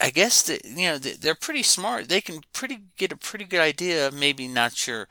I 0.00 0.10
guess 0.10 0.42
that 0.42 0.64
you 0.64 0.86
know 0.88 0.98
they're 0.98 1.34
pretty 1.34 1.62
smart. 1.62 2.08
They 2.08 2.20
can 2.20 2.40
pretty 2.52 2.80
get 2.96 3.12
a 3.12 3.16
pretty 3.16 3.44
good 3.44 3.60
idea. 3.60 4.10
Maybe 4.12 4.46
not 4.48 4.86
your 4.86 5.08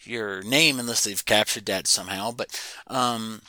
your 0.00 0.42
name 0.42 0.78
unless 0.78 1.04
they've 1.04 1.24
captured 1.24 1.66
that 1.66 1.86
somehow, 1.86 2.32
but 2.32 2.60
um, 2.88 3.42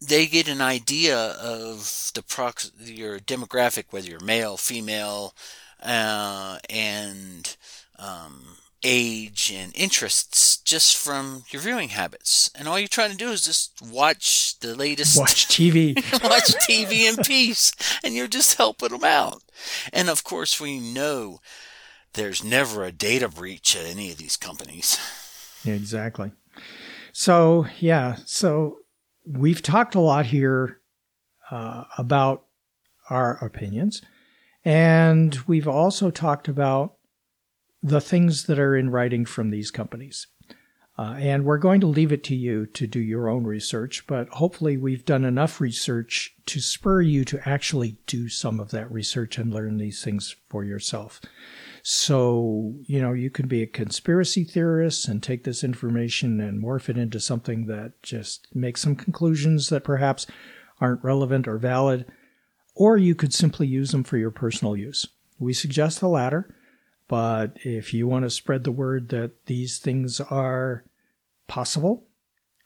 they 0.00 0.26
get 0.26 0.48
an 0.48 0.60
idea 0.60 1.16
of 1.16 2.10
the 2.14 2.22
prox- 2.22 2.72
your 2.80 3.18
demographic, 3.18 3.84
whether 3.90 4.08
you're 4.08 4.20
male, 4.20 4.56
female, 4.56 5.34
uh, 5.82 6.58
and 6.68 7.56
um, 8.00 8.56
age 8.82 9.52
and 9.54 9.72
interests 9.76 10.56
just 10.58 10.96
from 10.96 11.44
your 11.50 11.60
viewing 11.62 11.90
habits. 11.90 12.50
And 12.54 12.66
all 12.66 12.78
you're 12.78 12.88
trying 12.88 13.10
to 13.10 13.16
do 13.16 13.30
is 13.30 13.44
just 13.44 13.80
watch 13.82 14.58
the 14.60 14.74
latest 14.74 15.18
watch 15.18 15.46
TV. 15.48 15.94
watch 16.22 16.54
TV 16.68 17.08
in 17.08 17.16
peace 17.24 17.72
and 18.02 18.14
you're 18.14 18.26
just 18.26 18.56
helping 18.56 18.90
them 18.90 19.04
out. 19.04 19.42
And 19.92 20.08
of 20.08 20.24
course 20.24 20.60
we 20.60 20.80
know 20.80 21.40
there's 22.14 22.42
never 22.42 22.84
a 22.84 22.92
data 22.92 23.28
breach 23.28 23.76
at 23.76 23.86
any 23.86 24.10
of 24.10 24.18
these 24.18 24.36
companies. 24.36 24.98
exactly. 25.64 26.32
So, 27.12 27.66
yeah, 27.80 28.16
so 28.24 28.78
we've 29.26 29.62
talked 29.62 29.94
a 29.94 30.00
lot 30.00 30.26
here 30.26 30.80
uh, 31.50 31.84
about 31.98 32.44
our 33.10 33.44
opinions 33.44 34.00
and 34.64 35.36
we've 35.46 35.68
also 35.68 36.10
talked 36.10 36.48
about 36.48 36.94
the 37.82 38.00
things 38.00 38.44
that 38.44 38.58
are 38.58 38.76
in 38.76 38.90
writing 38.90 39.24
from 39.24 39.50
these 39.50 39.70
companies. 39.70 40.26
Uh, 40.98 41.14
and 41.14 41.46
we're 41.46 41.56
going 41.56 41.80
to 41.80 41.86
leave 41.86 42.12
it 42.12 42.22
to 42.22 42.36
you 42.36 42.66
to 42.66 42.86
do 42.86 43.00
your 43.00 43.26
own 43.30 43.44
research, 43.44 44.06
but 44.06 44.28
hopefully 44.28 44.76
we've 44.76 45.06
done 45.06 45.24
enough 45.24 45.58
research 45.58 46.34
to 46.44 46.60
spur 46.60 47.00
you 47.00 47.24
to 47.24 47.48
actually 47.48 47.96
do 48.06 48.28
some 48.28 48.60
of 48.60 48.70
that 48.70 48.90
research 48.92 49.38
and 49.38 49.54
learn 49.54 49.78
these 49.78 50.04
things 50.04 50.36
for 50.50 50.62
yourself. 50.62 51.18
So, 51.82 52.74
you 52.84 53.00
know, 53.00 53.14
you 53.14 53.30
can 53.30 53.48
be 53.48 53.62
a 53.62 53.66
conspiracy 53.66 54.44
theorist 54.44 55.08
and 55.08 55.22
take 55.22 55.44
this 55.44 55.64
information 55.64 56.38
and 56.38 56.62
morph 56.62 56.90
it 56.90 56.98
into 56.98 57.18
something 57.18 57.64
that 57.64 58.02
just 58.02 58.48
makes 58.54 58.82
some 58.82 58.94
conclusions 58.94 59.70
that 59.70 59.84
perhaps 59.84 60.26
aren't 60.82 61.02
relevant 61.02 61.48
or 61.48 61.56
valid, 61.56 62.04
or 62.74 62.98
you 62.98 63.14
could 63.14 63.32
simply 63.32 63.66
use 63.66 63.92
them 63.92 64.04
for 64.04 64.18
your 64.18 64.30
personal 64.30 64.76
use. 64.76 65.06
We 65.38 65.54
suggest 65.54 66.00
the 66.00 66.08
latter. 66.08 66.54
But 67.10 67.56
if 67.64 67.92
you 67.92 68.06
want 68.06 68.24
to 68.24 68.30
spread 68.30 68.62
the 68.62 68.70
word 68.70 69.08
that 69.08 69.46
these 69.46 69.78
things 69.78 70.20
are 70.20 70.84
possible, 71.48 72.04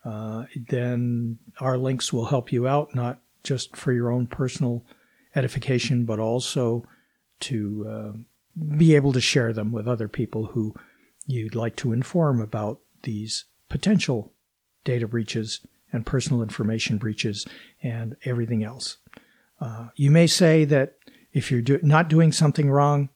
uh, 0.05 0.45
then 0.69 1.39
our 1.61 1.79
links 1.79 2.13
will 2.13 2.27
help 2.27 2.53
you 2.53 2.69
out, 2.69 2.95
not 2.95 3.21
just 3.43 3.75
for 3.75 3.91
your 3.91 4.13
own 4.13 4.27
personal 4.27 4.85
edification, 5.35 6.05
but 6.05 6.19
also 6.19 6.85
to 7.41 7.87
uh, 7.89 8.13
be 8.77 8.95
able 8.95 9.15
to 9.15 9.21
share 9.21 9.55
them 9.55 9.73
with 9.73 9.89
other 9.89 10.09
people 10.09 10.45
who 10.49 10.75
you'd 11.25 11.55
like 11.55 11.77
to 11.77 11.95
inform 11.95 12.43
about 12.43 12.81
these 13.05 13.47
potential 13.71 14.35
data 14.85 15.09
breaches 15.09 15.67
and 15.91 16.05
personal 16.05 16.43
information 16.43 16.99
breaches 16.99 17.47
and 17.83 18.15
everything 18.27 18.63
else. 18.63 18.99
Uh, 19.59 19.89
you 19.97 20.11
may 20.11 20.27
say 20.27 20.67
that 20.67 20.97
if 21.33 21.51
you're 21.51 21.63
do- 21.63 21.81
not 21.83 22.11
doing 22.11 22.31
something 22.31 22.71
wrong, 22.71 23.09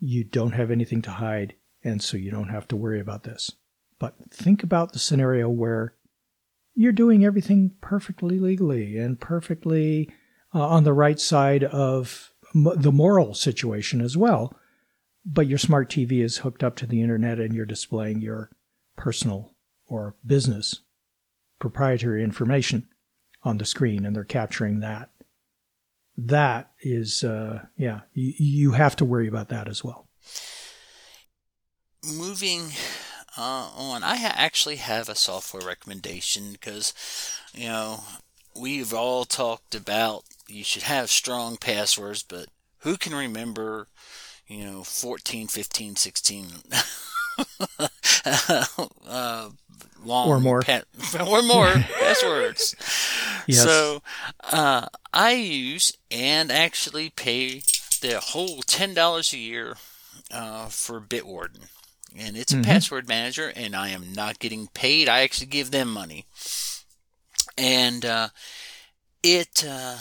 you 0.00 0.24
don't 0.24 0.52
have 0.52 0.70
anything 0.70 1.02
to 1.02 1.10
hide, 1.10 1.54
and 1.84 2.02
so 2.02 2.16
you 2.16 2.30
don't 2.30 2.48
have 2.48 2.66
to 2.68 2.76
worry 2.76 3.00
about 3.00 3.24
this. 3.24 3.52
But 3.98 4.14
think 4.30 4.62
about 4.62 4.92
the 4.92 4.98
scenario 4.98 5.48
where 5.48 5.94
you're 6.74 6.92
doing 6.92 7.24
everything 7.24 7.72
perfectly 7.80 8.38
legally 8.38 8.96
and 8.96 9.20
perfectly 9.20 10.10
uh, 10.54 10.66
on 10.66 10.84
the 10.84 10.94
right 10.94 11.20
side 11.20 11.64
of 11.64 12.32
m- 12.54 12.72
the 12.76 12.92
moral 12.92 13.34
situation 13.34 14.00
as 14.00 14.16
well. 14.16 14.56
But 15.24 15.46
your 15.46 15.58
smart 15.58 15.90
TV 15.90 16.22
is 16.22 16.38
hooked 16.38 16.64
up 16.64 16.76
to 16.76 16.86
the 16.86 17.02
internet 17.02 17.38
and 17.38 17.54
you're 17.54 17.66
displaying 17.66 18.22
your 18.22 18.50
personal 18.96 19.54
or 19.86 20.16
business 20.24 20.80
proprietary 21.58 22.24
information 22.24 22.88
on 23.42 23.58
the 23.58 23.66
screen 23.66 24.06
and 24.06 24.16
they're 24.16 24.24
capturing 24.24 24.80
that 24.80 25.10
that 26.26 26.70
is, 26.80 27.24
uh, 27.24 27.64
yeah, 27.76 28.00
you, 28.14 28.32
you 28.38 28.72
have 28.72 28.96
to 28.96 29.04
worry 29.04 29.28
about 29.28 29.48
that 29.48 29.68
as 29.68 29.84
well. 29.84 30.08
Moving 32.04 32.70
uh, 33.36 33.70
on, 33.76 34.02
I 34.02 34.16
ha- 34.16 34.34
actually 34.34 34.76
have 34.76 35.08
a 35.08 35.14
software 35.14 35.66
recommendation 35.66 36.52
because, 36.52 36.94
you 37.54 37.68
know, 37.68 38.00
we've 38.58 38.92
all 38.92 39.24
talked 39.24 39.74
about 39.74 40.24
you 40.48 40.64
should 40.64 40.82
have 40.82 41.10
strong 41.10 41.56
passwords, 41.56 42.22
but 42.22 42.46
who 42.80 42.96
can 42.96 43.14
remember, 43.14 43.88
you 44.46 44.64
know, 44.64 44.82
14, 44.82 45.46
15, 45.46 45.96
16 45.96 46.46
uh, 49.08 49.50
long 50.04 50.28
or 50.28 50.40
more 50.40 50.62
or 51.26 51.42
more 51.42 51.72
passwords. 51.98 52.76
Yes. 53.46 53.64
So 53.64 54.02
uh, 54.52 54.86
I 55.12 55.32
use 55.32 55.96
and 56.10 56.52
actually 56.52 57.10
pay 57.10 57.62
the 58.00 58.20
whole 58.20 58.60
ten 58.62 58.94
dollars 58.94 59.32
a 59.32 59.38
year 59.38 59.76
uh, 60.30 60.66
for 60.66 61.00
Bitwarden, 61.00 61.66
and 62.16 62.36
it's 62.36 62.52
a 62.52 62.56
mm-hmm. 62.56 62.64
password 62.64 63.08
manager, 63.08 63.50
and 63.56 63.74
I 63.74 63.88
am 63.88 64.12
not 64.12 64.38
getting 64.38 64.68
paid. 64.68 65.08
I 65.08 65.22
actually 65.22 65.48
give 65.48 65.70
them 65.70 65.90
money, 65.90 66.26
and 67.56 68.04
uh, 68.04 68.28
it 69.22 69.64
uh, 69.66 69.96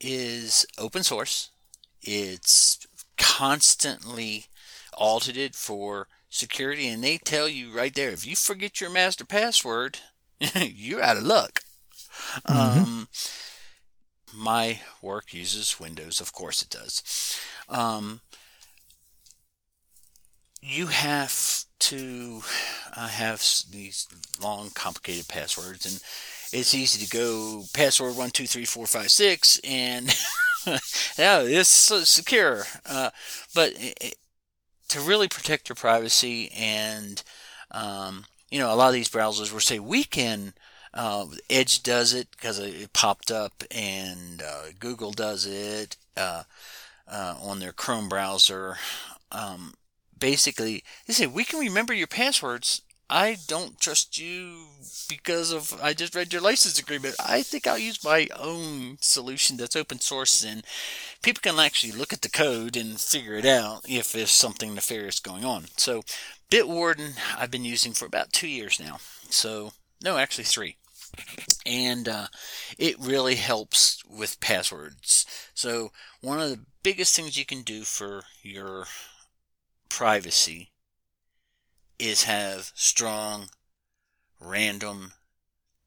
is 0.00 0.64
open 0.78 1.02
source. 1.02 1.50
It's 2.00 2.86
constantly 3.18 4.46
audited 4.96 5.54
for 5.54 6.08
security, 6.36 6.88
and 6.88 7.02
they 7.02 7.18
tell 7.18 7.48
you 7.48 7.76
right 7.76 7.94
there 7.94 8.10
if 8.10 8.26
you 8.26 8.36
forget 8.36 8.80
your 8.80 8.90
master 8.90 9.24
password, 9.24 9.98
you're 10.54 11.02
out 11.02 11.16
of 11.16 11.24
luck. 11.24 11.60
Mm-hmm. 12.46 12.82
Um, 12.82 13.08
my 14.34 14.80
work 15.00 15.32
uses 15.32 15.80
Windows, 15.80 16.20
of 16.20 16.32
course 16.32 16.62
it 16.62 16.70
does. 16.70 17.40
Um, 17.68 18.20
you 20.60 20.86
have 20.88 21.64
to 21.78 22.42
uh, 22.96 23.08
have 23.08 23.38
these 23.70 24.06
long, 24.42 24.70
complicated 24.74 25.28
passwords, 25.28 25.86
and 25.86 25.94
it's 26.52 26.74
easy 26.74 27.04
to 27.04 27.10
go 27.10 27.64
password 27.74 28.16
one 28.16 28.30
two 28.30 28.46
three 28.46 28.64
four 28.64 28.86
five 28.86 29.10
six, 29.10 29.60
and 29.64 30.06
yeah, 31.18 31.40
it's 31.42 31.68
secure. 31.68 32.64
Uh, 32.84 33.10
but 33.54 33.72
it, 33.76 34.16
to 34.88 35.00
really 35.00 35.28
protect 35.28 35.68
your 35.68 35.76
privacy 35.76 36.50
and 36.56 37.22
um, 37.70 38.24
you 38.50 38.58
know 38.58 38.72
a 38.72 38.76
lot 38.76 38.88
of 38.88 38.94
these 38.94 39.08
browsers 39.08 39.52
will 39.52 39.60
say 39.60 39.78
we 39.78 40.04
can 40.04 40.54
uh, 40.96 41.26
Edge 41.50 41.82
does 41.82 42.14
it 42.14 42.30
because 42.30 42.58
it 42.58 42.92
popped 42.94 43.30
up, 43.30 43.62
and 43.70 44.42
uh, 44.42 44.68
Google 44.80 45.12
does 45.12 45.44
it 45.46 45.96
uh, 46.16 46.44
uh, 47.06 47.34
on 47.40 47.60
their 47.60 47.72
Chrome 47.72 48.08
browser. 48.08 48.76
Um, 49.30 49.74
basically, 50.18 50.82
they 51.06 51.12
say 51.12 51.26
we 51.26 51.44
can 51.44 51.60
remember 51.60 51.92
your 51.92 52.06
passwords. 52.06 52.80
I 53.08 53.36
don't 53.46 53.78
trust 53.78 54.18
you 54.18 54.66
because 55.08 55.52
of 55.52 55.80
I 55.80 55.92
just 55.94 56.14
read 56.14 56.32
your 56.32 56.42
license 56.42 56.78
agreement. 56.78 57.14
I 57.24 57.42
think 57.42 57.66
I'll 57.66 57.78
use 57.78 58.02
my 58.02 58.26
own 58.36 58.98
solution 59.00 59.56
that's 59.56 59.76
open 59.76 60.00
source 60.00 60.44
and 60.44 60.64
people 61.22 61.40
can 61.40 61.60
actually 61.60 61.92
look 61.92 62.12
at 62.12 62.22
the 62.22 62.28
code 62.28 62.76
and 62.76 63.00
figure 63.00 63.34
it 63.34 63.46
out 63.46 63.82
if 63.88 64.10
there's 64.10 64.32
something 64.32 64.74
nefarious 64.74 65.20
going 65.20 65.44
on. 65.44 65.66
So 65.76 66.02
Bitwarden 66.50 67.12
I've 67.38 67.50
been 67.50 67.64
using 67.64 67.92
for 67.92 68.06
about 68.06 68.32
two 68.32 68.48
years 68.48 68.80
now. 68.80 68.98
So 69.30 69.72
no, 70.02 70.18
actually 70.18 70.44
three. 70.44 70.76
And 71.64 72.08
uh, 72.08 72.26
it 72.76 72.96
really 72.98 73.36
helps 73.36 74.02
with 74.08 74.40
passwords. 74.40 75.26
So 75.54 75.92
one 76.20 76.40
of 76.40 76.50
the 76.50 76.60
biggest 76.82 77.14
things 77.14 77.36
you 77.36 77.46
can 77.46 77.62
do 77.62 77.82
for 77.82 78.24
your 78.42 78.86
privacy 79.88 80.70
is 81.98 82.24
have 82.24 82.72
strong, 82.74 83.48
random 84.40 85.12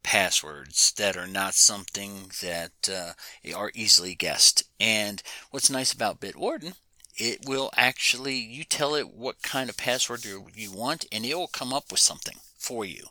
passwords 0.03 0.93
that 0.97 1.18
are 1.18 1.28
not 1.28 1.53
something 1.53 2.32
that 2.41 2.89
uh, 2.91 3.12
are 3.55 3.72
easily 3.76 4.16
guessed. 4.16 4.64
And 4.80 5.22
what's 5.51 5.70
nice 5.70 5.93
about 5.93 6.20
Bitwarden, 6.20 6.74
it 7.16 7.45
will 7.45 7.70
actually, 7.76 8.36
you 8.36 8.64
tell 8.64 8.95
it 8.95 9.14
what 9.14 9.41
kind 9.41 9.70
of 9.70 9.78
password 9.78 10.26
you 10.26 10.72
want, 10.72 11.05
and 11.12 11.26
it 11.26 11.36
will 11.36 11.47
come 11.47 11.74
up 11.74 11.91
with 11.91 11.99
something 11.99 12.38
for 12.57 12.86
you. 12.86 13.07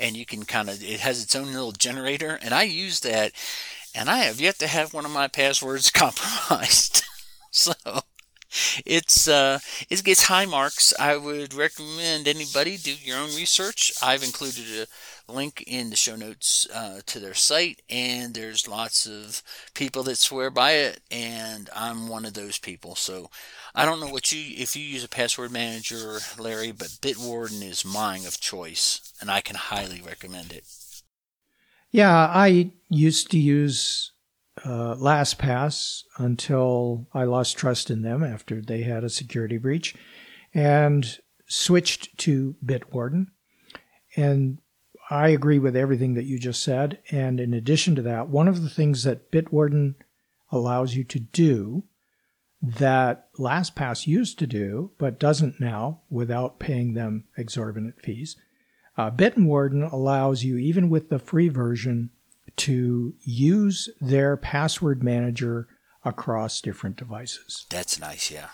And 0.00 0.16
you 0.16 0.26
can 0.26 0.44
kind 0.44 0.68
of, 0.68 0.82
it 0.82 1.00
has 1.00 1.22
its 1.22 1.36
own 1.36 1.52
little 1.52 1.72
generator, 1.72 2.38
and 2.42 2.54
I 2.54 2.64
use 2.64 3.00
that, 3.00 3.32
and 3.94 4.08
I 4.08 4.18
have 4.20 4.40
yet 4.40 4.58
to 4.58 4.66
have 4.66 4.94
one 4.94 5.04
of 5.04 5.10
my 5.10 5.28
passwords 5.28 5.90
compromised. 5.92 7.04
so 7.50 7.74
it's 8.84 9.28
uh, 9.28 9.58
it 9.90 10.04
gets 10.04 10.24
high 10.24 10.46
marks. 10.46 10.92
I 10.98 11.16
would 11.16 11.54
recommend 11.54 12.28
anybody 12.28 12.76
do 12.76 12.94
your 13.02 13.18
own 13.18 13.34
research. 13.34 13.92
I've 14.02 14.22
included 14.22 14.88
a 15.28 15.32
link 15.32 15.64
in 15.66 15.90
the 15.90 15.96
show 15.96 16.16
notes 16.16 16.66
uh, 16.72 17.00
to 17.06 17.18
their 17.18 17.34
site, 17.34 17.82
and 17.88 18.34
there's 18.34 18.68
lots 18.68 19.06
of 19.06 19.42
people 19.74 20.02
that 20.04 20.18
swear 20.18 20.50
by 20.50 20.72
it, 20.72 21.00
and 21.10 21.70
I'm 21.74 22.08
one 22.08 22.24
of 22.24 22.34
those 22.34 22.58
people. 22.58 22.94
So 22.94 23.30
I 23.74 23.84
don't 23.84 24.00
know 24.00 24.08
what 24.08 24.32
you 24.32 24.54
if 24.56 24.76
you 24.76 24.84
use 24.84 25.04
a 25.04 25.08
password 25.08 25.50
manager, 25.50 26.18
Larry, 26.38 26.72
but 26.72 26.88
Bitwarden 26.88 27.62
is 27.62 27.84
mine 27.84 28.26
of 28.26 28.40
choice, 28.40 29.12
and 29.20 29.30
I 29.30 29.40
can 29.40 29.56
highly 29.56 30.00
recommend 30.00 30.52
it. 30.52 30.64
Yeah, 31.90 32.26
I 32.26 32.70
used 32.88 33.30
to 33.30 33.38
use 33.38 34.10
uh, 34.62 34.94
LastPass 34.96 36.02
until 36.18 37.06
I 37.12 37.24
lost 37.24 37.56
trust 37.56 37.90
in 37.90 38.02
them 38.02 38.22
after 38.22 38.60
they 38.60 38.82
had 38.82 39.04
a 39.04 39.10
security 39.10 39.58
breach, 39.58 39.94
and 40.52 41.18
switched 41.46 42.16
to 42.18 42.54
Bitwarden. 42.64 43.26
And 44.16 44.58
I 45.10 45.28
agree 45.28 45.58
with 45.58 45.76
everything 45.76 46.14
that 46.14 46.24
you 46.24 46.38
just 46.38 46.62
said. 46.62 46.98
And 47.10 47.40
in 47.40 47.52
addition 47.52 47.94
to 47.96 48.02
that, 48.02 48.28
one 48.28 48.48
of 48.48 48.62
the 48.62 48.70
things 48.70 49.02
that 49.04 49.30
Bitwarden 49.30 49.96
allows 50.50 50.94
you 50.94 51.04
to 51.04 51.18
do 51.18 51.84
that 52.62 53.28
LastPass 53.38 54.06
used 54.06 54.38
to 54.38 54.46
do, 54.46 54.92
but 54.98 55.20
doesn't 55.20 55.60
now 55.60 56.00
without 56.08 56.58
paying 56.58 56.94
them 56.94 57.24
exorbitant 57.36 58.00
fees, 58.00 58.36
uh, 58.96 59.10
Bitwarden 59.10 59.92
allows 59.92 60.44
you, 60.44 60.56
even 60.56 60.88
with 60.88 61.10
the 61.10 61.18
free 61.18 61.48
version, 61.48 62.10
to 62.56 63.14
use 63.20 63.88
their 64.00 64.36
password 64.36 65.02
manager 65.02 65.68
across 66.04 66.60
different 66.60 66.96
devices. 66.96 67.66
That's 67.70 67.98
nice, 67.98 68.30
yeah. 68.30 68.48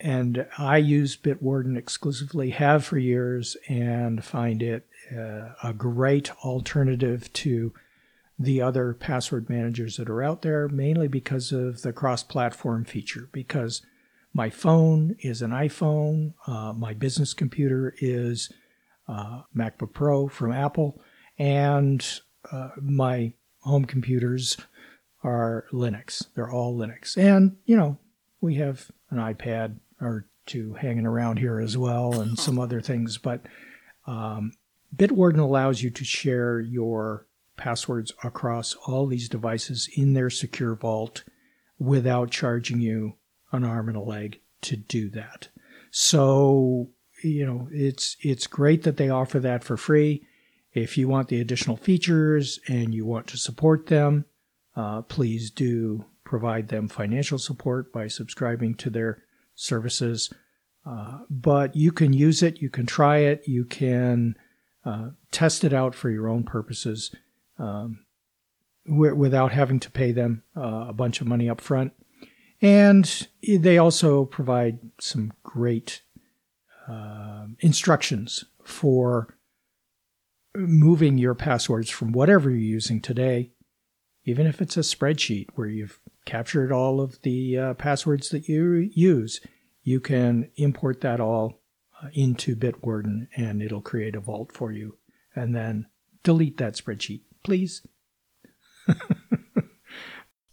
And 0.00 0.46
I 0.58 0.78
use 0.78 1.16
Bitwarden 1.16 1.78
exclusively, 1.78 2.50
have 2.50 2.84
for 2.84 2.98
years, 2.98 3.56
and 3.68 4.24
find 4.24 4.62
it 4.62 4.86
uh, 5.16 5.50
a 5.62 5.72
great 5.72 6.30
alternative 6.44 7.32
to 7.34 7.72
the 8.38 8.60
other 8.60 8.92
password 8.92 9.48
managers 9.48 9.96
that 9.96 10.10
are 10.10 10.22
out 10.22 10.42
there, 10.42 10.68
mainly 10.68 11.06
because 11.06 11.52
of 11.52 11.82
the 11.82 11.92
cross 11.92 12.22
platform 12.22 12.84
feature. 12.84 13.28
Because 13.32 13.82
my 14.32 14.50
phone 14.50 15.16
is 15.20 15.40
an 15.42 15.52
iPhone, 15.52 16.34
uh, 16.48 16.72
my 16.72 16.92
business 16.92 17.32
computer 17.32 17.94
is 18.00 18.52
uh, 19.06 19.42
MacBook 19.56 19.92
Pro 19.92 20.26
from 20.26 20.52
Apple, 20.52 21.00
and 21.38 22.20
uh, 22.50 22.70
my 22.80 23.32
home 23.60 23.84
computers 23.84 24.56
are 25.22 25.66
Linux. 25.72 26.26
They're 26.34 26.50
all 26.50 26.76
Linux. 26.76 27.16
And, 27.16 27.56
you 27.64 27.76
know, 27.76 27.98
we 28.40 28.56
have 28.56 28.90
an 29.10 29.18
iPad 29.18 29.76
or 30.00 30.26
two 30.46 30.74
hanging 30.74 31.06
around 31.06 31.38
here 31.38 31.60
as 31.60 31.78
well 31.78 32.20
and 32.20 32.38
some 32.38 32.58
other 32.58 32.80
things. 32.80 33.16
But 33.16 33.40
um, 34.06 34.52
Bitwarden 34.94 35.38
allows 35.38 35.82
you 35.82 35.90
to 35.90 36.04
share 36.04 36.60
your 36.60 37.26
passwords 37.56 38.12
across 38.22 38.74
all 38.86 39.06
these 39.06 39.28
devices 39.28 39.88
in 39.96 40.12
their 40.12 40.30
secure 40.30 40.74
vault 40.74 41.24
without 41.78 42.30
charging 42.30 42.80
you 42.80 43.14
an 43.52 43.64
arm 43.64 43.88
and 43.88 43.96
a 43.96 44.00
leg 44.00 44.40
to 44.62 44.76
do 44.76 45.08
that. 45.10 45.48
So, 45.90 46.90
you 47.22 47.46
know, 47.46 47.68
it's 47.70 48.16
it's 48.20 48.46
great 48.46 48.82
that 48.82 48.96
they 48.96 49.08
offer 49.08 49.38
that 49.40 49.62
for 49.64 49.76
free. 49.76 50.26
If 50.74 50.98
you 50.98 51.06
want 51.06 51.28
the 51.28 51.40
additional 51.40 51.76
features 51.76 52.58
and 52.68 52.92
you 52.92 53.06
want 53.06 53.28
to 53.28 53.36
support 53.36 53.86
them, 53.86 54.24
uh, 54.74 55.02
please 55.02 55.50
do 55.50 56.04
provide 56.24 56.68
them 56.68 56.88
financial 56.88 57.38
support 57.38 57.92
by 57.92 58.08
subscribing 58.08 58.74
to 58.74 58.90
their 58.90 59.22
services. 59.54 60.32
Uh, 60.84 61.20
but 61.30 61.76
you 61.76 61.92
can 61.92 62.12
use 62.12 62.42
it, 62.42 62.60
you 62.60 62.68
can 62.68 62.86
try 62.86 63.18
it, 63.18 63.46
you 63.46 63.64
can 63.64 64.36
uh, 64.84 65.10
test 65.30 65.62
it 65.62 65.72
out 65.72 65.94
for 65.94 66.10
your 66.10 66.28
own 66.28 66.42
purposes 66.42 67.14
um, 67.58 68.04
w- 68.86 69.14
without 69.14 69.52
having 69.52 69.78
to 69.80 69.90
pay 69.90 70.10
them 70.10 70.42
uh, 70.56 70.86
a 70.88 70.92
bunch 70.92 71.20
of 71.20 71.26
money 71.26 71.48
up 71.48 71.60
front. 71.60 71.92
And 72.60 73.28
they 73.46 73.78
also 73.78 74.24
provide 74.24 74.78
some 74.98 75.32
great 75.42 76.02
uh, 76.88 77.46
instructions 77.60 78.44
for 78.62 79.33
moving 80.54 81.18
your 81.18 81.34
passwords 81.34 81.90
from 81.90 82.12
whatever 82.12 82.50
you're 82.50 82.58
using 82.58 83.00
today, 83.00 83.52
even 84.24 84.46
if 84.46 84.60
it's 84.60 84.76
a 84.76 84.80
spreadsheet 84.80 85.48
where 85.54 85.66
you've 85.66 86.00
captured 86.24 86.72
all 86.72 87.00
of 87.00 87.20
the 87.22 87.58
uh, 87.58 87.74
passwords 87.74 88.30
that 88.30 88.48
you 88.48 88.90
use, 88.94 89.40
you 89.82 90.00
can 90.00 90.50
import 90.56 91.00
that 91.02 91.20
all 91.20 91.60
uh, 92.02 92.08
into 92.14 92.56
Bitwarden 92.56 93.28
and 93.36 93.62
it'll 93.62 93.82
create 93.82 94.16
a 94.16 94.20
vault 94.20 94.52
for 94.52 94.72
you. 94.72 94.96
And 95.34 95.54
then 95.54 95.86
delete 96.22 96.56
that 96.58 96.74
spreadsheet, 96.74 97.22
please. 97.42 97.86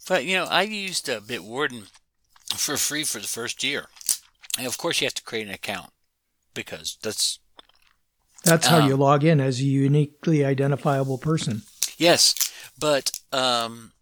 but, 0.08 0.24
you 0.24 0.34
know, 0.34 0.44
I 0.44 0.62
used 0.62 1.08
uh, 1.08 1.20
Bitwarden 1.20 1.88
for 2.54 2.76
free 2.76 3.04
for 3.04 3.18
the 3.18 3.26
first 3.26 3.62
year. 3.62 3.86
And 4.58 4.66
of 4.66 4.76
course, 4.76 5.00
you 5.00 5.06
have 5.06 5.14
to 5.14 5.22
create 5.22 5.46
an 5.46 5.54
account 5.54 5.90
because 6.54 6.98
that's. 7.02 7.38
That's 8.44 8.66
how 8.66 8.80
um, 8.80 8.88
you 8.88 8.96
log 8.96 9.24
in 9.24 9.40
as 9.40 9.60
a 9.60 9.64
uniquely 9.64 10.44
identifiable 10.44 11.18
person. 11.18 11.62
Yes, 11.96 12.34
but 12.78 13.12
um, 13.32 13.92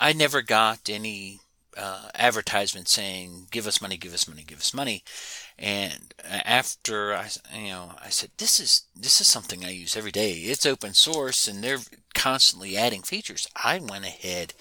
I 0.00 0.12
never 0.12 0.42
got 0.42 0.88
any 0.88 1.40
uh, 1.80 2.10
advertisement 2.14 2.88
saying 2.88 3.46
"Give 3.50 3.66
us 3.66 3.80
money, 3.80 3.96
give 3.96 4.12
us 4.12 4.28
money, 4.28 4.44
give 4.46 4.58
us 4.58 4.74
money," 4.74 5.02
and 5.58 6.14
after 6.24 7.14
I, 7.14 7.28
you 7.56 7.68
know, 7.68 7.92
I 8.04 8.10
said, 8.10 8.30
"This 8.36 8.60
is 8.60 8.82
this 8.94 9.20
is 9.20 9.26
something 9.26 9.64
I 9.64 9.70
use 9.70 9.96
every 9.96 10.12
day. 10.12 10.32
It's 10.32 10.66
open 10.66 10.92
source, 10.92 11.48
and 11.48 11.64
they're 11.64 11.78
constantly 12.14 12.76
adding 12.76 13.02
features." 13.02 13.48
I 13.56 13.78
went 13.78 14.04
ahead 14.04 14.52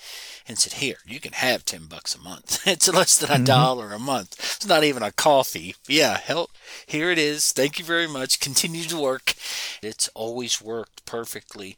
and 0.47 0.57
said, 0.57 0.73
"Here, 0.73 0.99
you 1.05 1.19
can 1.19 1.33
have 1.33 1.65
ten 1.65 1.85
bucks 1.85 2.15
a 2.15 2.21
month. 2.21 2.61
it's 2.67 2.87
less 2.87 3.17
than 3.17 3.29
a 3.29 3.33
mm-hmm. 3.33 3.43
dollar 3.43 3.91
a 3.91 3.99
month. 3.99 4.39
It's 4.39 4.65
not 4.65 4.85
even 4.85 5.03
a 5.03 5.11
coffee. 5.11 5.75
Yeah, 5.87 6.17
help. 6.17 6.51
Here 6.87 7.11
it 7.11 7.17
is. 7.17 7.51
Thank 7.51 7.79
you 7.79 7.85
very 7.85 8.07
much. 8.07 8.39
Continue 8.39 8.83
to 8.83 8.99
work. 8.99 9.33
It's 9.81 10.09
always 10.15 10.61
worked 10.61 11.05
perfectly." 11.05 11.75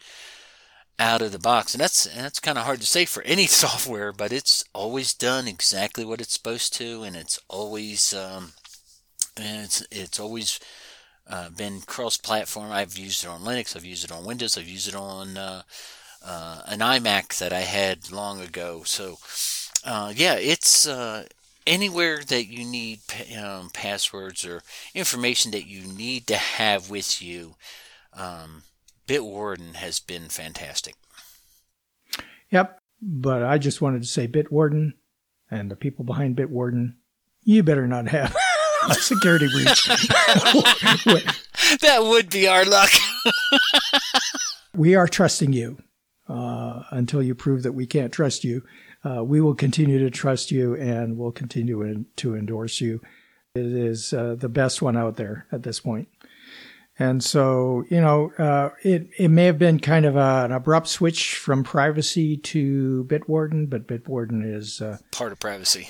Out 1.01 1.21
of 1.23 1.31
the 1.31 1.39
box. 1.39 1.73
And 1.73 1.81
that's 1.81 2.03
that's 2.05 2.39
kind 2.39 2.57
of 2.57 2.65
hard 2.65 2.79
to 2.79 2.87
say 2.87 3.05
for 3.05 3.23
any 3.23 3.47
software, 3.63 4.13
but 4.13 4.31
it's 4.31 4.63
always 4.73 5.13
done 5.13 5.47
exactly 5.47 6.05
what 6.05 6.21
it's 6.21 6.33
supposed 6.33 6.73
to, 6.75 7.03
and 7.03 7.15
it's 7.15 7.39
always 7.49 8.13
um, 8.13 8.53
and 9.35 9.65
it's 9.65 9.85
it's 9.91 10.19
always 10.19 10.59
uh, 11.27 11.49
been 11.49 11.81
cross-platform. 11.81 12.71
I've 12.71 12.97
used 12.97 13.23
it 13.23 13.27
on 13.27 13.41
Linux, 13.41 13.75
I've 13.75 13.85
used 13.85 14.05
it 14.05 14.11
on 14.11 14.25
Windows, 14.25 14.57
I've 14.57 14.67
used 14.67 14.87
it 14.87 14.95
on 14.95 15.37
uh, 15.37 15.63
uh, 16.23 16.61
an 16.67 16.79
iMac 16.79 17.37
that 17.39 17.51
I 17.51 17.61
had 17.61 18.11
long 18.11 18.39
ago. 18.41 18.83
So 18.85 19.17
uh, 19.83 20.13
yeah, 20.15 20.35
it's 20.35 20.87
uh, 20.87 21.25
anywhere 21.65 22.21
that 22.27 22.45
you 22.45 22.63
need 22.63 22.99
um, 23.41 23.71
passwords 23.73 24.45
or 24.45 24.61
information 24.93 25.51
that 25.51 25.65
you 25.65 25.81
need 25.81 26.27
to 26.27 26.37
have 26.37 26.89
with 26.91 27.21
you. 27.21 27.55
Um, 28.13 28.63
Bitwarden 29.07 29.75
has 29.75 29.99
been 29.99 30.29
fantastic. 30.29 30.95
Yep, 32.49 32.79
but 33.01 33.43
I 33.43 33.57
just 33.57 33.81
wanted 33.81 34.01
to 34.01 34.07
say 34.07 34.27
Bitwarden 34.27 34.93
and 35.49 35.71
the 35.71 35.75
people 35.75 36.05
behind 36.05 36.37
Bitwarden, 36.37 36.95
you 37.43 37.63
better 37.63 37.87
not 37.87 38.07
have 38.09 38.35
a 38.89 38.93
security 38.95 39.47
breach. 39.47 39.85
that 41.81 41.99
would 42.01 42.29
be 42.29 42.47
our 42.47 42.65
luck. 42.65 42.89
we 44.75 44.95
are 44.95 45.07
trusting 45.07 45.53
you 45.53 45.77
uh, 46.27 46.83
until 46.91 47.21
you 47.21 47.35
prove 47.35 47.63
that 47.63 47.73
we 47.73 47.85
can't 47.85 48.13
trust 48.13 48.43
you. 48.43 48.63
Uh, 49.03 49.23
we 49.23 49.41
will 49.41 49.55
continue 49.55 49.99
to 49.99 50.11
trust 50.11 50.51
you 50.51 50.75
and 50.75 51.17
we'll 51.17 51.31
continue 51.31 51.81
in, 51.81 52.05
to 52.15 52.35
endorse 52.35 52.79
you. 52.79 53.01
It 53.55 53.65
is 53.65 54.13
uh, 54.13 54.35
the 54.37 54.49
best 54.49 54.81
one 54.81 54.95
out 54.95 55.17
there 55.17 55.47
at 55.51 55.63
this 55.63 55.79
point. 55.79 56.07
And 57.01 57.23
so, 57.23 57.83
you 57.89 57.99
know, 57.99 58.31
uh, 58.37 58.69
it, 58.83 59.09
it 59.17 59.29
may 59.29 59.45
have 59.45 59.57
been 59.57 59.79
kind 59.79 60.05
of 60.05 60.15
a, 60.15 60.45
an 60.45 60.51
abrupt 60.51 60.87
switch 60.87 61.33
from 61.33 61.63
privacy 61.63 62.37
to 62.37 63.07
Bitwarden, 63.09 63.67
but 63.71 63.87
Bitwarden 63.87 64.45
is 64.45 64.83
uh, 64.83 64.99
part 65.11 65.31
of 65.31 65.39
privacy. 65.39 65.89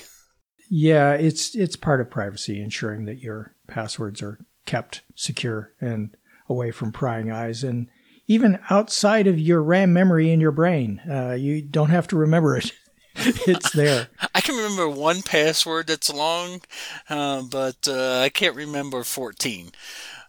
Yeah, 0.70 1.12
it's 1.12 1.54
it's 1.54 1.76
part 1.76 2.00
of 2.00 2.08
privacy, 2.10 2.62
ensuring 2.62 3.04
that 3.04 3.18
your 3.18 3.54
passwords 3.68 4.22
are 4.22 4.38
kept 4.64 5.02
secure 5.14 5.74
and 5.82 6.16
away 6.48 6.70
from 6.70 6.92
prying 6.92 7.30
eyes. 7.30 7.62
And 7.62 7.88
even 8.26 8.58
outside 8.70 9.26
of 9.26 9.38
your 9.38 9.62
RAM 9.62 9.92
memory 9.92 10.32
in 10.32 10.40
your 10.40 10.50
brain, 10.50 11.02
uh, 11.10 11.32
you 11.32 11.60
don't 11.60 11.90
have 11.90 12.08
to 12.08 12.16
remember 12.16 12.56
it. 12.56 12.72
it's 13.16 13.72
there. 13.72 14.08
I 14.34 14.40
can 14.40 14.56
remember 14.56 14.88
one 14.88 15.20
password 15.20 15.88
that's 15.88 16.10
long, 16.10 16.62
uh, 17.10 17.42
but 17.42 17.86
uh, 17.86 18.20
I 18.20 18.30
can't 18.30 18.56
remember 18.56 19.04
14. 19.04 19.72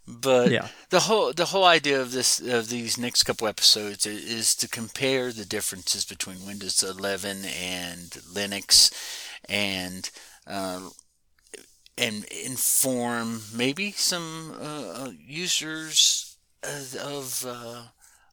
But 0.06 0.51
yeah. 0.51 0.68
the 0.89 1.01
whole 1.01 1.32
the 1.32 1.45
whole 1.45 1.64
idea 1.64 2.01
of 2.01 2.12
this 2.12 2.41
of 2.41 2.70
these 2.70 2.97
next 2.97 3.24
couple 3.24 3.47
episodes 3.47 4.06
is, 4.06 4.54
to 4.56 4.68
compare 4.68 5.32
the 5.32 5.45
differences 5.45 6.04
between 6.04 6.45
Windows 6.45 6.84
11 6.84 7.45
and 7.45 8.10
Linux, 8.34 8.91
and 9.47 10.10
uh, 10.45 10.89
and 11.97 12.26
inform 12.26 13.43
maybe 13.54 13.91
some 13.91 14.54
uh, 14.62 15.12
users 15.18 16.38
of 16.99 17.45
uh, 17.47 17.84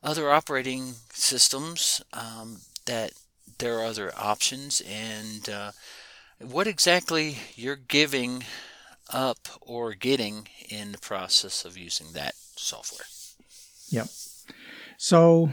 other 0.03 0.31
operating 0.31 0.95
systems 1.13 2.03
um, 2.13 2.59
that 2.87 3.13
there 3.59 3.79
are 3.79 3.85
other 3.85 4.13
options 4.17 4.81
and 4.89 5.49
uh, 5.49 5.71
what 6.41 6.67
exactly 6.67 7.37
you're 7.55 7.77
giving 7.77 8.45
up 9.13 9.39
or 9.61 9.95
getting 9.95 10.49
in 10.69 10.93
the 10.93 10.99
process 10.99 11.65
of 11.65 11.77
using 11.77 12.13
that 12.13 12.35
software. 12.57 13.07
Yep. 13.89 14.09
So 14.97 15.53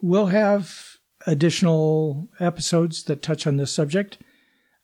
we'll 0.00 0.26
have 0.26 0.98
additional 1.26 2.28
episodes 2.38 3.04
that 3.04 3.22
touch 3.22 3.46
on 3.46 3.56
this 3.56 3.72
subject. 3.72 4.18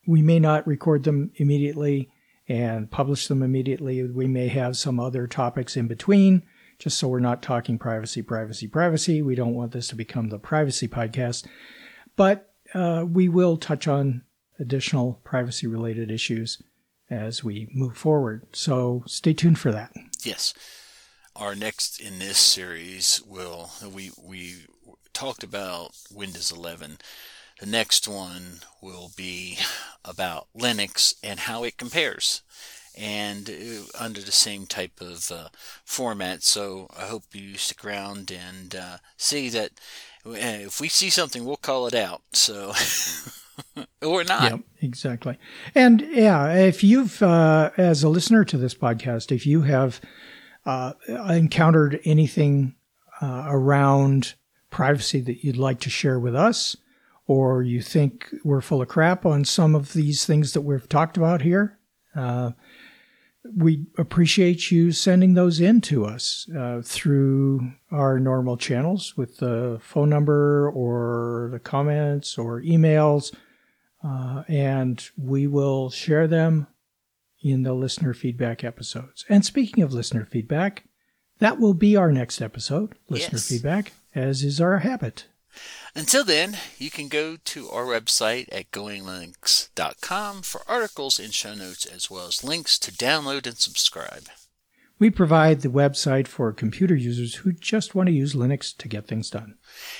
We 0.05 0.21
may 0.21 0.39
not 0.39 0.67
record 0.67 1.03
them 1.03 1.31
immediately 1.35 2.09
and 2.47 2.91
publish 2.91 3.27
them 3.27 3.41
immediately. 3.41 4.03
We 4.03 4.27
may 4.27 4.49
have 4.49 4.75
some 4.75 4.99
other 4.99 5.27
topics 5.27 5.77
in 5.77 5.87
between, 5.87 6.43
just 6.77 6.97
so 6.97 7.07
we're 7.07 7.19
not 7.19 7.41
talking 7.41 7.79
privacy, 7.79 8.21
privacy, 8.21 8.67
privacy. 8.67 9.21
We 9.21 9.35
don't 9.35 9.55
want 9.55 9.71
this 9.71 9.87
to 9.89 9.95
become 9.95 10.29
the 10.29 10.39
privacy 10.39 10.87
podcast. 10.87 11.47
But 12.15 12.53
uh, 12.73 13.05
we 13.09 13.29
will 13.29 13.57
touch 13.57 13.87
on 13.87 14.23
additional 14.59 15.21
privacy 15.23 15.67
related 15.67 16.11
issues 16.11 16.61
as 17.13 17.43
we 17.43 17.67
move 17.73 17.97
forward. 17.97 18.43
So 18.53 19.03
stay 19.05 19.33
tuned 19.33 19.59
for 19.59 19.71
that. 19.71 19.91
Yes. 20.23 20.53
Our 21.35 21.55
next 21.55 21.99
in 21.99 22.19
this 22.19 22.37
series 22.37 23.21
will 23.25 23.71
we 23.93 24.11
we 24.21 24.65
talked 25.13 25.43
about 25.43 25.91
Windows 26.11 26.51
11. 26.51 26.97
The 27.59 27.65
next 27.65 28.07
one 28.07 28.59
will 28.81 29.11
be 29.15 29.57
about 30.03 30.47
Linux 30.57 31.15
and 31.23 31.41
how 31.41 31.63
it 31.63 31.77
compares 31.77 32.41
and 32.95 33.49
uh, 33.49 34.03
under 34.03 34.21
the 34.21 34.31
same 34.31 34.65
type 34.65 35.01
of 35.01 35.31
uh, 35.31 35.49
format. 35.85 36.43
So 36.43 36.87
I 36.95 37.05
hope 37.05 37.23
you 37.33 37.57
stick 37.57 37.83
around 37.85 38.31
and 38.31 38.75
uh, 38.75 38.97
see 39.17 39.49
that 39.49 39.71
if 40.25 40.79
we 40.79 40.87
see 40.87 41.09
something, 41.09 41.45
we'll 41.45 41.57
call 41.57 41.87
it 41.87 41.95
out. 41.95 42.21
So. 42.33 42.73
or 44.01 44.23
not. 44.23 44.43
Yeah, 44.43 44.57
exactly. 44.81 45.37
And 45.75 46.01
yeah, 46.01 46.53
if 46.53 46.83
you've, 46.83 47.21
uh, 47.21 47.71
as 47.77 48.03
a 48.03 48.09
listener 48.09 48.45
to 48.45 48.57
this 48.57 48.73
podcast, 48.73 49.31
if 49.31 49.45
you 49.45 49.61
have 49.61 50.01
uh, 50.65 50.93
encountered 51.07 51.99
anything 52.05 52.75
uh, 53.21 53.45
around 53.47 54.33
privacy 54.69 55.21
that 55.21 55.43
you'd 55.43 55.57
like 55.57 55.79
to 55.81 55.89
share 55.89 56.19
with 56.19 56.35
us, 56.35 56.75
or 57.25 57.63
you 57.63 57.81
think 57.81 58.29
we're 58.43 58.61
full 58.61 58.81
of 58.81 58.87
crap 58.87 59.25
on 59.25 59.45
some 59.45 59.75
of 59.75 59.93
these 59.93 60.25
things 60.25 60.53
that 60.53 60.61
we've 60.61 60.89
talked 60.89 61.15
about 61.15 61.41
here, 61.41 61.77
uh, 62.15 62.51
we 63.55 63.85
appreciate 63.97 64.71
you 64.71 64.91
sending 64.91 65.33
those 65.33 65.59
in 65.59 65.81
to 65.81 66.05
us 66.05 66.47
uh, 66.57 66.81
through 66.83 67.73
our 67.91 68.19
normal 68.19 68.55
channels 68.55 69.17
with 69.17 69.37
the 69.37 69.79
phone 69.81 70.09
number 70.09 70.69
or 70.69 71.49
the 71.51 71.59
comments 71.59 72.37
or 72.37 72.61
emails. 72.61 73.33
Uh, 74.03 74.43
and 74.47 75.09
we 75.17 75.47
will 75.47 75.89
share 75.89 76.27
them 76.27 76.67
in 77.41 77.63
the 77.63 77.73
listener 77.73 78.13
feedback 78.13 78.63
episodes. 78.63 79.25
And 79.29 79.45
speaking 79.45 79.83
of 79.83 79.93
listener 79.93 80.25
feedback, 80.25 80.83
that 81.39 81.59
will 81.59 81.73
be 81.73 81.95
our 81.95 82.11
next 82.11 82.41
episode, 82.41 82.95
listener 83.09 83.37
yes. 83.37 83.49
feedback, 83.49 83.91
as 84.15 84.43
is 84.43 84.61
our 84.61 84.79
habit. 84.79 85.25
Until 85.95 86.23
then, 86.23 86.57
you 86.77 86.89
can 86.89 87.07
go 87.07 87.37
to 87.37 87.69
our 87.69 87.85
website 87.85 88.47
at 88.51 88.71
goinglinux.com 88.71 90.41
for 90.41 90.61
articles 90.67 91.19
and 91.19 91.33
show 91.33 91.53
notes, 91.53 91.85
as 91.85 92.09
well 92.09 92.27
as 92.27 92.43
links 92.43 92.79
to 92.79 92.91
download 92.91 93.45
and 93.45 93.57
subscribe. 93.57 94.23
We 94.99 95.09
provide 95.09 95.61
the 95.61 95.69
website 95.69 96.27
for 96.27 96.51
computer 96.53 96.95
users 96.95 97.35
who 97.35 97.51
just 97.51 97.95
want 97.95 98.07
to 98.07 98.13
use 98.13 98.33
Linux 98.33 98.75
to 98.77 98.87
get 98.87 99.07
things 99.07 99.29
done. 99.29 99.55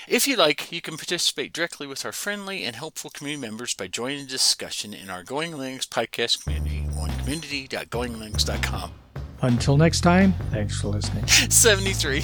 If 0.07 0.27
you 0.27 0.35
like, 0.37 0.71
you 0.71 0.81
can 0.81 0.97
participate 0.97 1.51
directly 1.51 1.87
with 1.87 2.05
our 2.05 2.11
friendly 2.11 2.63
and 2.63 2.75
helpful 2.75 3.09
community 3.09 3.41
members 3.45 3.73
by 3.73 3.87
joining 3.87 4.25
the 4.25 4.31
discussion 4.31 4.93
in 4.93 5.09
our 5.09 5.23
Going 5.23 5.51
Linux 5.51 5.87
podcast 5.87 6.43
community 6.43 6.87
on 6.97 7.09
community.goinglinux.com. 7.19 8.93
Until 9.41 9.77
next 9.77 10.01
time, 10.01 10.33
thanks 10.51 10.79
for 10.79 10.87
listening. 10.87 11.27
73. 11.27 12.23